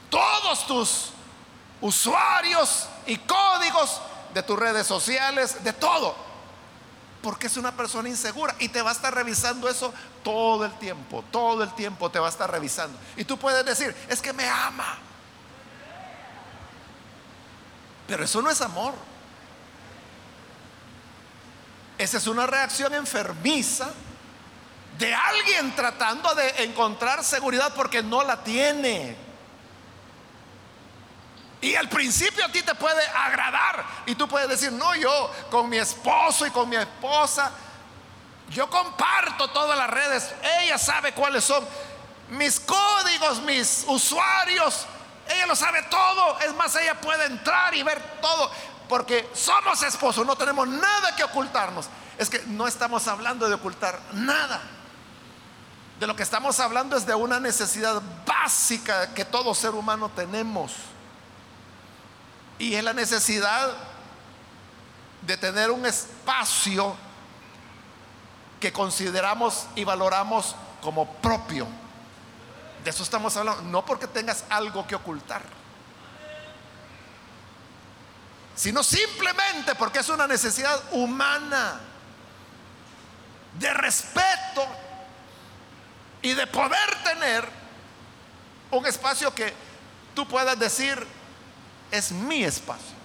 todos 0.09 0.67
tus 0.67 1.11
usuarios 1.79 2.89
y 3.05 3.15
códigos 3.17 4.01
de 4.33 4.43
tus 4.43 4.57
redes 4.57 4.87
sociales, 4.87 5.63
de 5.63 5.73
todo. 5.73 6.15
Porque 7.21 7.47
es 7.47 7.57
una 7.57 7.71
persona 7.71 8.09
insegura 8.09 8.55
y 8.59 8.69
te 8.69 8.81
va 8.81 8.89
a 8.89 8.93
estar 8.93 9.13
revisando 9.13 9.69
eso 9.69 9.93
todo 10.23 10.65
el 10.65 10.73
tiempo, 10.79 11.23
todo 11.31 11.63
el 11.63 11.73
tiempo 11.75 12.09
te 12.09 12.19
va 12.19 12.27
a 12.27 12.29
estar 12.29 12.49
revisando. 12.49 12.97
Y 13.15 13.25
tú 13.25 13.37
puedes 13.37 13.65
decir, 13.65 13.95
es 14.09 14.21
que 14.21 14.33
me 14.33 14.47
ama. 14.47 14.97
Pero 18.07 18.23
eso 18.23 18.41
no 18.41 18.49
es 18.49 18.59
amor. 18.61 18.93
Esa 21.97 22.17
es 22.17 22.27
una 22.27 22.47
reacción 22.47 22.93
enfermiza 22.95 23.91
de 24.97 25.13
alguien 25.13 25.75
tratando 25.75 26.33
de 26.35 26.63
encontrar 26.63 27.23
seguridad 27.23 27.73
porque 27.75 28.03
no 28.03 28.23
la 28.23 28.43
tiene. 28.43 29.15
Y 31.61 31.75
al 31.75 31.87
principio 31.89 32.43
a 32.43 32.49
ti 32.49 32.63
te 32.63 32.73
puede 32.73 33.05
agradar 33.07 33.85
y 34.07 34.15
tú 34.15 34.27
puedes 34.27 34.49
decir, 34.49 34.71
no, 34.71 34.95
yo 34.95 35.31
con 35.51 35.69
mi 35.69 35.77
esposo 35.77 36.47
y 36.47 36.49
con 36.49 36.67
mi 36.67 36.75
esposa, 36.75 37.51
yo 38.49 38.67
comparto 38.69 39.47
todas 39.51 39.77
las 39.77 39.89
redes, 39.89 40.33
ella 40.61 40.79
sabe 40.79 41.13
cuáles 41.13 41.43
son 41.43 41.65
mis 42.29 42.59
códigos, 42.59 43.41
mis 43.43 43.85
usuarios, 43.87 44.87
ella 45.27 45.45
lo 45.45 45.55
sabe 45.55 45.83
todo, 45.83 46.39
es 46.39 46.53
más, 46.55 46.75
ella 46.75 46.99
puede 46.99 47.25
entrar 47.25 47.75
y 47.75 47.83
ver 47.83 48.01
todo, 48.21 48.51
porque 48.89 49.29
somos 49.33 49.83
esposos, 49.83 50.25
no 50.25 50.35
tenemos 50.35 50.67
nada 50.67 51.15
que 51.15 51.23
ocultarnos. 51.23 51.87
Es 52.17 52.29
que 52.29 52.43
no 52.47 52.67
estamos 52.67 53.07
hablando 53.07 53.47
de 53.47 53.55
ocultar 53.55 53.99
nada. 54.13 54.61
De 55.99 56.07
lo 56.07 56.15
que 56.15 56.23
estamos 56.23 56.59
hablando 56.59 56.97
es 56.97 57.05
de 57.05 57.15
una 57.15 57.39
necesidad 57.39 58.01
básica 58.25 59.13
que 59.13 59.23
todo 59.23 59.53
ser 59.53 59.71
humano 59.71 60.09
tenemos. 60.09 60.73
Y 62.61 62.75
es 62.75 62.83
la 62.83 62.93
necesidad 62.93 63.73
de 65.23 65.35
tener 65.35 65.71
un 65.71 65.83
espacio 65.83 66.95
que 68.59 68.71
consideramos 68.71 69.65
y 69.73 69.83
valoramos 69.83 70.55
como 70.79 71.11
propio. 71.15 71.65
De 72.83 72.91
eso 72.91 73.01
estamos 73.01 73.35
hablando. 73.35 73.63
No 73.63 73.83
porque 73.83 74.05
tengas 74.05 74.45
algo 74.47 74.85
que 74.85 74.93
ocultar, 74.93 75.41
sino 78.53 78.83
simplemente 78.83 79.73
porque 79.73 79.97
es 79.97 80.09
una 80.09 80.27
necesidad 80.27 80.79
humana 80.91 81.79
de 83.57 83.73
respeto 83.73 84.67
y 86.21 86.33
de 86.35 86.45
poder 86.45 87.03
tener 87.03 87.49
un 88.69 88.85
espacio 88.85 89.33
que 89.33 89.51
tú 90.13 90.27
puedas 90.27 90.59
decir, 90.59 91.20
es 91.91 92.11
mi 92.11 92.43
espacio. 92.43 92.95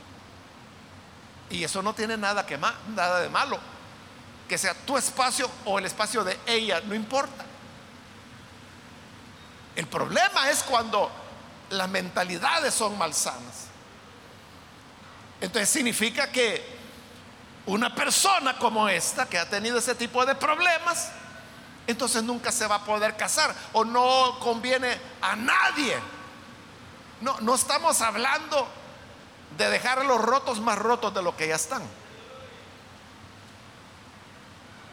Y 1.50 1.62
eso 1.62 1.82
no 1.82 1.94
tiene 1.94 2.16
nada, 2.16 2.44
que 2.46 2.58
nada 2.58 3.20
de 3.20 3.28
malo. 3.28 3.58
Que 4.48 4.58
sea 4.58 4.74
tu 4.74 4.96
espacio 4.96 5.50
o 5.64 5.78
el 5.78 5.86
espacio 5.86 6.24
de 6.24 6.38
ella, 6.46 6.80
no 6.80 6.94
importa. 6.94 7.44
El 9.74 9.86
problema 9.86 10.50
es 10.50 10.62
cuando 10.62 11.10
las 11.70 11.88
mentalidades 11.88 12.74
son 12.74 12.96
malsanas. 12.96 13.66
Entonces 15.40 15.68
significa 15.68 16.30
que 16.30 16.76
una 17.66 17.94
persona 17.94 18.56
como 18.58 18.88
esta 18.88 19.26
que 19.26 19.38
ha 19.38 19.48
tenido 19.48 19.78
ese 19.78 19.94
tipo 19.94 20.24
de 20.24 20.34
problemas, 20.34 21.10
entonces 21.86 22.22
nunca 22.22 22.50
se 22.50 22.66
va 22.66 22.76
a 22.76 22.84
poder 22.84 23.16
casar 23.16 23.54
o 23.72 23.84
no 23.84 24.38
conviene 24.40 24.98
a 25.20 25.36
nadie 25.36 25.96
No, 27.20 27.38
no 27.40 27.54
estamos 27.54 28.00
hablando 28.00 28.66
de 29.56 29.70
dejar 29.70 30.04
los 30.04 30.20
rotos 30.20 30.60
más 30.60 30.78
rotos 30.78 31.14
de 31.14 31.22
lo 31.22 31.36
que 31.36 31.48
ya 31.48 31.56
están. 31.56 31.82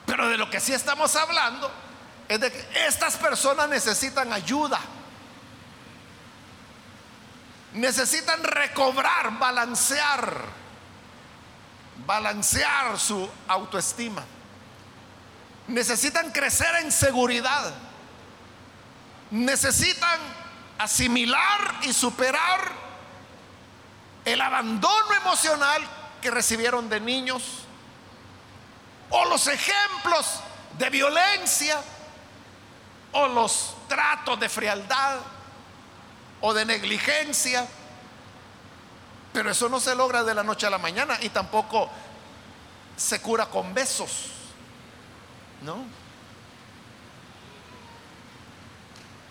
Pero 0.05 0.29
de 0.29 0.37
lo 0.37 0.49
que 0.49 0.59
sí 0.59 0.73
estamos 0.73 1.15
hablando 1.15 1.71
es 2.27 2.39
de 2.39 2.51
que 2.51 2.85
estas 2.87 3.17
personas 3.17 3.69
necesitan 3.69 4.31
ayuda. 4.31 4.79
Necesitan 7.73 8.43
recobrar, 8.43 9.37
balancear, 9.39 10.41
balancear 12.05 12.99
su 12.99 13.27
autoestima. 13.47 14.23
Necesitan 15.67 16.31
crecer 16.31 16.75
en 16.81 16.91
seguridad. 16.91 17.73
Necesitan 19.31 20.19
asimilar 20.77 21.79
y 21.81 21.93
superar 21.93 22.82
el 24.25 24.41
abandono 24.41 25.13
emocional 25.13 25.81
que 26.21 26.31
recibieron 26.31 26.89
de 26.89 26.99
niños 26.99 27.43
o 29.09 29.25
los 29.25 29.47
ejemplos 29.47 30.39
de 30.77 30.89
violencia 30.89 31.81
o 33.11 33.27
los 33.27 33.75
tratos 33.87 34.39
de 34.39 34.49
frialdad 34.49 35.17
o 36.41 36.53
de 36.53 36.65
negligencia. 36.65 37.67
Pero 39.31 39.51
eso 39.51 39.69
no 39.69 39.79
se 39.79 39.95
logra 39.95 40.23
de 40.23 40.33
la 40.33 40.43
noche 40.43 40.67
a 40.67 40.69
la 40.69 40.77
mañana 40.77 41.17
y 41.21 41.29
tampoco 41.29 41.89
se 42.95 43.21
cura 43.21 43.47
con 43.47 43.73
besos. 43.73 44.29
¿No? 45.61 45.77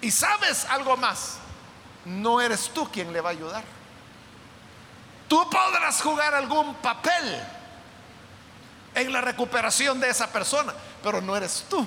Y 0.00 0.10
sabes 0.10 0.64
algo 0.64 0.96
más, 0.96 1.36
no 2.04 2.40
eres 2.40 2.70
tú 2.74 2.90
quien 2.90 3.12
le 3.12 3.20
va 3.20 3.30
a 3.30 3.32
ayudar. 3.32 3.64
Tú 5.32 5.48
podrás 5.48 6.02
jugar 6.02 6.34
algún 6.34 6.74
papel 6.74 7.42
en 8.94 9.10
la 9.10 9.22
recuperación 9.22 9.98
de 9.98 10.10
esa 10.10 10.26
persona, 10.30 10.74
pero 11.02 11.22
no 11.22 11.34
eres 11.34 11.64
tú 11.70 11.86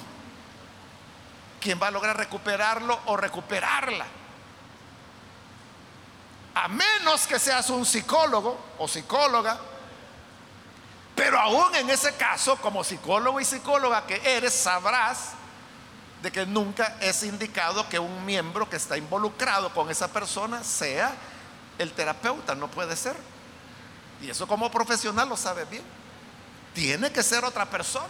quien 1.61 1.79
va 1.79 1.89
a 1.89 1.91
lograr 1.91 2.17
recuperarlo 2.17 2.99
o 3.05 3.15
recuperarla. 3.15 4.07
A 6.55 6.67
menos 6.69 7.27
que 7.27 7.37
seas 7.37 7.69
un 7.69 7.85
psicólogo 7.85 8.57
o 8.79 8.87
psicóloga, 8.87 9.59
pero 11.15 11.39
aún 11.39 11.75
en 11.75 11.91
ese 11.91 12.15
caso, 12.15 12.55
como 12.55 12.83
psicólogo 12.83 13.39
y 13.39 13.45
psicóloga 13.45 14.07
que 14.07 14.19
eres, 14.25 14.55
sabrás 14.55 15.33
de 16.23 16.31
que 16.31 16.47
nunca 16.47 16.97
es 16.99 17.21
indicado 17.21 17.87
que 17.89 17.99
un 17.99 18.25
miembro 18.25 18.67
que 18.67 18.77
está 18.77 18.97
involucrado 18.97 19.71
con 19.71 19.91
esa 19.91 20.07
persona 20.07 20.63
sea 20.63 21.13
el 21.77 21.91
terapeuta, 21.91 22.55
no 22.55 22.69
puede 22.69 22.95
ser. 22.95 23.34
Y 24.21 24.29
eso 24.29 24.47
como 24.47 24.71
profesional 24.71 25.29
lo 25.29 25.37
sabe 25.37 25.65
bien. 25.65 25.83
Tiene 26.73 27.11
que 27.11 27.23
ser 27.23 27.43
otra 27.45 27.65
persona. 27.69 28.07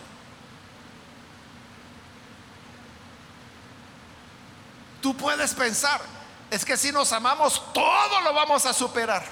Tú 5.01 5.15
puedes 5.15 5.53
pensar, 5.53 6.01
es 6.49 6.65
que 6.65 6.75
si 6.75 6.91
nos 6.91 7.11
amamos, 7.11 7.61
todo 7.73 8.21
lo 8.21 8.33
vamos 8.33 8.65
a 8.65 8.73
superar. 8.73 9.23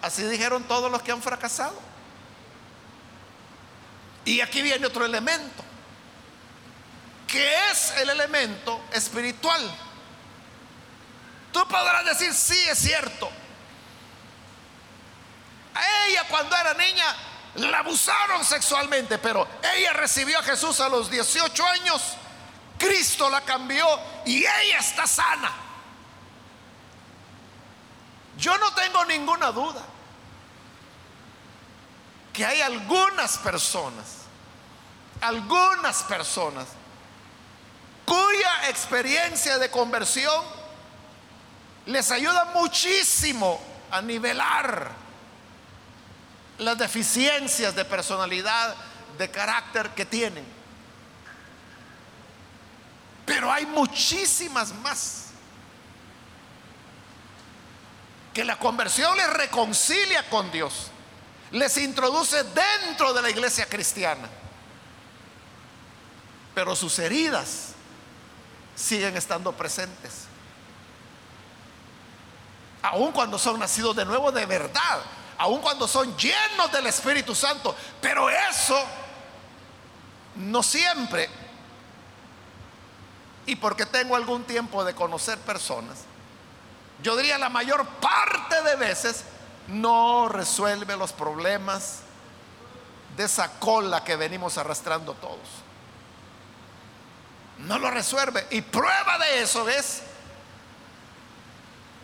Así 0.00 0.24
dijeron 0.24 0.64
todos 0.64 0.90
los 0.90 1.02
que 1.02 1.12
han 1.12 1.22
fracasado. 1.22 1.78
Y 4.24 4.40
aquí 4.40 4.62
viene 4.62 4.86
otro 4.86 5.04
elemento, 5.04 5.62
que 7.28 7.70
es 7.70 7.92
el 7.98 8.10
elemento 8.10 8.80
espiritual. 8.92 9.60
Tú 11.52 11.60
podrás 11.68 12.04
decir, 12.04 12.32
sí, 12.32 12.58
es 12.68 12.78
cierto. 12.78 13.30
A 15.74 16.06
ella 16.06 16.24
cuando 16.28 16.56
era 16.56 16.74
niña 16.74 17.04
la 17.56 17.78
abusaron 17.78 18.44
sexualmente, 18.44 19.18
pero 19.18 19.46
ella 19.74 19.92
recibió 19.92 20.38
a 20.38 20.42
Jesús 20.42 20.80
a 20.80 20.88
los 20.88 21.10
18 21.10 21.66
años. 21.66 22.02
Cristo 22.78 23.28
la 23.30 23.42
cambió 23.42 23.86
y 24.24 24.38
ella 24.38 24.78
está 24.78 25.06
sana. 25.06 25.52
Yo 28.36 28.56
no 28.58 28.72
tengo 28.74 29.04
ninguna 29.04 29.52
duda 29.52 29.82
que 32.32 32.46
hay 32.46 32.62
algunas 32.62 33.38
personas, 33.38 34.22
algunas 35.20 36.02
personas 36.04 36.66
cuya 38.04 38.68
experiencia 38.68 39.58
de 39.58 39.70
conversión 39.70 40.44
les 41.86 42.10
ayuda 42.10 42.46
muchísimo 42.46 43.60
a 43.90 44.00
nivelar 44.00 45.01
las 46.58 46.78
deficiencias 46.78 47.74
de 47.74 47.84
personalidad, 47.84 48.74
de 49.18 49.30
carácter 49.30 49.90
que 49.90 50.06
tienen. 50.06 50.44
Pero 53.26 53.52
hay 53.52 53.66
muchísimas 53.66 54.74
más 54.74 55.26
que 58.34 58.44
la 58.44 58.58
conversión 58.58 59.16
les 59.16 59.30
reconcilia 59.30 60.28
con 60.28 60.50
Dios 60.50 60.90
les 61.52 61.76
introduce 61.76 62.42
dentro 62.44 63.12
de 63.12 63.22
la 63.22 63.30
iglesia 63.30 63.66
cristiana. 63.66 64.28
Pero 66.54 66.74
sus 66.74 66.98
heridas 66.98 67.74
siguen 68.74 69.16
estando 69.16 69.52
presentes. 69.52 70.24
Aun 72.82 73.12
cuando 73.12 73.38
son 73.38 73.60
nacidos 73.60 73.94
de 73.94 74.04
nuevo 74.04 74.32
de 74.32 74.44
verdad, 74.46 75.02
aun 75.38 75.60
cuando 75.60 75.88
son 75.88 76.16
llenos 76.16 76.70
del 76.72 76.86
Espíritu 76.86 77.34
Santo. 77.34 77.74
Pero 78.00 78.28
eso 78.30 78.78
no 80.36 80.62
siempre. 80.62 81.28
Y 83.46 83.56
porque 83.56 83.86
tengo 83.86 84.16
algún 84.16 84.44
tiempo 84.44 84.84
de 84.84 84.94
conocer 84.94 85.38
personas, 85.38 85.98
yo 87.02 87.16
diría 87.16 87.38
la 87.38 87.48
mayor 87.48 87.86
parte 87.86 88.62
de 88.62 88.76
veces 88.76 89.24
no 89.68 90.28
resuelve 90.28 90.96
los 90.96 91.12
problemas 91.12 92.00
de 93.16 93.24
esa 93.24 93.58
cola 93.58 94.04
que 94.04 94.16
venimos 94.16 94.58
arrastrando 94.58 95.14
todos. 95.14 95.38
No 97.58 97.78
lo 97.78 97.90
resuelve. 97.90 98.46
Y 98.50 98.62
prueba 98.62 99.18
de 99.18 99.42
eso 99.42 99.68
es 99.68 100.02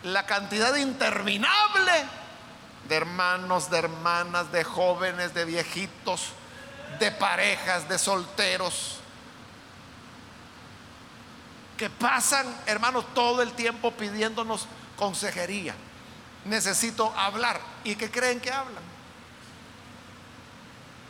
la 0.03 0.27
cantidad 0.27 0.75
interminable 0.77 1.93
de 2.89 2.97
hermanos, 2.97 3.71
de 3.71 3.79
hermanas, 3.79 4.51
de 4.53 4.65
jóvenes, 4.65 5.35
de 5.35 5.45
viejitos, 5.45 6.31
de 6.99 7.11
parejas, 7.13 7.89
de 7.89 7.99
solteros, 7.99 9.01
que 11.77 11.91
pasan, 11.91 12.47
hermanos, 12.67 13.05
todo 13.15 13.43
el 13.43 13.53
tiempo 13.53 13.93
pidiéndonos 13.93 14.67
consejería 14.97 15.75
necesito 16.49 17.13
hablar. 17.17 17.61
¿Y 17.85 17.95
que 17.97 18.11
creen 18.11 18.41
que 18.41 18.51
hablan? 18.51 18.83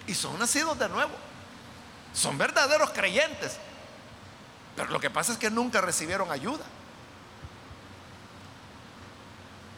Y 0.06 0.14
son 0.14 0.38
nacidos 0.38 0.78
de 0.78 0.88
nuevo. 0.88 1.12
Son 2.12 2.36
verdaderos 2.38 2.90
creyentes. 2.90 3.56
Pero 4.76 4.90
lo 4.90 5.00
que 5.00 5.10
pasa 5.10 5.32
es 5.32 5.38
que 5.38 5.50
nunca 5.50 5.80
recibieron 5.80 6.30
ayuda. 6.30 6.64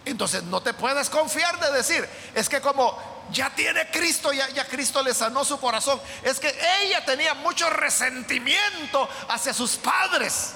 Entonces 0.05 0.43
no 0.45 0.63
te 0.63 0.73
puedes 0.75 1.11
confiar 1.11 1.61
de 1.61 1.73
decir, 1.73 2.09
es 2.35 2.49
que 2.49 2.61
como 2.61 2.99
ya 3.31 3.51
tiene 3.51 3.91
Cristo, 3.91 4.33
ya, 4.33 4.49
ya 4.49 4.67
Cristo 4.67 5.03
le 5.03 5.15
sanó 5.15 5.45
su 5.45 5.59
corazón. 5.61 6.01
Es 6.23 6.41
que 6.41 6.55
ella 6.83 7.05
tenía 7.05 7.35
mucho 7.35 7.69
resentimiento 7.71 9.09
hacia 9.29 9.53
sus 9.53 9.77
padres. 9.77 10.55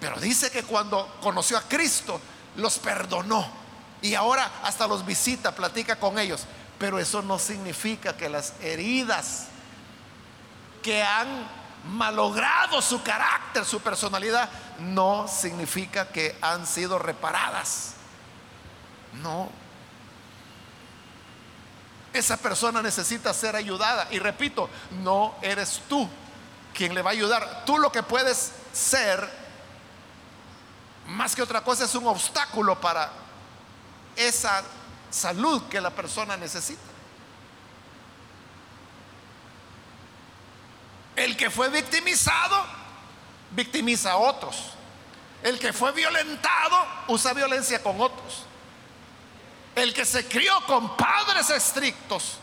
Pero 0.00 0.20
dice 0.20 0.50
que 0.50 0.62
cuando 0.64 1.18
conoció 1.22 1.56
a 1.56 1.62
Cristo, 1.62 2.20
los 2.56 2.78
perdonó 2.78 3.64
y 4.02 4.14
ahora 4.14 4.50
hasta 4.62 4.86
los 4.86 5.06
visita, 5.06 5.54
platica 5.54 5.96
con 5.96 6.18
ellos. 6.18 6.42
Pero 6.78 6.98
eso 6.98 7.22
no 7.22 7.38
significa 7.38 8.16
que 8.16 8.28
las 8.28 8.52
heridas 8.60 9.46
que 10.82 11.02
han 11.02 11.48
malogrado 11.86 12.82
su 12.82 13.02
carácter, 13.02 13.64
su 13.64 13.80
personalidad, 13.80 14.50
no 14.78 15.26
significa 15.28 16.08
que 16.08 16.36
han 16.42 16.66
sido 16.66 16.98
reparadas. 16.98 17.94
No. 19.22 19.50
Esa 22.12 22.36
persona 22.36 22.80
necesita 22.80 23.34
ser 23.34 23.56
ayudada. 23.56 24.06
Y 24.10 24.18
repito, 24.18 24.70
no 25.02 25.34
eres 25.42 25.82
tú 25.88 26.08
quien 26.72 26.94
le 26.94 27.02
va 27.02 27.10
a 27.10 27.12
ayudar. 27.12 27.64
Tú 27.64 27.78
lo 27.78 27.90
que 27.90 28.02
puedes 28.02 28.52
ser, 28.72 29.28
más 31.06 31.34
que 31.34 31.42
otra 31.42 31.62
cosa, 31.62 31.84
es 31.84 31.94
un 31.94 32.06
obstáculo 32.06 32.80
para 32.80 33.10
esa 34.16 34.62
salud 35.10 35.62
que 35.68 35.80
la 35.80 35.90
persona 35.90 36.36
necesita. 36.36 36.80
El 41.16 41.36
que 41.36 41.50
fue 41.50 41.68
victimizado, 41.68 42.64
victimiza 43.52 44.12
a 44.12 44.16
otros. 44.16 44.56
El 45.42 45.58
que 45.58 45.72
fue 45.72 45.92
violentado 45.92 46.76
usa 47.08 47.32
violencia 47.32 47.82
con 47.82 48.00
otros. 48.00 48.46
El 49.74 49.92
que 49.92 50.04
se 50.04 50.26
crió 50.28 50.54
con 50.66 50.96
padres 50.96 51.50
estrictos 51.50 52.38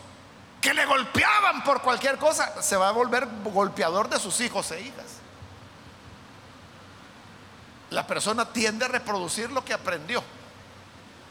que 0.60 0.72
le 0.72 0.86
golpeaban 0.86 1.64
por 1.64 1.82
cualquier 1.82 2.18
cosa, 2.18 2.62
se 2.62 2.76
va 2.76 2.88
a 2.88 2.92
volver 2.92 3.26
golpeador 3.44 4.08
de 4.08 4.20
sus 4.20 4.40
hijos 4.40 4.70
e 4.70 4.80
hijas. 4.80 5.06
La 7.90 8.06
persona 8.06 8.50
tiende 8.50 8.84
a 8.84 8.88
reproducir 8.88 9.50
lo 9.50 9.64
que 9.64 9.74
aprendió. 9.74 10.22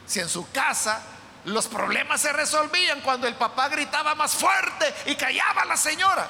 Si 0.06 0.20
en 0.20 0.28
su 0.28 0.50
casa 0.52 1.00
los 1.46 1.66
problemas 1.66 2.20
se 2.20 2.32
resolvían 2.32 3.00
cuando 3.00 3.26
el 3.26 3.34
papá 3.34 3.68
gritaba 3.68 4.14
más 4.14 4.32
fuerte 4.32 4.94
y 5.06 5.16
callaba 5.16 5.62
a 5.62 5.66
la 5.66 5.76
señora, 5.76 6.28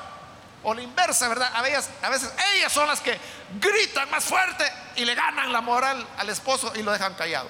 o 0.62 0.72
la 0.72 0.82
inversa, 0.82 1.28
¿verdad? 1.28 1.50
A 1.54 1.62
veces, 1.62 1.90
a 2.02 2.08
veces 2.08 2.32
ellas 2.54 2.72
son 2.72 2.86
las 2.86 3.00
que 3.00 3.18
gritan 3.60 4.08
más 4.10 4.24
fuerte 4.24 4.64
y 4.96 5.04
le 5.04 5.14
ganan 5.14 5.52
la 5.52 5.60
moral 5.60 6.06
al 6.18 6.28
esposo 6.28 6.72
y 6.76 6.82
lo 6.82 6.92
dejan 6.92 7.14
callado. 7.14 7.48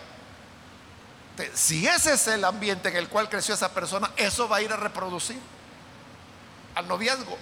Si 1.55 1.87
ese 1.87 2.12
es 2.14 2.26
el 2.28 2.45
ambiente 2.45 2.89
en 2.89 2.97
el 2.97 3.09
cual 3.09 3.28
creció 3.28 3.55
esa 3.55 3.72
persona, 3.72 4.11
eso 4.16 4.49
va 4.49 4.59
a 4.59 4.62
ir 4.62 4.72
a 4.72 4.76
reproducir 4.76 5.39
al 6.74 6.87
noviazgo. 6.87 7.37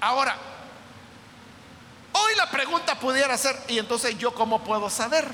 Ahora, 0.00 0.36
hoy 2.12 2.34
la 2.36 2.50
pregunta 2.50 2.98
pudiera 2.98 3.36
ser, 3.36 3.58
¿y 3.68 3.78
entonces 3.78 4.16
yo 4.18 4.34
cómo 4.34 4.64
puedo 4.64 4.88
saber? 4.88 5.28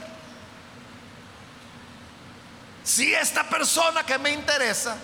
Si 2.85 3.15
esta 3.15 3.49
persona 3.49 4.05
que 4.05 4.19
me 4.19 4.31
interesa 4.31 4.97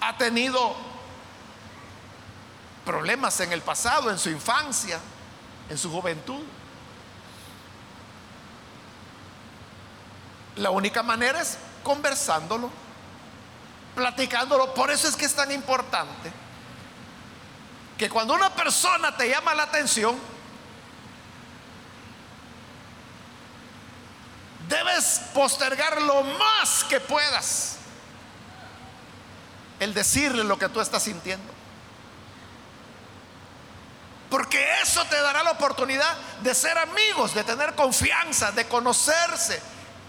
ha 0.00 0.16
tenido 0.18 0.76
problemas 2.84 3.40
en 3.40 3.52
el 3.52 3.62
pasado, 3.62 4.10
en 4.10 4.18
su 4.18 4.28
infancia, 4.28 5.00
en 5.68 5.78
su 5.78 5.90
juventud. 5.90 6.42
La 10.56 10.70
única 10.70 11.02
manera 11.02 11.40
es 11.40 11.58
conversándolo, 11.82 12.70
platicándolo. 13.94 14.72
Por 14.74 14.90
eso 14.90 15.08
es 15.08 15.16
que 15.16 15.24
es 15.24 15.34
tan 15.34 15.50
importante 15.50 16.32
que 17.98 18.08
cuando 18.08 18.34
una 18.34 18.50
persona 18.50 19.16
te 19.16 19.28
llama 19.28 19.54
la 19.54 19.64
atención, 19.64 20.18
debes 24.68 25.20
postergar 25.32 26.00
lo 26.02 26.22
más 26.22 26.84
que 26.84 27.00
puedas 27.00 27.76
el 29.80 29.92
decirle 29.92 30.44
lo 30.44 30.58
que 30.58 30.68
tú 30.68 30.80
estás 30.80 31.02
sintiendo. 31.02 31.52
Porque 34.30 34.66
eso 34.82 35.04
te 35.04 35.20
dará 35.20 35.42
la 35.42 35.52
oportunidad 35.52 36.16
de 36.42 36.54
ser 36.54 36.76
amigos, 36.78 37.34
de 37.34 37.44
tener 37.44 37.74
confianza, 37.74 38.50
de 38.52 38.66
conocerse. 38.66 39.62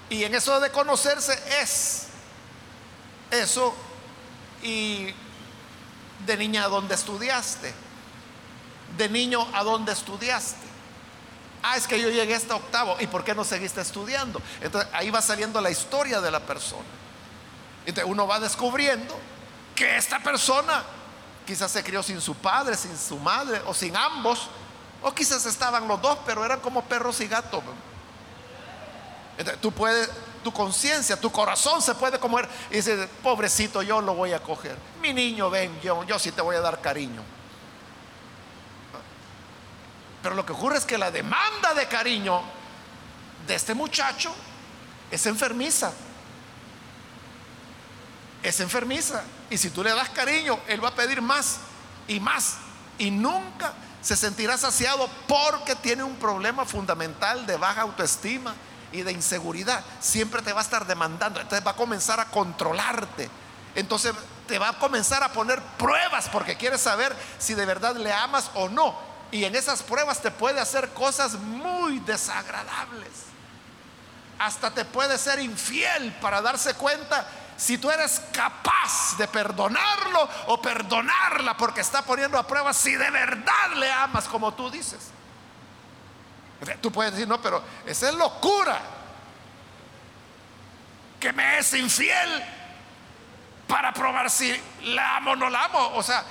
Y 0.10 0.24
en 0.24 0.36
eso 0.36 0.60
de 0.60 0.72
conocerse 0.72 1.38
es 1.62 2.08
eso 3.32 3.76
y 4.62 5.14
de 6.26 6.38
niña 6.38 6.66
a 6.66 6.68
dónde 6.68 6.96
estudiaste, 6.96 7.74
de 8.98 9.10
niño 9.10 9.48
a 9.54 9.64
dónde 9.64 9.92
estudiaste. 9.92 10.66
Ah, 11.64 11.78
es 11.78 11.88
que 11.88 12.00
yo 12.00 12.10
llegué 12.10 12.36
hasta 12.36 12.56
octavo. 12.56 12.96
¿Y 13.00 13.08
por 13.08 13.24
qué 13.24 13.34
no 13.34 13.44
seguiste 13.44 13.82
estudiando? 13.82 14.42
Entonces 14.62 14.90
ahí 14.94 15.10
va 15.10 15.22
saliendo 15.22 15.60
la 15.60 15.72
historia 15.72 16.22
de 16.22 16.30
la 16.30 16.40
persona. 16.40 16.86
Entonces 17.86 18.10
uno 18.10 18.28
va 18.28 18.40
descubriendo 18.40 19.18
que 19.74 19.98
esta 19.98 20.20
persona 20.22 20.84
Quizás 21.46 21.72
se 21.72 21.84
crió 21.84 22.02
sin 22.02 22.20
su 22.22 22.36
padre, 22.36 22.76
sin 22.76 22.98
su 22.98 23.18
madre 23.18 23.62
o 23.68 23.74
sin 23.74 23.96
ambos. 23.96 24.48
O 25.04 25.14
quizás 25.14 25.46
estaban 25.46 25.88
los 25.88 26.02
dos, 26.02 26.18
pero 26.26 26.44
eran 26.44 26.60
como 26.60 26.84
perros 26.84 27.22
y 27.22 27.28
gatos. 27.28 27.62
Tú 29.62 29.72
puedes, 29.72 30.10
tu 30.44 30.52
conciencia, 30.52 31.20
tu 31.20 31.32
corazón 31.32 31.82
se 31.82 31.96
puede 31.96 32.20
comer 32.20 32.48
y 32.70 32.76
dice, 32.76 33.08
pobrecito, 33.24 33.82
yo 33.82 34.02
lo 34.02 34.14
voy 34.14 34.34
a 34.34 34.42
coger. 34.42 34.78
Mi 35.02 35.14
niño, 35.14 35.50
ven, 35.50 35.80
yo, 35.82 36.04
yo 36.04 36.20
sí 36.20 36.32
te 36.32 36.42
voy 36.42 36.56
a 36.56 36.62
dar 36.62 36.82
cariño. 36.82 37.22
Pero 40.22 40.36
lo 40.36 40.46
que 40.46 40.54
ocurre 40.54 40.78
es 40.78 40.86
que 40.86 40.98
la 40.98 41.12
demanda 41.12 41.74
de 41.74 41.88
cariño 41.88 42.42
de 43.46 43.56
este 43.56 43.74
muchacho 43.74 44.34
es 45.12 45.26
enfermiza 45.26 45.92
es 48.46 48.60
enfermiza. 48.60 49.24
Y 49.50 49.58
si 49.58 49.72
tú 49.72 49.84
le 49.84 49.94
das 49.94 50.10
cariño, 50.10 50.60
Él 50.68 50.84
va 50.84 50.90
a 50.90 50.96
pedir 50.96 51.22
más 51.22 51.58
y 52.08 52.20
más. 52.20 52.58
Y 52.98 53.12
nunca 53.12 53.74
se 54.02 54.16
sentirá 54.16 54.58
saciado 54.58 55.10
porque 55.28 55.76
tiene 55.76 56.04
un 56.04 56.16
problema 56.18 56.64
fundamental 56.64 57.46
de 57.48 57.58
baja 57.58 57.82
autoestima 57.82 58.54
y 58.92 59.02
de 59.02 59.12
inseguridad. 59.12 59.84
Siempre 60.00 60.42
te 60.42 60.54
va 60.54 60.62
a 60.62 60.64
estar 60.64 60.86
demandando. 60.86 61.40
Entonces 61.40 61.66
va 61.66 61.72
a 61.72 61.76
comenzar 61.76 62.20
a 62.20 62.26
controlarte. 62.26 63.30
Entonces 63.76 64.14
te 64.48 64.60
va 64.60 64.70
a 64.70 64.80
comenzar 64.80 65.24
a 65.24 65.32
poner 65.32 65.62
pruebas 65.78 66.30
porque 66.30 66.56
quiere 66.56 66.78
saber 66.78 67.16
si 67.38 67.54
de 67.54 67.66
verdad 67.66 67.96
le 67.96 68.12
amas 68.12 68.52
o 68.56 68.70
no. 68.70 68.96
Y 69.32 69.44
en 69.44 69.56
esas 69.56 69.84
pruebas 69.84 70.22
te 70.22 70.32
puede 70.32 70.60
hacer 70.60 70.90
cosas 70.90 71.34
muy 71.34 72.00
desagradables. 72.00 73.10
Hasta 74.40 74.72
te 74.72 74.86
puede 74.86 75.18
ser 75.18 75.40
infiel 75.40 76.14
para 76.22 76.42
darse 76.42 76.74
cuenta 76.76 77.26
si 77.58 77.78
tú 77.78 77.90
eres 77.90 78.22
capaz 78.34 79.18
de 79.18 79.28
perdonarlo 79.28 80.30
o 80.48 80.62
perdonarla 80.62 81.56
porque 81.56 81.82
está 81.82 82.02
poniendo 82.02 82.38
a 82.38 82.46
prueba 82.46 82.74
si 82.74 82.96
de 82.96 83.10
verdad 83.10 83.74
le 83.78 83.92
amas 83.92 84.26
como 84.26 84.54
tú 84.54 84.70
dices. 84.70 85.10
Tú 86.82 86.92
puedes 86.92 87.14
decir, 87.14 87.28
no, 87.28 87.42
pero 87.42 87.62
esa 87.86 88.10
es 88.10 88.16
locura. 88.16 88.82
Que 91.20 91.32
me 91.34 91.60
es 91.60 91.74
infiel 91.74 92.44
para 93.68 93.94
probar 93.94 94.30
si 94.30 94.54
la 94.84 95.18
amo 95.18 95.32
o 95.32 95.36
no 95.36 95.50
la 95.50 95.66
amo. 95.66 95.92
O 95.96 96.04
sea, 96.04 96.24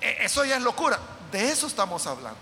e, 0.00 0.18
eso 0.20 0.44
ya 0.44 0.56
es 0.56 0.62
locura. 0.62 0.98
De 1.32 1.50
eso 1.50 1.66
estamos 1.66 2.06
hablando. 2.06 2.38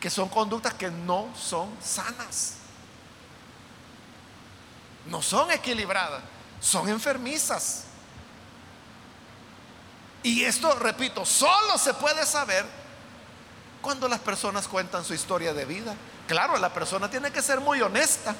Que 0.00 0.10
son 0.10 0.28
conductas 0.28 0.74
que 0.74 0.90
no 0.90 1.28
son 1.36 1.74
sanas. 1.80 2.56
No 5.06 5.22
son 5.22 5.50
equilibradas 5.50 6.22
son 6.60 6.88
enfermizas. 6.88 7.84
Y 10.22 10.44
esto, 10.44 10.74
repito, 10.74 11.24
solo 11.24 11.78
se 11.78 11.94
puede 11.94 12.26
saber 12.26 12.66
cuando 13.86 14.08
las 14.08 14.18
personas 14.18 14.66
cuentan 14.66 15.04
su 15.04 15.14
historia 15.14 15.54
de 15.54 15.64
vida. 15.64 15.94
Claro, 16.26 16.56
la 16.56 16.74
persona 16.74 17.08
tiene 17.08 17.30
que 17.30 17.40
ser 17.40 17.60
muy 17.60 17.80
honesta. 17.80 18.34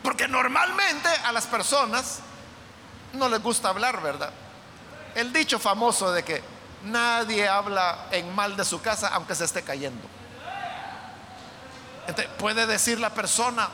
Porque 0.00 0.28
normalmente 0.28 1.08
a 1.24 1.32
las 1.32 1.44
personas 1.44 2.20
no 3.14 3.28
les 3.28 3.42
gusta 3.42 3.70
hablar, 3.70 4.00
¿verdad? 4.00 4.30
El 5.16 5.32
dicho 5.32 5.58
famoso 5.58 6.12
de 6.12 6.22
que 6.22 6.40
nadie 6.84 7.48
habla 7.48 8.06
en 8.12 8.32
mal 8.32 8.56
de 8.56 8.64
su 8.64 8.80
casa 8.80 9.08
aunque 9.08 9.34
se 9.34 9.46
esté 9.46 9.62
cayendo. 9.62 10.06
puede 12.38 12.64
decir 12.68 13.00
la 13.00 13.10
persona, 13.10 13.68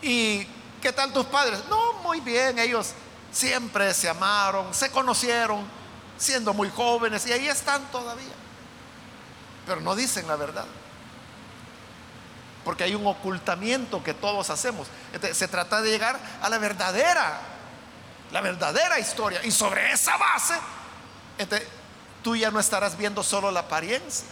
¿Y 0.00 0.46
qué 0.80 0.94
tal 0.94 1.12
tus 1.12 1.26
padres? 1.26 1.60
No, 1.68 1.92
muy 2.02 2.20
bien, 2.20 2.58
ellos 2.58 2.92
siempre 3.32 3.92
se 3.92 4.08
amaron, 4.08 4.72
se 4.72 4.90
conocieron 4.90 5.76
siendo 6.18 6.54
muy 6.54 6.70
jóvenes 6.70 7.26
y 7.26 7.32
ahí 7.32 7.48
están 7.48 7.82
todavía. 7.90 8.34
Pero 9.66 9.80
no 9.80 9.94
dicen 9.94 10.26
la 10.26 10.36
verdad. 10.36 10.66
Porque 12.64 12.84
hay 12.84 12.94
un 12.94 13.06
ocultamiento 13.06 14.02
que 14.02 14.14
todos 14.14 14.50
hacemos. 14.50 14.88
se 15.32 15.48
trata 15.48 15.80
de 15.80 15.90
llegar 15.90 16.18
a 16.42 16.48
la 16.48 16.58
verdadera, 16.58 17.40
la 18.32 18.40
verdadera 18.40 18.98
historia. 18.98 19.44
Y 19.44 19.50
sobre 19.50 19.92
esa 19.92 20.16
base, 20.16 20.54
tú 22.22 22.34
ya 22.34 22.50
no 22.50 22.58
estarás 22.58 22.96
viendo 22.96 23.22
solo 23.22 23.50
la 23.50 23.60
apariencia. 23.60 24.26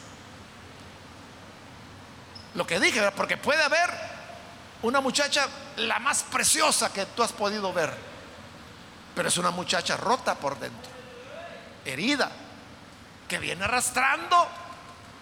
Lo 2.54 2.66
que 2.66 2.78
dije, 2.78 3.10
porque 3.12 3.36
puede 3.36 3.62
haber 3.62 3.90
una 4.82 5.00
muchacha 5.00 5.48
la 5.76 5.98
más 5.98 6.22
preciosa 6.24 6.92
que 6.92 7.06
tú 7.06 7.22
has 7.22 7.32
podido 7.32 7.72
ver, 7.72 7.92
pero 9.14 9.28
es 9.28 9.38
una 9.38 9.50
muchacha 9.50 9.96
rota 9.96 10.34
por 10.34 10.58
dentro, 10.58 10.90
herida, 11.84 12.30
que 13.28 13.38
viene 13.38 13.64
arrastrando 13.64 14.36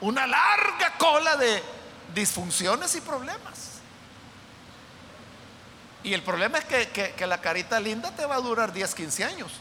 una 0.01 0.27
larga 0.27 0.97
cola 0.99 1.37
de 1.37 1.63
disfunciones 2.15 2.95
y 2.97 3.01
problemas. 3.01 3.73
Y 6.05 6.13
el 6.13 6.23
problema 6.23 6.59
es 6.59 6.65
que, 6.65 7.27
la 7.27 7.41
carita 7.41 7.79
linda 7.79 8.11
te 8.11 8.27
va 8.27 8.37
a 8.37 8.41
durar 8.41 8.73
10, 8.73 8.95
15 8.95 9.25
años. 9.25 9.53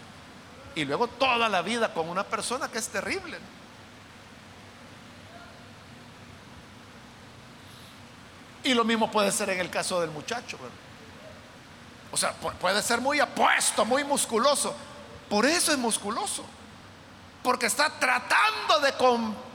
Y 0.73 0.85
luego 0.85 1.07
toda 1.07 1.49
la 1.49 1.61
vida 1.61 1.93
con 1.93 2.09
una 2.09 2.23
persona 2.23 2.69
que 2.69 2.79
es 2.79 2.87
terrible. 2.87 3.37
Y 8.63 8.73
lo 8.73 8.83
mismo 8.83 9.11
puede 9.11 9.31
ser 9.31 9.49
en 9.49 9.59
el 9.59 9.69
caso 9.69 10.01
del 10.01 10.11
muchacho. 10.11 10.57
O 12.11 12.17
sea, 12.17 12.33
puede 12.33 12.81
ser 12.81 13.01
muy 13.01 13.19
apuesto, 13.19 13.85
muy 13.85 14.03
musculoso. 14.03 14.75
Por 15.29 15.45
eso 15.45 15.71
es 15.71 15.77
musculoso. 15.77 16.43
Porque 17.43 17.65
está 17.65 17.89
tratando 17.89 18.79
de 18.81 18.93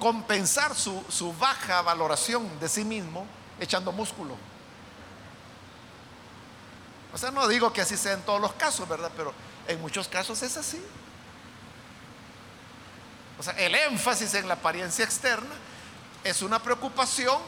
compensar 0.01 0.75
su, 0.75 1.35
baja 1.39 1.83
valoración 1.83 2.59
de 2.59 2.69
sí 2.69 2.85
mismo 2.85 3.27
echando 3.61 3.93
músculo. 3.93 4.37
O 7.13 7.19
sea, 7.19 7.31
no 7.31 7.47
digo 7.49 7.73
que 7.73 7.81
así 7.81 7.97
sea 7.97 8.13
en 8.13 8.23
todos 8.23 8.41
los 8.41 8.53
casos, 8.55 8.89
¿verdad? 8.89 9.11
Pero 9.17 9.33
en 9.69 9.81
muchos 9.81 10.09
casos 10.09 10.43
es 10.43 10.57
así. 10.57 10.85
O 13.39 13.43
sea, 13.43 13.55
el 13.55 13.75
énfasis 13.75 14.35
en 14.35 14.49
la 14.49 14.55
apariencia 14.55 15.05
externa 15.05 15.55
es 16.25 16.43
una 16.43 16.59
preocupación 16.59 17.39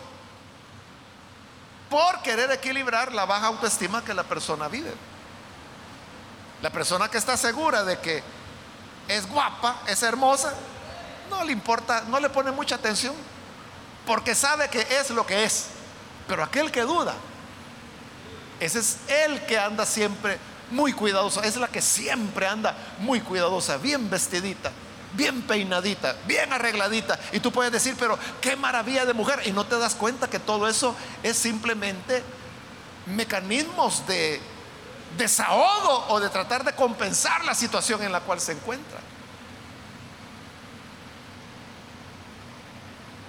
por 1.90 2.22
querer 2.22 2.50
equilibrar 2.52 3.12
la 3.12 3.24
baja 3.24 3.46
autoestima 3.46 4.04
que 4.04 4.14
la 4.14 4.22
persona 4.22 4.68
vive. 4.68 4.92
La 6.62 6.70
persona 6.70 7.08
que 7.08 7.18
está 7.18 7.36
segura 7.36 7.84
de 7.84 7.98
que 7.98 8.22
es 9.08 9.26
guapa, 9.28 9.82
es 9.86 10.02
hermosa, 10.02 10.52
no 11.30 11.42
le 11.44 11.52
importa, 11.52 12.04
no 12.08 12.20
le 12.20 12.28
pone 12.28 12.52
mucha 12.52 12.76
atención, 12.76 13.14
porque 14.06 14.34
sabe 14.34 14.68
que 14.68 14.80
es 14.80 15.10
lo 15.10 15.26
que 15.26 15.44
es. 15.44 15.66
Pero 16.26 16.44
aquel 16.44 16.70
que 16.70 16.82
duda, 16.82 17.14
ese 18.60 18.80
es 18.80 18.98
el 19.08 19.44
que 19.46 19.58
anda 19.58 19.86
siempre 19.86 20.38
muy 20.70 20.92
cuidadoso, 20.92 21.42
es 21.42 21.56
la 21.56 21.68
que 21.68 21.80
siempre 21.80 22.46
anda 22.46 22.76
muy 22.98 23.20
cuidadosa, 23.20 23.78
bien 23.78 24.10
vestidita, 24.10 24.70
bien 25.14 25.42
peinadita, 25.42 26.16
bien 26.26 26.52
arregladita. 26.52 27.18
Y 27.32 27.40
tú 27.40 27.50
puedes 27.50 27.72
decir, 27.72 27.96
pero 27.98 28.18
qué 28.40 28.56
maravilla 28.56 29.06
de 29.06 29.14
mujer. 29.14 29.40
Y 29.46 29.52
no 29.52 29.64
te 29.64 29.78
das 29.78 29.94
cuenta 29.94 30.28
que 30.28 30.38
todo 30.38 30.68
eso 30.68 30.94
es 31.22 31.38
simplemente 31.38 32.22
mecanismos 33.06 34.06
de 34.06 34.40
desahogo 35.16 36.06
o 36.08 36.20
de 36.20 36.28
tratar 36.28 36.64
de 36.64 36.74
compensar 36.74 37.44
la 37.44 37.54
situación 37.54 38.02
en 38.02 38.12
la 38.12 38.20
cual 38.20 38.40
se 38.40 38.52
encuentra. 38.52 39.00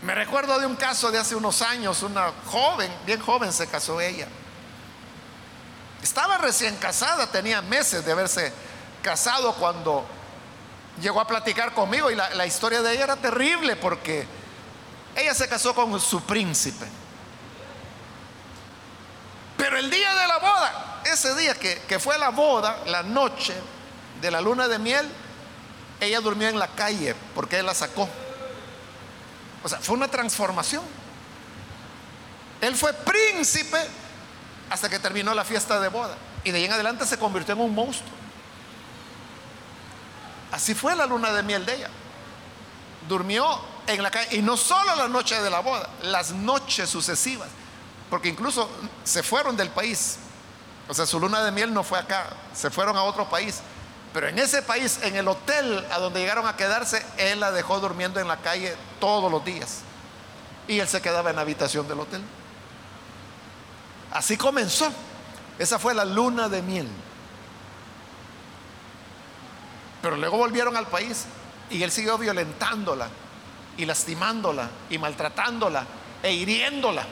Me 0.02 0.16
recuerdo 0.16 0.58
de 0.60 0.66
un 0.66 0.76
caso 0.76 1.12
de 1.12 1.18
hace 1.18 1.36
unos 1.36 1.62
años, 1.62 2.04
una 2.04 2.32
joven, 2.46 2.92
bien 3.06 3.20
joven 3.20 3.52
se 3.52 3.68
casó 3.68 4.00
ella. 4.00 4.28
Estaba 6.02 6.38
recién 6.38 6.76
casada, 6.78 7.28
tenía 7.28 7.62
meses 7.62 8.06
de 8.06 8.12
haberse 8.12 8.54
casado 9.02 9.54
cuando 9.56 10.06
llegó 11.02 11.20
a 11.20 11.28
platicar 11.28 11.74
conmigo 11.74 12.10
y 12.10 12.16
la, 12.16 12.46
historia 12.46 12.82
de 12.82 12.94
ella 12.94 13.04
era 13.04 13.16
terrible 13.18 13.76
porque 13.76 14.26
ella 15.16 15.34
se 15.34 15.48
casó 15.50 15.76
con 15.76 16.00
su 16.00 16.22
príncipe. 16.22 16.86
Pero 19.58 19.78
el 19.78 19.90
día 19.90 20.14
de 20.16 20.28
la 20.28 20.38
boda, 20.38 20.89
ese 21.06 21.36
día 21.36 21.56
que, 21.56 22.00
fue 22.00 22.18
la 22.18 22.30
boda, 22.30 22.84
la 22.86 23.04
noche 23.04 23.54
de 24.22 24.32
la 24.32 24.42
luna 24.42 24.68
de 24.68 24.80
miel, 24.80 25.08
ella 26.00 26.22
durmió 26.22 26.48
en 26.48 26.60
la 26.60 26.68
calle 26.68 27.16
porque 27.36 27.60
él 27.60 27.66
la 27.66 27.74
sacó. 27.74 28.08
O 29.64 29.70
sea, 29.70 29.80
fue 29.80 29.96
una 29.96 30.08
transformación. 30.08 30.84
Él 32.62 32.76
fue 32.76 32.94
príncipe 32.94 33.78
hasta 34.70 34.90
que 34.90 35.00
terminó 35.00 35.34
la 35.34 35.44
fiesta 35.44 35.80
de 35.80 35.90
boda. 35.90 36.16
Y 36.44 36.52
de 36.52 36.60
ahí 36.60 36.66
en 36.66 36.74
adelante 36.74 37.06
se 37.06 37.18
convirtió 37.18 37.54
en 37.54 37.62
un 37.62 37.76
monstruo. 37.76 38.12
Así 40.52 40.74
fue 40.74 40.96
la 40.96 41.06
luna 41.06 41.32
de 41.32 41.44
miel 41.44 41.66
de 41.66 41.76
ella. 41.76 41.90
Durmió 43.08 43.60
en 43.88 44.04
la 44.04 44.12
calle, 44.12 44.38
y 44.38 44.42
no 44.42 44.56
solo 44.56 44.96
la 44.96 45.08
noche 45.08 45.42
de 45.42 45.50
la 45.50 45.60
boda, 45.60 45.90
las 46.04 46.32
noches 46.32 46.90
sucesivas, 46.90 47.50
porque 48.10 48.30
incluso 48.30 48.70
se 49.04 49.24
fueron 49.24 49.58
del 49.58 49.70
país. 49.70 50.18
O 50.90 50.94
sea, 50.96 51.06
su 51.06 51.20
luna 51.20 51.44
de 51.44 51.52
miel 51.52 51.72
no 51.72 51.84
fue 51.84 52.00
acá, 52.00 52.26
se 52.54 52.72
fueron 52.72 52.98
a 52.98 53.04
otro 53.04 53.30
país. 53.30 53.62
Pero 54.12 54.28
en 54.28 54.40
ese 54.40 54.64
país, 54.64 55.00
en 55.04 55.16
el 55.16 55.28
hotel 55.28 55.86
a 55.92 56.00
donde 56.00 56.20
llegaron 56.20 56.48
a 56.48 56.56
quedarse, 56.56 57.06
él 57.18 57.40
la 57.40 57.52
dejó 57.52 57.80
durmiendo 57.80 58.20
en 58.20 58.28
la 58.28 58.38
calle 58.38 58.76
todos 59.00 59.32
los 59.32 59.46
días. 59.46 59.82
Y 60.68 60.80
él 60.80 60.88
se 60.88 61.00
quedaba 61.00 61.30
en 61.30 61.36
la 61.36 61.44
habitación 61.44 61.88
del 61.88 62.00
hotel. 62.00 62.24
Así 64.12 64.36
comenzó. 64.36 64.92
Esa 65.60 65.78
fue 65.78 65.94
la 65.94 66.06
luna 66.06 66.50
de 66.50 66.64
miel. 66.64 66.88
Pero 70.02 70.18
luego 70.18 70.38
volvieron 70.38 70.76
al 70.76 70.88
país 70.88 71.26
y 71.70 71.84
él 71.84 71.92
siguió 71.92 72.18
violentándola 72.18 73.10
y 73.78 73.86
lastimándola 73.86 74.70
y 74.90 74.98
maltratándola 74.98 75.86
e 76.24 76.34
hiriéndola. 76.34 77.06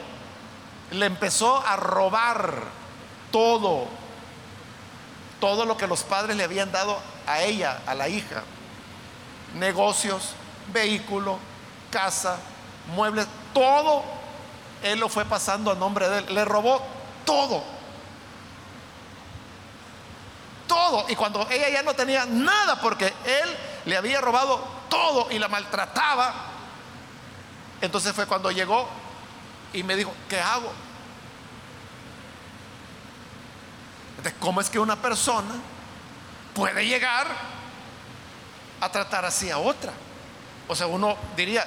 Le 0.90 1.06
empezó 1.06 1.64
a 1.64 1.76
robar 1.76 2.77
todo, 3.30 3.86
todo 5.40 5.64
lo 5.64 5.76
que 5.76 5.86
los 5.86 6.02
padres 6.02 6.36
le 6.36 6.44
habían 6.44 6.72
dado 6.72 6.98
a 7.26 7.42
ella, 7.42 7.80
a 7.86 7.94
la 7.94 8.08
hija. 8.08 8.42
Negocios, 9.54 10.32
vehículo, 10.72 11.38
casa, 11.90 12.38
muebles, 12.94 13.26
todo 13.52 14.18
él 14.82 15.00
lo 15.00 15.08
fue 15.08 15.24
pasando 15.24 15.70
a 15.70 15.74
nombre 15.74 16.08
de 16.08 16.18
él. 16.18 16.34
Le 16.34 16.44
robó 16.44 16.80
todo. 17.24 17.62
Todo. 20.66 21.06
Y 21.08 21.16
cuando 21.16 21.46
ella 21.50 21.68
ya 21.68 21.82
no 21.82 21.94
tenía 21.94 22.26
nada 22.26 22.80
porque 22.80 23.06
él 23.06 23.56
le 23.86 23.96
había 23.96 24.20
robado 24.20 24.62
todo 24.88 25.28
y 25.30 25.38
la 25.38 25.48
maltrataba, 25.48 26.32
entonces 27.80 28.12
fue 28.12 28.26
cuando 28.26 28.50
llegó 28.50 28.88
y 29.72 29.82
me 29.82 29.96
dijo, 29.96 30.12
¿qué 30.28 30.40
hago? 30.40 30.70
¿Cómo 34.40 34.60
es 34.60 34.70
que 34.70 34.78
una 34.78 34.96
persona 34.96 35.54
puede 36.54 36.86
llegar 36.86 37.26
a 38.80 38.88
tratar 38.90 39.24
así 39.24 39.50
a 39.50 39.58
otra? 39.58 39.92
O 40.66 40.74
sea, 40.74 40.86
uno 40.86 41.16
diría, 41.36 41.64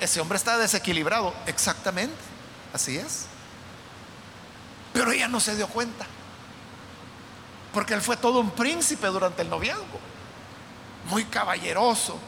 ese 0.00 0.20
hombre 0.20 0.36
está 0.36 0.56
desequilibrado. 0.58 1.34
Exactamente, 1.46 2.16
así 2.72 2.96
es. 2.96 3.26
Pero 4.92 5.10
ella 5.12 5.28
no 5.28 5.40
se 5.40 5.54
dio 5.54 5.68
cuenta. 5.68 6.06
Porque 7.72 7.94
él 7.94 8.00
fue 8.00 8.16
todo 8.16 8.40
un 8.40 8.50
príncipe 8.52 9.06
durante 9.08 9.42
el 9.42 9.50
noviazgo. 9.50 10.00
Muy 11.10 11.24
caballeroso, 11.26 12.18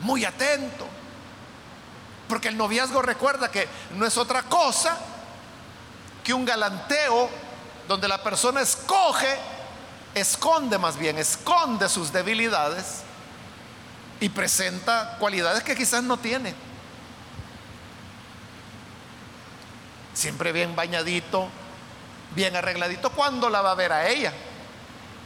muy 0.00 0.24
atento. 0.24 0.86
Porque 2.28 2.48
el 2.48 2.56
noviazgo 2.56 3.00
recuerda 3.00 3.50
que 3.50 3.66
no 3.96 4.06
es 4.06 4.16
otra 4.18 4.42
cosa 4.42 4.98
que 6.22 6.34
un 6.34 6.44
galanteo 6.44 7.30
donde 7.90 8.06
la 8.06 8.22
persona 8.22 8.60
escoge, 8.60 9.36
esconde 10.14 10.78
más 10.78 10.96
bien, 10.96 11.18
esconde 11.18 11.88
sus 11.88 12.12
debilidades 12.12 13.02
y 14.20 14.28
presenta 14.28 15.16
cualidades 15.18 15.64
que 15.64 15.74
quizás 15.74 16.02
no 16.04 16.16
tiene. 16.16 16.54
siempre 20.20 20.52
bien 20.52 20.76
bañadito, 20.76 21.48
bien 22.34 22.54
arregladito. 22.54 23.10
¿Cuándo 23.10 23.48
la 23.50 23.62
va 23.62 23.72
a 23.72 23.74
ver 23.74 23.92
a 23.92 24.08
ella? 24.08 24.32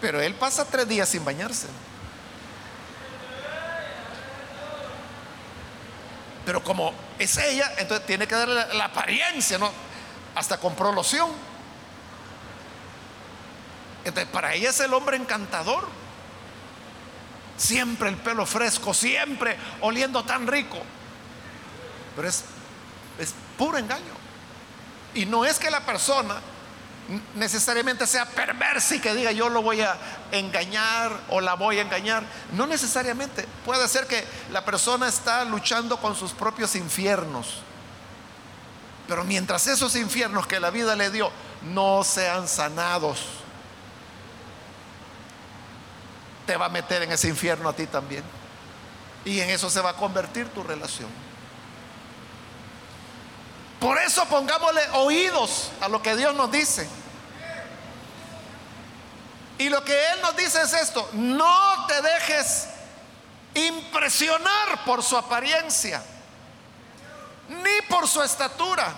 Pero 0.01 0.21
él 0.23 0.35
pasa 0.35 0.65
tres 0.65 0.89
días 0.89 1.09
sin 1.09 1.25
bañarse. 1.25 1.67
Pero 6.47 6.63
como 6.63 6.93
es 7.19 7.37
ella, 7.39 7.73
entonces 7.79 8.07
tiene 8.07 8.27
que 8.27 8.35
darle 8.35 8.75
la, 8.75 8.85
apariencia, 8.87 9.59
¿no? 9.59 9.71
Hasta 10.35 10.59
compró 10.59 10.93
loción. 10.93 11.31
Para 14.33 14.55
ella 14.55 14.71
es 14.71 14.81
el 14.81 14.93
hombre 14.93 15.17
encantador. 15.17 15.87
Siempre 17.57 18.09
el 18.09 18.17
pelo 18.17 18.47
fresco, 18.47 18.93
siempre 18.93 19.57
oliendo 19.81 20.25
tan 20.25 20.47
rico. 20.47 20.79
Pero 22.17 22.29
es, 22.29 22.45
es 23.19 23.35
puro 23.57 23.79
engaño. 23.79 24.13
Y 25.15 25.27
no 25.27 25.45
es 25.45 25.59
que 25.59 25.71
la 25.71 25.81
persona 25.81 26.37
necesariamente 27.35 28.07
sea 28.07 28.27
perversa 28.27 28.95
y 28.95 29.01
que 29.01 29.15
diga 29.15 29.31
yo 29.31 29.49
lo 29.51 29.63
voy 29.63 29.83
a 29.83 29.97
engañar 30.33 31.13
o 31.29 31.41
la 31.41 31.55
voy 31.55 31.79
a 31.79 31.83
engañar. 31.83 32.25
No 32.53 32.67
necesariamente. 32.67 33.47
Puede 33.65 33.87
ser 33.89 34.07
que 34.07 34.25
la 34.51 34.65
persona 34.65 35.09
está 35.09 35.45
luchando 35.45 35.99
con 35.99 36.17
sus 36.17 36.33
propios 36.33 36.75
infiernos. 36.75 37.63
Pero 39.07 39.25
mientras 39.25 39.67
esos 39.67 39.97
infiernos 39.97 40.47
que 40.47 40.61
la 40.61 40.71
vida 40.71 40.97
le 40.97 41.11
dio 41.11 41.31
no 41.63 42.03
sean 42.05 42.49
sanados, 42.49 43.44
te 46.47 46.57
va 46.57 46.67
a 46.67 46.69
meter 46.69 47.03
en 47.03 47.13
ese 47.13 47.29
infierno 47.29 47.69
a 47.69 47.73
ti 47.73 47.87
también. 47.87 48.25
Y 49.25 49.41
en 49.41 49.51
eso 49.51 49.71
se 49.71 49.81
va 49.81 49.91
a 49.91 49.97
convertir 49.97 50.49
tu 50.49 50.63
relación. 50.63 51.09
Por 53.81 53.99
eso 53.99 54.25
pongámosle 54.27 54.83
oídos 54.93 55.71
a 55.81 55.89
lo 55.89 56.03
que 56.03 56.17
Dios 56.17 56.35
nos 56.35 56.51
dice. 56.51 56.89
Y 59.59 59.69
lo 59.69 59.85
que 59.85 59.93
Él 59.93 60.21
nos 60.23 60.37
dice 60.37 60.63
es 60.63 60.73
esto, 60.73 61.09
no 61.13 61.87
te 61.87 62.03
dejes 62.03 62.67
impresionar 63.55 64.85
por 64.85 65.03
su 65.03 65.17
apariencia, 65.17 66.03
ni 67.49 67.89
por 67.89 68.09
su 68.09 68.23
estatura. 68.23 68.93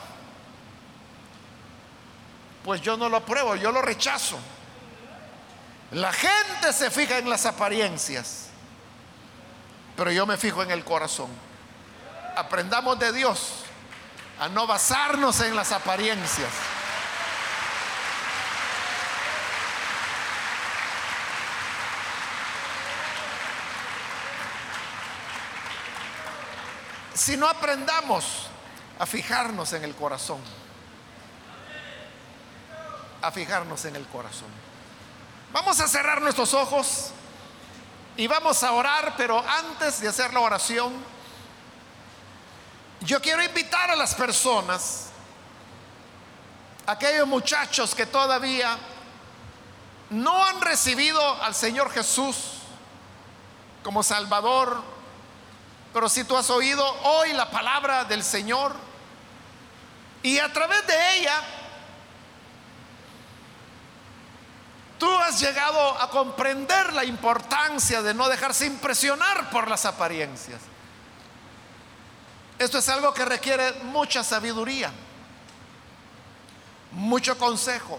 Pues 2.64 2.80
yo 2.80 2.97
no 2.97 3.09
lo 3.09 3.18
apruebo, 3.18 3.55
yo 3.57 3.70
lo 3.70 3.82
rechazo. 3.82 4.38
La 5.93 6.12
gente 6.12 6.72
se 6.72 6.91
fija 6.91 7.18
en 7.18 7.30
las 7.30 7.47
apariencias. 7.47 8.49
pero 9.97 10.11
yo 10.11 10.26
me 10.26 10.37
fijo 10.37 10.62
en 10.62 10.70
el 10.70 10.84
corazón. 10.84 11.30
Aprendamos 12.37 12.99
de 12.99 13.12
Dios 13.12 13.64
a 14.39 14.49
no 14.49 14.66
basarnos 14.66 15.41
en 15.41 15.57
las 15.57 15.72
apariencias. 15.72 16.51
Si 27.14 27.37
no 27.37 27.49
aprendamos 27.49 28.49
a 28.99 29.07
fijarnos 29.07 29.72
en 29.72 29.84
el 29.84 29.95
corazón, 29.95 30.41
a 33.22 33.32
fijarnos 33.32 33.84
en 33.87 33.97
el 33.97 34.07
corazón. 34.07 34.49
Vamos 35.57 35.81
a 35.81 35.89
cerrar 35.89 36.21
nuestros 36.21 36.53
ojos 36.53 37.13
y 38.15 38.27
vamos 38.27 38.63
a 38.63 38.73
orar, 38.73 39.15
pero 39.17 39.43
antes 39.43 40.03
de 40.03 40.09
hacer 40.09 40.35
la 40.35 40.41
oración, 40.41 40.93
yo 43.01 43.23
quiero 43.23 43.43
invitar 43.43 43.91
a 43.91 43.97
las 43.97 44.15
personas, 44.15 45.07
aquellos 46.87 47.27
muchachos 47.27 47.95
que 47.95 48.05
todavía 48.05 48.77
no 50.11 50.45
han 50.45 50.61
recibido 50.61 51.43
al 51.43 51.55
Señor 51.55 51.91
Jesús 51.91 52.37
como 53.83 54.03
Salvador, 54.03 54.83
pero 55.95 56.11
si 56.11 56.25
tú 56.25 56.37
has 56.37 56.51
oído 56.51 56.87
hoy 57.03 57.33
la 57.33 57.51
palabra 57.51 58.05
del 58.05 58.23
Señor 58.23 58.77
y 60.23 60.39
a 60.39 60.53
través 60.53 60.87
de 60.87 61.17
ella 61.17 61.43
tú 64.99 65.11
has 65.18 65.40
llegado 65.40 66.01
a 66.01 66.11
comprender 66.11 66.92
la 66.92 67.05
importancia 67.05 68.03
de 68.03 68.14
no 68.14 68.28
dejarse 68.28 68.66
impresionar 68.66 69.51
por 69.51 69.68
las 69.68 69.84
apariencias. 69.84 70.61
Esto 72.59 72.78
es 72.78 72.88
algo 72.88 73.12
que 73.12 73.24
requiere 73.24 73.72
mucha 73.84 74.24
sabiduría, 74.24 74.90
mucho 76.92 77.36
consejo. 77.36 77.99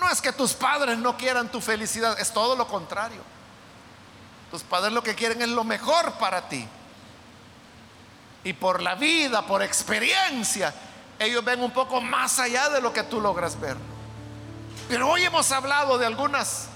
No 0.00 0.08
es 0.10 0.20
que 0.20 0.32
tus 0.32 0.54
padres 0.54 0.98
no 0.98 1.16
quieran 1.16 1.48
tu 1.48 1.60
felicidad, 1.60 2.18
es 2.18 2.32
todo 2.32 2.56
lo 2.56 2.66
contrario. 2.66 3.22
Tus 4.50 4.62
padres 4.62 4.92
lo 4.92 5.02
que 5.02 5.14
quieren 5.14 5.42
es 5.42 5.48
lo 5.48 5.64
mejor 5.64 6.12
para 6.14 6.48
ti. 6.48 6.66
Y 8.44 8.52
por 8.52 8.82
la 8.82 8.94
vida, 8.94 9.46
por 9.46 9.62
experiencia, 9.62 10.72
ellos 11.18 11.44
ven 11.44 11.62
un 11.62 11.70
poco 11.70 12.00
más 12.00 12.38
allá 12.38 12.68
de 12.70 12.80
lo 12.80 12.92
que 12.92 13.02
tú 13.02 13.20
logras 13.20 13.60
ver. 13.60 13.76
Pero 14.88 15.06
hoy 15.10 15.22
hemos 15.22 15.52
hablado 15.52 15.98
de 15.98 16.06
algunas 16.06 16.66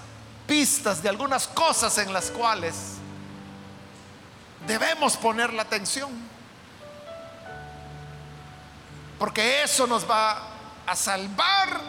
pistas, 0.46 1.02
de 1.02 1.08
algunas 1.08 1.48
cosas 1.48 1.96
en 1.96 2.12
las 2.12 2.30
cuales 2.30 2.74
debemos 4.66 5.16
poner 5.16 5.52
la 5.52 5.62
atención. 5.62 6.10
Porque 9.18 9.62
eso 9.62 9.86
nos 9.86 10.08
va 10.08 10.42
a 10.86 10.94
salvar 10.94 11.80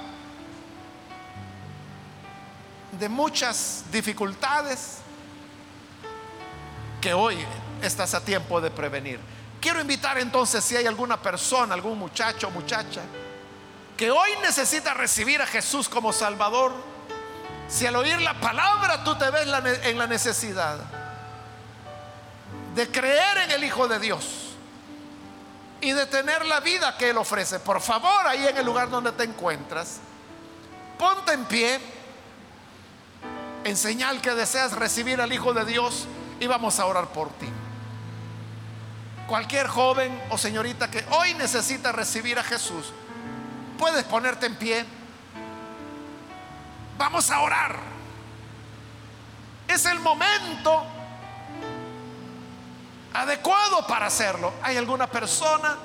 de 2.93 3.09
muchas 3.09 3.83
dificultades 3.91 4.99
que 7.01 7.13
hoy 7.13 7.37
estás 7.81 8.13
a 8.13 8.23
tiempo 8.23 8.61
de 8.61 8.71
prevenir. 8.71 9.19
Quiero 9.59 9.81
invitar 9.81 10.17
entonces 10.17 10.63
si 10.63 10.77
hay 10.77 10.85
alguna 10.85 11.21
persona, 11.21 11.73
algún 11.73 11.99
muchacho 11.99 12.47
o 12.47 12.51
muchacha 12.51 13.01
que 13.97 14.11
hoy 14.11 14.29
necesita 14.41 14.93
recibir 14.93 15.41
a 15.41 15.47
Jesús 15.47 15.87
como 15.89 16.13
Salvador, 16.13 16.73
si 17.67 17.85
al 17.85 17.95
oír 17.95 18.21
la 18.21 18.39
palabra 18.39 19.03
tú 19.03 19.15
te 19.15 19.29
ves 19.29 19.47
en 19.83 19.97
la 19.97 20.07
necesidad 20.07 20.79
de 22.75 22.89
creer 22.89 23.37
en 23.39 23.51
el 23.51 23.63
Hijo 23.63 23.87
de 23.87 23.99
Dios 23.99 24.25
y 25.81 25.91
de 25.91 26.05
tener 26.05 26.45
la 26.45 26.59
vida 26.59 26.97
que 26.97 27.09
Él 27.09 27.17
ofrece, 27.17 27.59
por 27.59 27.81
favor, 27.81 28.27
ahí 28.27 28.47
en 28.47 28.57
el 28.57 28.65
lugar 28.65 28.89
donde 28.89 29.11
te 29.11 29.23
encuentras, 29.23 29.99
ponte 30.97 31.33
en 31.33 31.45
pie 31.45 31.79
en 33.63 33.77
señal 33.77 34.21
que 34.21 34.31
deseas 34.31 34.73
recibir 34.73 35.21
al 35.21 35.31
Hijo 35.31 35.53
de 35.53 35.65
Dios 35.65 36.07
y 36.39 36.47
vamos 36.47 36.79
a 36.79 36.85
orar 36.85 37.07
por 37.07 37.29
ti. 37.33 37.47
Cualquier 39.27 39.67
joven 39.67 40.21
o 40.29 40.37
señorita 40.37 40.89
que 40.89 41.05
hoy 41.11 41.33
necesita 41.35 41.91
recibir 41.91 42.39
a 42.39 42.43
Jesús, 42.43 42.91
puedes 43.77 44.03
ponerte 44.05 44.45
en 44.45 44.55
pie. 44.55 44.85
Vamos 46.97 47.29
a 47.31 47.41
orar. 47.41 47.75
Es 49.67 49.85
el 49.85 49.99
momento 49.99 50.85
adecuado 53.13 53.85
para 53.87 54.07
hacerlo. 54.07 54.53
¿Hay 54.61 54.77
alguna 54.77 55.07
persona, 55.07 55.77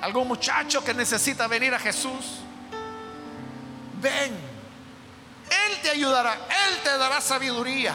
algún 0.00 0.28
muchacho 0.28 0.84
que 0.84 0.94
necesita 0.94 1.46
venir 1.46 1.74
a 1.74 1.78
Jesús? 1.78 2.40
Ven. 4.00 4.54
Él 5.50 5.78
te 5.82 5.90
ayudará, 5.90 6.34
Él 6.34 6.78
te 6.82 6.96
dará 6.96 7.20
sabiduría. 7.20 7.94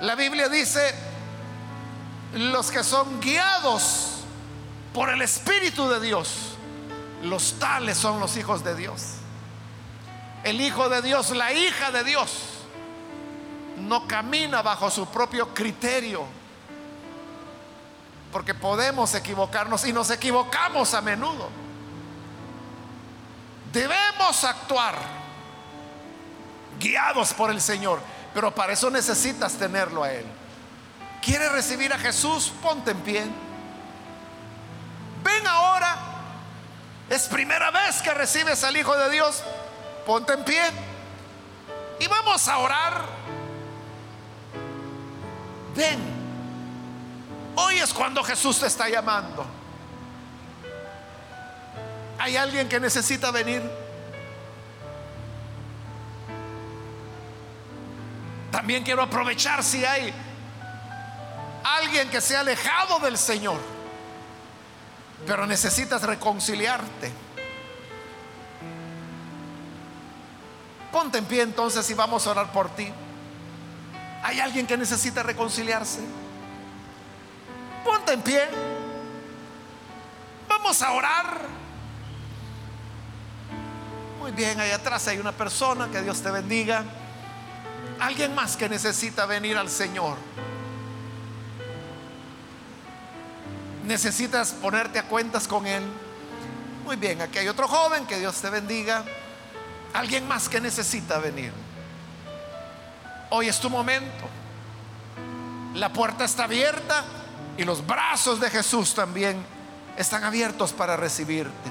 La 0.00 0.16
Biblia 0.16 0.48
dice, 0.48 0.94
los 2.34 2.70
que 2.70 2.82
son 2.82 3.20
guiados 3.20 4.24
por 4.92 5.10
el 5.10 5.22
Espíritu 5.22 5.88
de 5.88 6.00
Dios 6.00 6.51
los 7.22 7.58
tales 7.58 7.96
son 7.96 8.20
los 8.20 8.36
hijos 8.36 8.64
de 8.64 8.74
Dios. 8.74 9.02
El 10.44 10.60
hijo 10.60 10.88
de 10.88 11.02
Dios, 11.02 11.30
la 11.30 11.52
hija 11.52 11.90
de 11.92 12.02
Dios, 12.04 12.32
no 13.78 14.06
camina 14.08 14.60
bajo 14.62 14.90
su 14.90 15.06
propio 15.06 15.54
criterio. 15.54 16.24
Porque 18.32 18.54
podemos 18.54 19.14
equivocarnos 19.14 19.86
y 19.86 19.92
nos 19.92 20.10
equivocamos 20.10 20.94
a 20.94 21.00
menudo. 21.00 21.48
Debemos 23.72 24.44
actuar 24.44 24.96
guiados 26.78 27.32
por 27.32 27.50
el 27.50 27.60
Señor, 27.60 28.00
pero 28.34 28.54
para 28.54 28.72
eso 28.72 28.90
necesitas 28.90 29.54
tenerlo 29.54 30.02
a 30.02 30.12
Él. 30.12 30.26
¿Quieres 31.22 31.52
recibir 31.52 31.92
a 31.92 31.98
Jesús? 31.98 32.52
Ponte 32.62 32.90
en 32.90 33.00
pie. 33.00 33.24
Es 37.12 37.28
primera 37.28 37.70
vez 37.70 38.00
que 38.00 38.14
recibes 38.14 38.64
al 38.64 38.74
Hijo 38.74 38.96
de 38.96 39.10
Dios. 39.10 39.42
Ponte 40.06 40.32
en 40.32 40.44
pie. 40.44 40.62
Y 42.00 42.06
vamos 42.06 42.48
a 42.48 42.56
orar. 42.56 43.04
Ven. 45.76 46.00
Hoy 47.54 47.80
es 47.80 47.92
cuando 47.92 48.24
Jesús 48.24 48.58
te 48.58 48.66
está 48.66 48.88
llamando. 48.88 49.44
¿Hay 52.18 52.38
alguien 52.38 52.66
que 52.66 52.80
necesita 52.80 53.30
venir? 53.30 53.62
También 58.50 58.82
quiero 58.84 59.02
aprovechar 59.02 59.62
si 59.62 59.84
hay 59.84 60.14
alguien 61.62 62.08
que 62.08 62.22
se 62.22 62.38
ha 62.38 62.40
alejado 62.40 63.00
del 63.00 63.18
Señor 63.18 63.81
pero 65.26 65.46
necesitas 65.46 66.02
reconciliarte. 66.02 67.12
Ponte 70.90 71.18
en 71.18 71.24
pie 71.24 71.42
entonces 71.42 71.88
y 71.90 71.94
vamos 71.94 72.26
a 72.26 72.32
orar 72.32 72.52
por 72.52 72.68
ti. 72.70 72.92
¿Hay 74.22 74.40
alguien 74.40 74.66
que 74.66 74.76
necesita 74.76 75.22
reconciliarse? 75.22 76.00
Ponte 77.84 78.12
en 78.12 78.22
pie. 78.22 78.48
Vamos 80.48 80.82
a 80.82 80.92
orar. 80.92 81.40
Muy 84.20 84.30
bien, 84.32 84.60
ahí 84.60 84.70
atrás 84.70 85.08
hay 85.08 85.18
una 85.18 85.32
persona, 85.32 85.88
que 85.90 86.02
Dios 86.02 86.22
te 86.22 86.30
bendiga. 86.30 86.84
Alguien 87.98 88.34
más 88.34 88.56
que 88.56 88.68
necesita 88.68 89.26
venir 89.26 89.56
al 89.56 89.68
Señor. 89.68 90.16
Necesitas 93.84 94.52
ponerte 94.52 94.98
a 94.98 95.04
cuentas 95.04 95.48
con 95.48 95.66
Él. 95.66 95.82
Muy 96.84 96.96
bien, 96.96 97.20
aquí 97.22 97.38
hay 97.38 97.48
otro 97.48 97.68
joven, 97.68 98.06
que 98.06 98.18
Dios 98.18 98.40
te 98.40 98.50
bendiga. 98.50 99.04
Alguien 99.94 100.26
más 100.26 100.48
que 100.48 100.60
necesita 100.60 101.18
venir. 101.18 101.52
Hoy 103.30 103.48
es 103.48 103.60
tu 103.60 103.70
momento. 103.70 104.28
La 105.74 105.92
puerta 105.92 106.24
está 106.24 106.44
abierta 106.44 107.04
y 107.56 107.64
los 107.64 107.86
brazos 107.86 108.40
de 108.40 108.50
Jesús 108.50 108.94
también 108.94 109.44
están 109.96 110.24
abiertos 110.24 110.72
para 110.72 110.96
recibirte. 110.96 111.70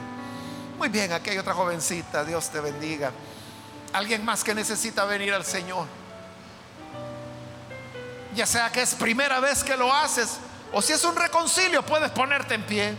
Muy 0.77 0.89
bien, 0.89 1.13
aquí 1.13 1.29
hay 1.29 1.37
otra 1.37 1.53
jovencita, 1.53 2.23
Dios 2.25 2.49
te 2.49 2.59
bendiga. 2.59 3.11
Alguien 3.93 4.25
más 4.25 4.43
que 4.43 4.55
necesita 4.55 5.05
venir 5.05 5.33
al 5.33 5.45
Señor. 5.45 5.85
Ya 8.33 8.45
sea 8.45 8.71
que 8.71 8.81
es 8.81 8.95
primera 8.95 9.39
vez 9.39 9.63
que 9.63 9.75
lo 9.75 9.93
haces 9.93 10.39
o 10.73 10.81
si 10.81 10.93
es 10.93 11.03
un 11.03 11.15
reconcilio, 11.15 11.83
puedes 11.83 12.11
ponerte 12.11 12.55
en 12.55 12.63
pie. 12.63 12.95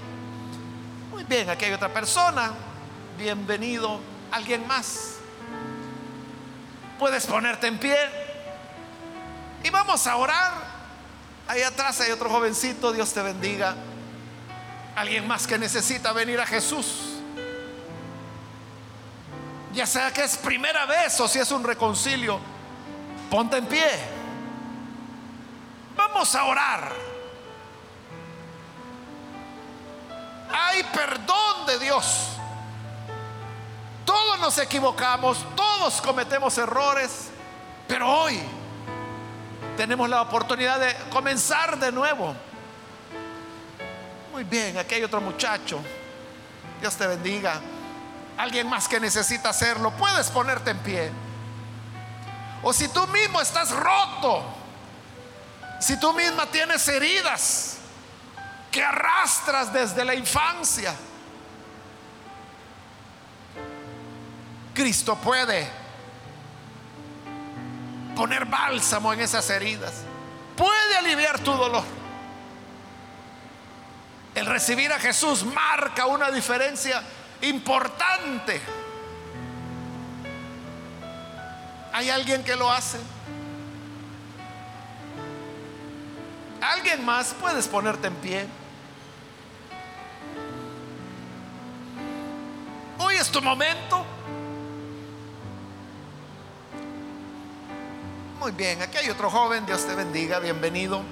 Muy 1.10 1.24
bien, 1.24 1.48
aquí 1.48 1.64
hay 1.64 1.72
otra 1.72 1.92
persona. 1.92 2.52
Bienvenido. 3.16 4.00
¿Alguien 4.30 4.66
más? 4.66 5.16
Puedes 6.98 7.26
ponerte 7.26 7.66
en 7.66 7.78
pie. 7.78 7.96
Y 9.62 9.70
vamos 9.70 10.06
a 10.06 10.16
orar. 10.16 10.52
Ahí 11.48 11.62
atrás 11.62 12.00
hay 12.00 12.10
otro 12.10 12.28
jovencito, 12.30 12.92
Dios 12.92 13.12
te 13.12 13.22
bendiga. 13.22 13.74
Alguien 14.94 15.26
más 15.26 15.46
que 15.46 15.58
necesita 15.58 16.12
venir 16.12 16.40
a 16.40 16.46
Jesús. 16.46 17.18
Ya 19.72 19.86
sea 19.86 20.12
que 20.12 20.24
es 20.24 20.36
primera 20.36 20.84
vez 20.84 21.18
o 21.20 21.26
si 21.26 21.38
es 21.38 21.50
un 21.50 21.64
reconcilio, 21.64 22.38
ponte 23.30 23.56
en 23.56 23.66
pie. 23.66 23.88
Vamos 25.96 26.34
a 26.34 26.44
orar. 26.44 26.92
Hay 30.72 30.84
perdón 30.84 31.66
de 31.66 31.78
Dios. 31.78 32.28
Todos 34.06 34.38
nos 34.40 34.56
equivocamos, 34.56 35.44
todos 35.54 36.00
cometemos 36.00 36.56
errores, 36.56 37.28
pero 37.86 38.10
hoy 38.10 38.40
tenemos 39.76 40.08
la 40.08 40.22
oportunidad 40.22 40.80
de 40.80 40.96
comenzar 41.10 41.78
de 41.78 41.92
nuevo. 41.92 42.34
Muy 44.32 44.44
bien, 44.44 44.78
aquí 44.78 44.94
hay 44.94 45.04
otro 45.04 45.20
muchacho. 45.20 45.78
Dios 46.80 46.96
te 46.96 47.06
bendiga. 47.06 47.60
Alguien 48.38 48.66
más 48.66 48.88
que 48.88 48.98
necesita 48.98 49.50
hacerlo, 49.50 49.90
puedes 49.90 50.30
ponerte 50.30 50.70
en 50.70 50.78
pie. 50.78 51.12
O 52.62 52.72
si 52.72 52.88
tú 52.88 53.06
mismo 53.08 53.42
estás 53.42 53.70
roto, 53.72 54.42
si 55.80 56.00
tú 56.00 56.14
misma 56.14 56.46
tienes 56.46 56.88
heridas 56.88 57.76
que 58.72 58.82
arrastras 58.82 59.72
desde 59.72 60.04
la 60.04 60.14
infancia, 60.14 60.94
Cristo 64.74 65.14
puede 65.16 65.68
poner 68.16 68.46
bálsamo 68.46 69.12
en 69.12 69.20
esas 69.20 69.48
heridas, 69.50 69.92
puede 70.56 70.96
aliviar 70.96 71.38
tu 71.40 71.52
dolor. 71.52 71.84
El 74.34 74.46
recibir 74.46 74.90
a 74.90 74.98
Jesús 74.98 75.44
marca 75.44 76.06
una 76.06 76.30
diferencia 76.30 77.02
importante. 77.42 78.62
¿Hay 81.92 82.08
alguien 82.08 82.42
que 82.42 82.56
lo 82.56 82.72
hace? 82.72 82.98
¿Alguien 86.62 87.04
más? 87.04 87.34
Puedes 87.38 87.68
ponerte 87.68 88.06
en 88.06 88.14
pie. 88.16 88.46
Hoy 92.98 93.16
es 93.16 93.30
tu 93.30 93.40
momento. 93.40 94.04
Muy 98.40 98.52
bien, 98.52 98.82
aquí 98.82 98.98
hay 98.98 99.08
otro 99.08 99.30
joven, 99.30 99.64
Dios 99.66 99.86
te 99.86 99.94
bendiga, 99.94 100.40
bienvenido. 100.40 101.02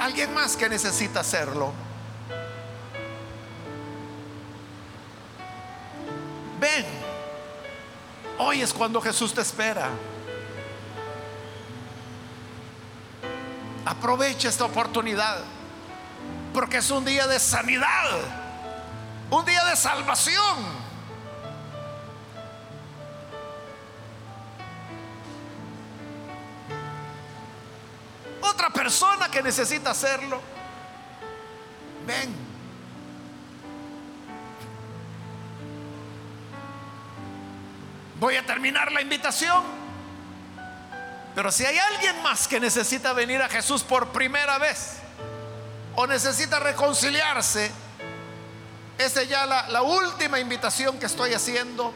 ¿Alguien 0.00 0.34
más 0.34 0.56
que 0.56 0.68
necesita 0.68 1.20
hacerlo? 1.20 1.72
Ven, 6.58 6.84
hoy 8.38 8.60
es 8.62 8.72
cuando 8.72 9.00
Jesús 9.00 9.32
te 9.32 9.40
espera. 9.40 9.90
Aprovecha 13.84 14.48
esta 14.48 14.64
oportunidad, 14.64 15.38
porque 16.52 16.78
es 16.78 16.90
un 16.90 17.04
día 17.04 17.28
de 17.28 17.38
sanidad, 17.38 18.45
un 19.30 19.44
día 19.44 19.64
de 19.64 19.76
salvación. 19.76 20.86
Otra 28.40 28.70
persona 28.70 29.28
que 29.30 29.42
necesita 29.42 29.90
hacerlo, 29.90 30.40
ven. 32.06 32.46
Voy 38.18 38.36
a 38.36 38.46
terminar 38.46 38.92
la 38.92 39.02
invitación. 39.02 39.62
Pero 41.34 41.52
si 41.52 41.66
hay 41.66 41.76
alguien 41.76 42.22
más 42.22 42.48
que 42.48 42.58
necesita 42.58 43.12
venir 43.12 43.42
a 43.42 43.48
Jesús 43.48 43.82
por 43.82 44.08
primera 44.08 44.56
vez 44.56 44.96
o 45.94 46.06
necesita 46.06 46.58
reconciliarse, 46.60 47.70
esa 48.98 49.22
es 49.22 49.28
ya 49.28 49.46
la, 49.46 49.68
la 49.68 49.82
última 49.82 50.38
invitación 50.38 50.98
que 50.98 51.06
estoy 51.06 51.34
haciendo. 51.34 51.92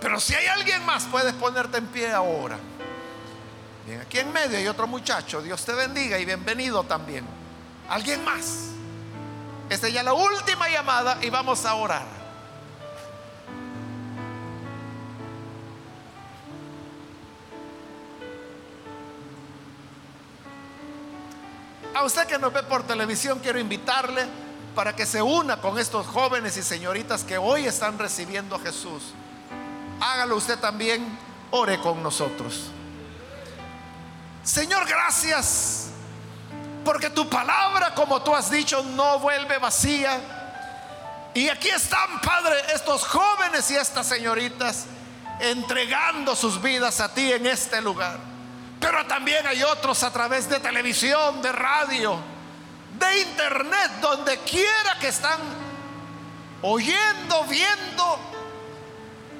Pero 0.00 0.18
si 0.18 0.34
hay 0.34 0.46
alguien 0.46 0.84
más, 0.84 1.04
puedes 1.04 1.32
ponerte 1.34 1.78
en 1.78 1.86
pie 1.86 2.10
ahora. 2.10 2.58
Bien, 3.86 4.00
aquí 4.00 4.18
en 4.18 4.32
medio 4.32 4.58
hay 4.58 4.66
otro 4.66 4.86
muchacho. 4.86 5.42
Dios 5.42 5.64
te 5.64 5.72
bendiga 5.72 6.18
y 6.18 6.24
bienvenido 6.24 6.82
también. 6.84 7.24
¿Alguien 7.88 8.24
más? 8.24 8.68
Esta 9.68 9.88
es 9.88 9.94
ya 9.94 10.02
la 10.02 10.12
última 10.12 10.68
llamada 10.68 11.18
y 11.22 11.30
vamos 11.30 11.64
a 11.64 11.74
orar. 11.74 12.21
A 21.94 22.04
usted 22.04 22.26
que 22.26 22.38
nos 22.38 22.52
ve 22.52 22.62
por 22.62 22.84
televisión, 22.84 23.38
quiero 23.40 23.58
invitarle 23.58 24.26
para 24.74 24.96
que 24.96 25.04
se 25.04 25.20
una 25.20 25.58
con 25.58 25.78
estos 25.78 26.06
jóvenes 26.06 26.56
y 26.56 26.62
señoritas 26.62 27.22
que 27.22 27.36
hoy 27.36 27.66
están 27.66 27.98
recibiendo 27.98 28.56
a 28.56 28.60
Jesús. 28.60 29.12
Hágalo 30.00 30.36
usted 30.36 30.58
también, 30.58 31.18
ore 31.50 31.78
con 31.80 32.02
nosotros. 32.02 32.70
Señor, 34.42 34.88
gracias 34.88 35.90
porque 36.84 37.10
tu 37.10 37.28
palabra, 37.28 37.94
como 37.94 38.22
tú 38.22 38.34
has 38.34 38.50
dicho, 38.50 38.82
no 38.82 39.18
vuelve 39.18 39.58
vacía. 39.58 40.18
Y 41.34 41.48
aquí 41.48 41.68
están, 41.68 42.20
Padre, 42.22 42.56
estos 42.74 43.06
jóvenes 43.06 43.70
y 43.70 43.76
estas 43.76 44.06
señoritas 44.06 44.86
entregando 45.40 46.34
sus 46.34 46.60
vidas 46.60 47.00
a 47.00 47.12
ti 47.12 47.32
en 47.32 47.46
este 47.46 47.80
lugar. 47.82 48.31
Pero 48.82 49.06
también 49.06 49.46
hay 49.46 49.62
otros 49.62 50.02
a 50.02 50.12
través 50.12 50.46
de 50.50 50.60
televisión, 50.60 51.40
de 51.40 51.52
radio, 51.52 52.18
de 52.98 53.20
internet, 53.22 53.92
donde 54.02 54.36
quiera 54.40 54.98
que 55.00 55.08
están 55.08 55.40
oyendo, 56.60 57.44
viendo 57.44 58.18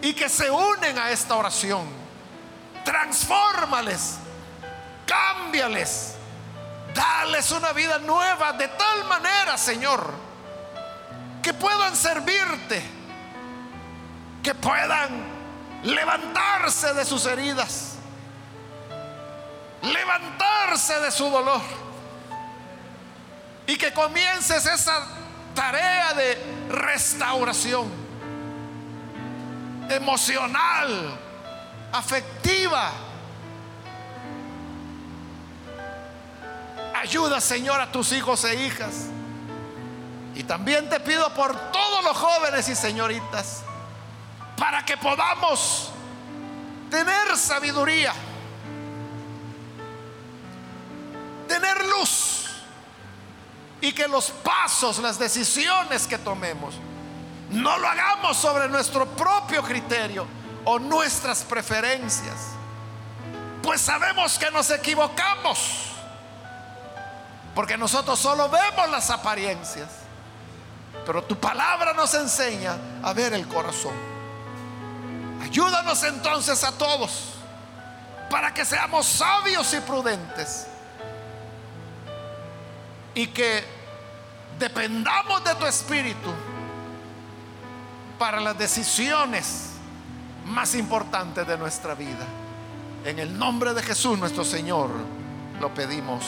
y 0.01 0.15
que 0.15 0.31
se 0.31 0.51
unen 0.51 0.99
a 0.99 1.11
esta 1.11 1.37
oración. 1.37 1.87
Transfórmales, 2.85 4.15
cámbiales 5.05 6.15
Dales 6.95 7.51
una 7.53 7.73
vida 7.73 7.99
nueva 7.99 8.53
de 8.53 8.69
tal 8.69 9.05
manera, 9.05 9.57
Señor, 9.57 10.13
que 11.43 11.55
puedan 11.55 11.97
servirte, 11.97 12.83
que 14.43 14.55
puedan 14.55 15.11
levantarse 15.85 16.93
de 16.93 17.05
sus 17.05 17.25
heridas, 17.27 17.92
levantarse 19.83 21.01
de 21.01 21.11
su 21.11 21.29
dolor 21.29 21.61
y 23.67 23.77
que 23.77 23.93
comiences 23.93 24.65
esa 24.67 25.07
tarea 25.55 26.15
de 26.15 26.39
restauración 26.71 27.91
emocional, 29.91 31.19
afectiva 31.93 32.93
Ayuda, 37.03 37.41
Señor, 37.41 37.81
a 37.81 37.91
tus 37.91 38.13
hijos 38.13 38.45
e 38.45 38.65
hijas. 38.65 39.07
Y 40.37 40.45
también 40.45 40.89
te 40.89 41.01
pido 41.01 41.35
por 41.35 41.53
todos 41.73 42.05
los 42.05 42.17
jóvenes 42.17 42.69
y 42.69 42.77
señoritas, 42.77 43.65
para 44.57 44.85
que 44.85 44.97
podamos 44.97 45.91
tener 46.91 47.37
sabiduría, 47.37 48.13
tener 51.53 51.85
luz 51.87 52.47
y 53.81 53.93
que 53.93 54.09
los 54.09 54.31
pasos, 54.31 54.99
las 54.99 55.19
decisiones 55.19 56.07
que 56.07 56.19
tomemos, 56.19 56.75
no 57.51 57.79
lo 57.79 57.89
hagamos 57.89 58.37
sobre 58.37 58.69
nuestro 58.69 59.07
propio 59.07 59.63
criterio 59.63 60.27
o 60.65 60.79
nuestras 60.79 61.43
preferencias, 61.43 62.37
pues 63.63 63.81
sabemos 63.81 64.39
que 64.39 64.51
nos 64.51 64.71
equivocamos 64.71 65.59
porque 67.55 67.77
nosotros 67.77 68.19
solo 68.19 68.49
vemos 68.49 68.89
las 68.91 69.11
apariencias. 69.11 69.89
Pero 71.05 71.23
tu 71.25 71.37
palabra 71.39 71.93
nos 71.93 72.15
enseña 72.15 72.77
a 73.03 73.13
ver 73.13 73.35
el 73.35 73.47
corazón. 73.49 73.93
Ayúdanos 75.43 76.03
entonces 76.05 76.63
a 76.65 76.73
todos 76.73 77.35
para 78.31 78.55
que 78.55 78.65
seamos 78.65 79.07
sabios 79.07 79.75
y 79.75 79.81
prudentes. 79.81 80.67
Y 83.15 83.29
que 83.29 83.65
dependamos 84.59 85.45
de 85.45 85.55
tu 85.55 85.67
espíritu 85.67 86.31
para 88.19 88.41
las 88.41 88.57
decisiones 88.57 89.71
más 90.47 90.75
importantes 90.75 91.47
de 91.47 91.59
nuestra 91.59 91.95
vida. 91.95 92.27
En 93.05 93.19
el 93.19 93.37
nombre 93.37 93.75
de 93.75 93.83
Jesús 93.83 94.19
nuestro 94.19 94.45
Señor 94.45 94.91
lo 95.61 95.75
pedimos. 95.75 96.25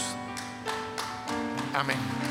Amén. 1.74 2.23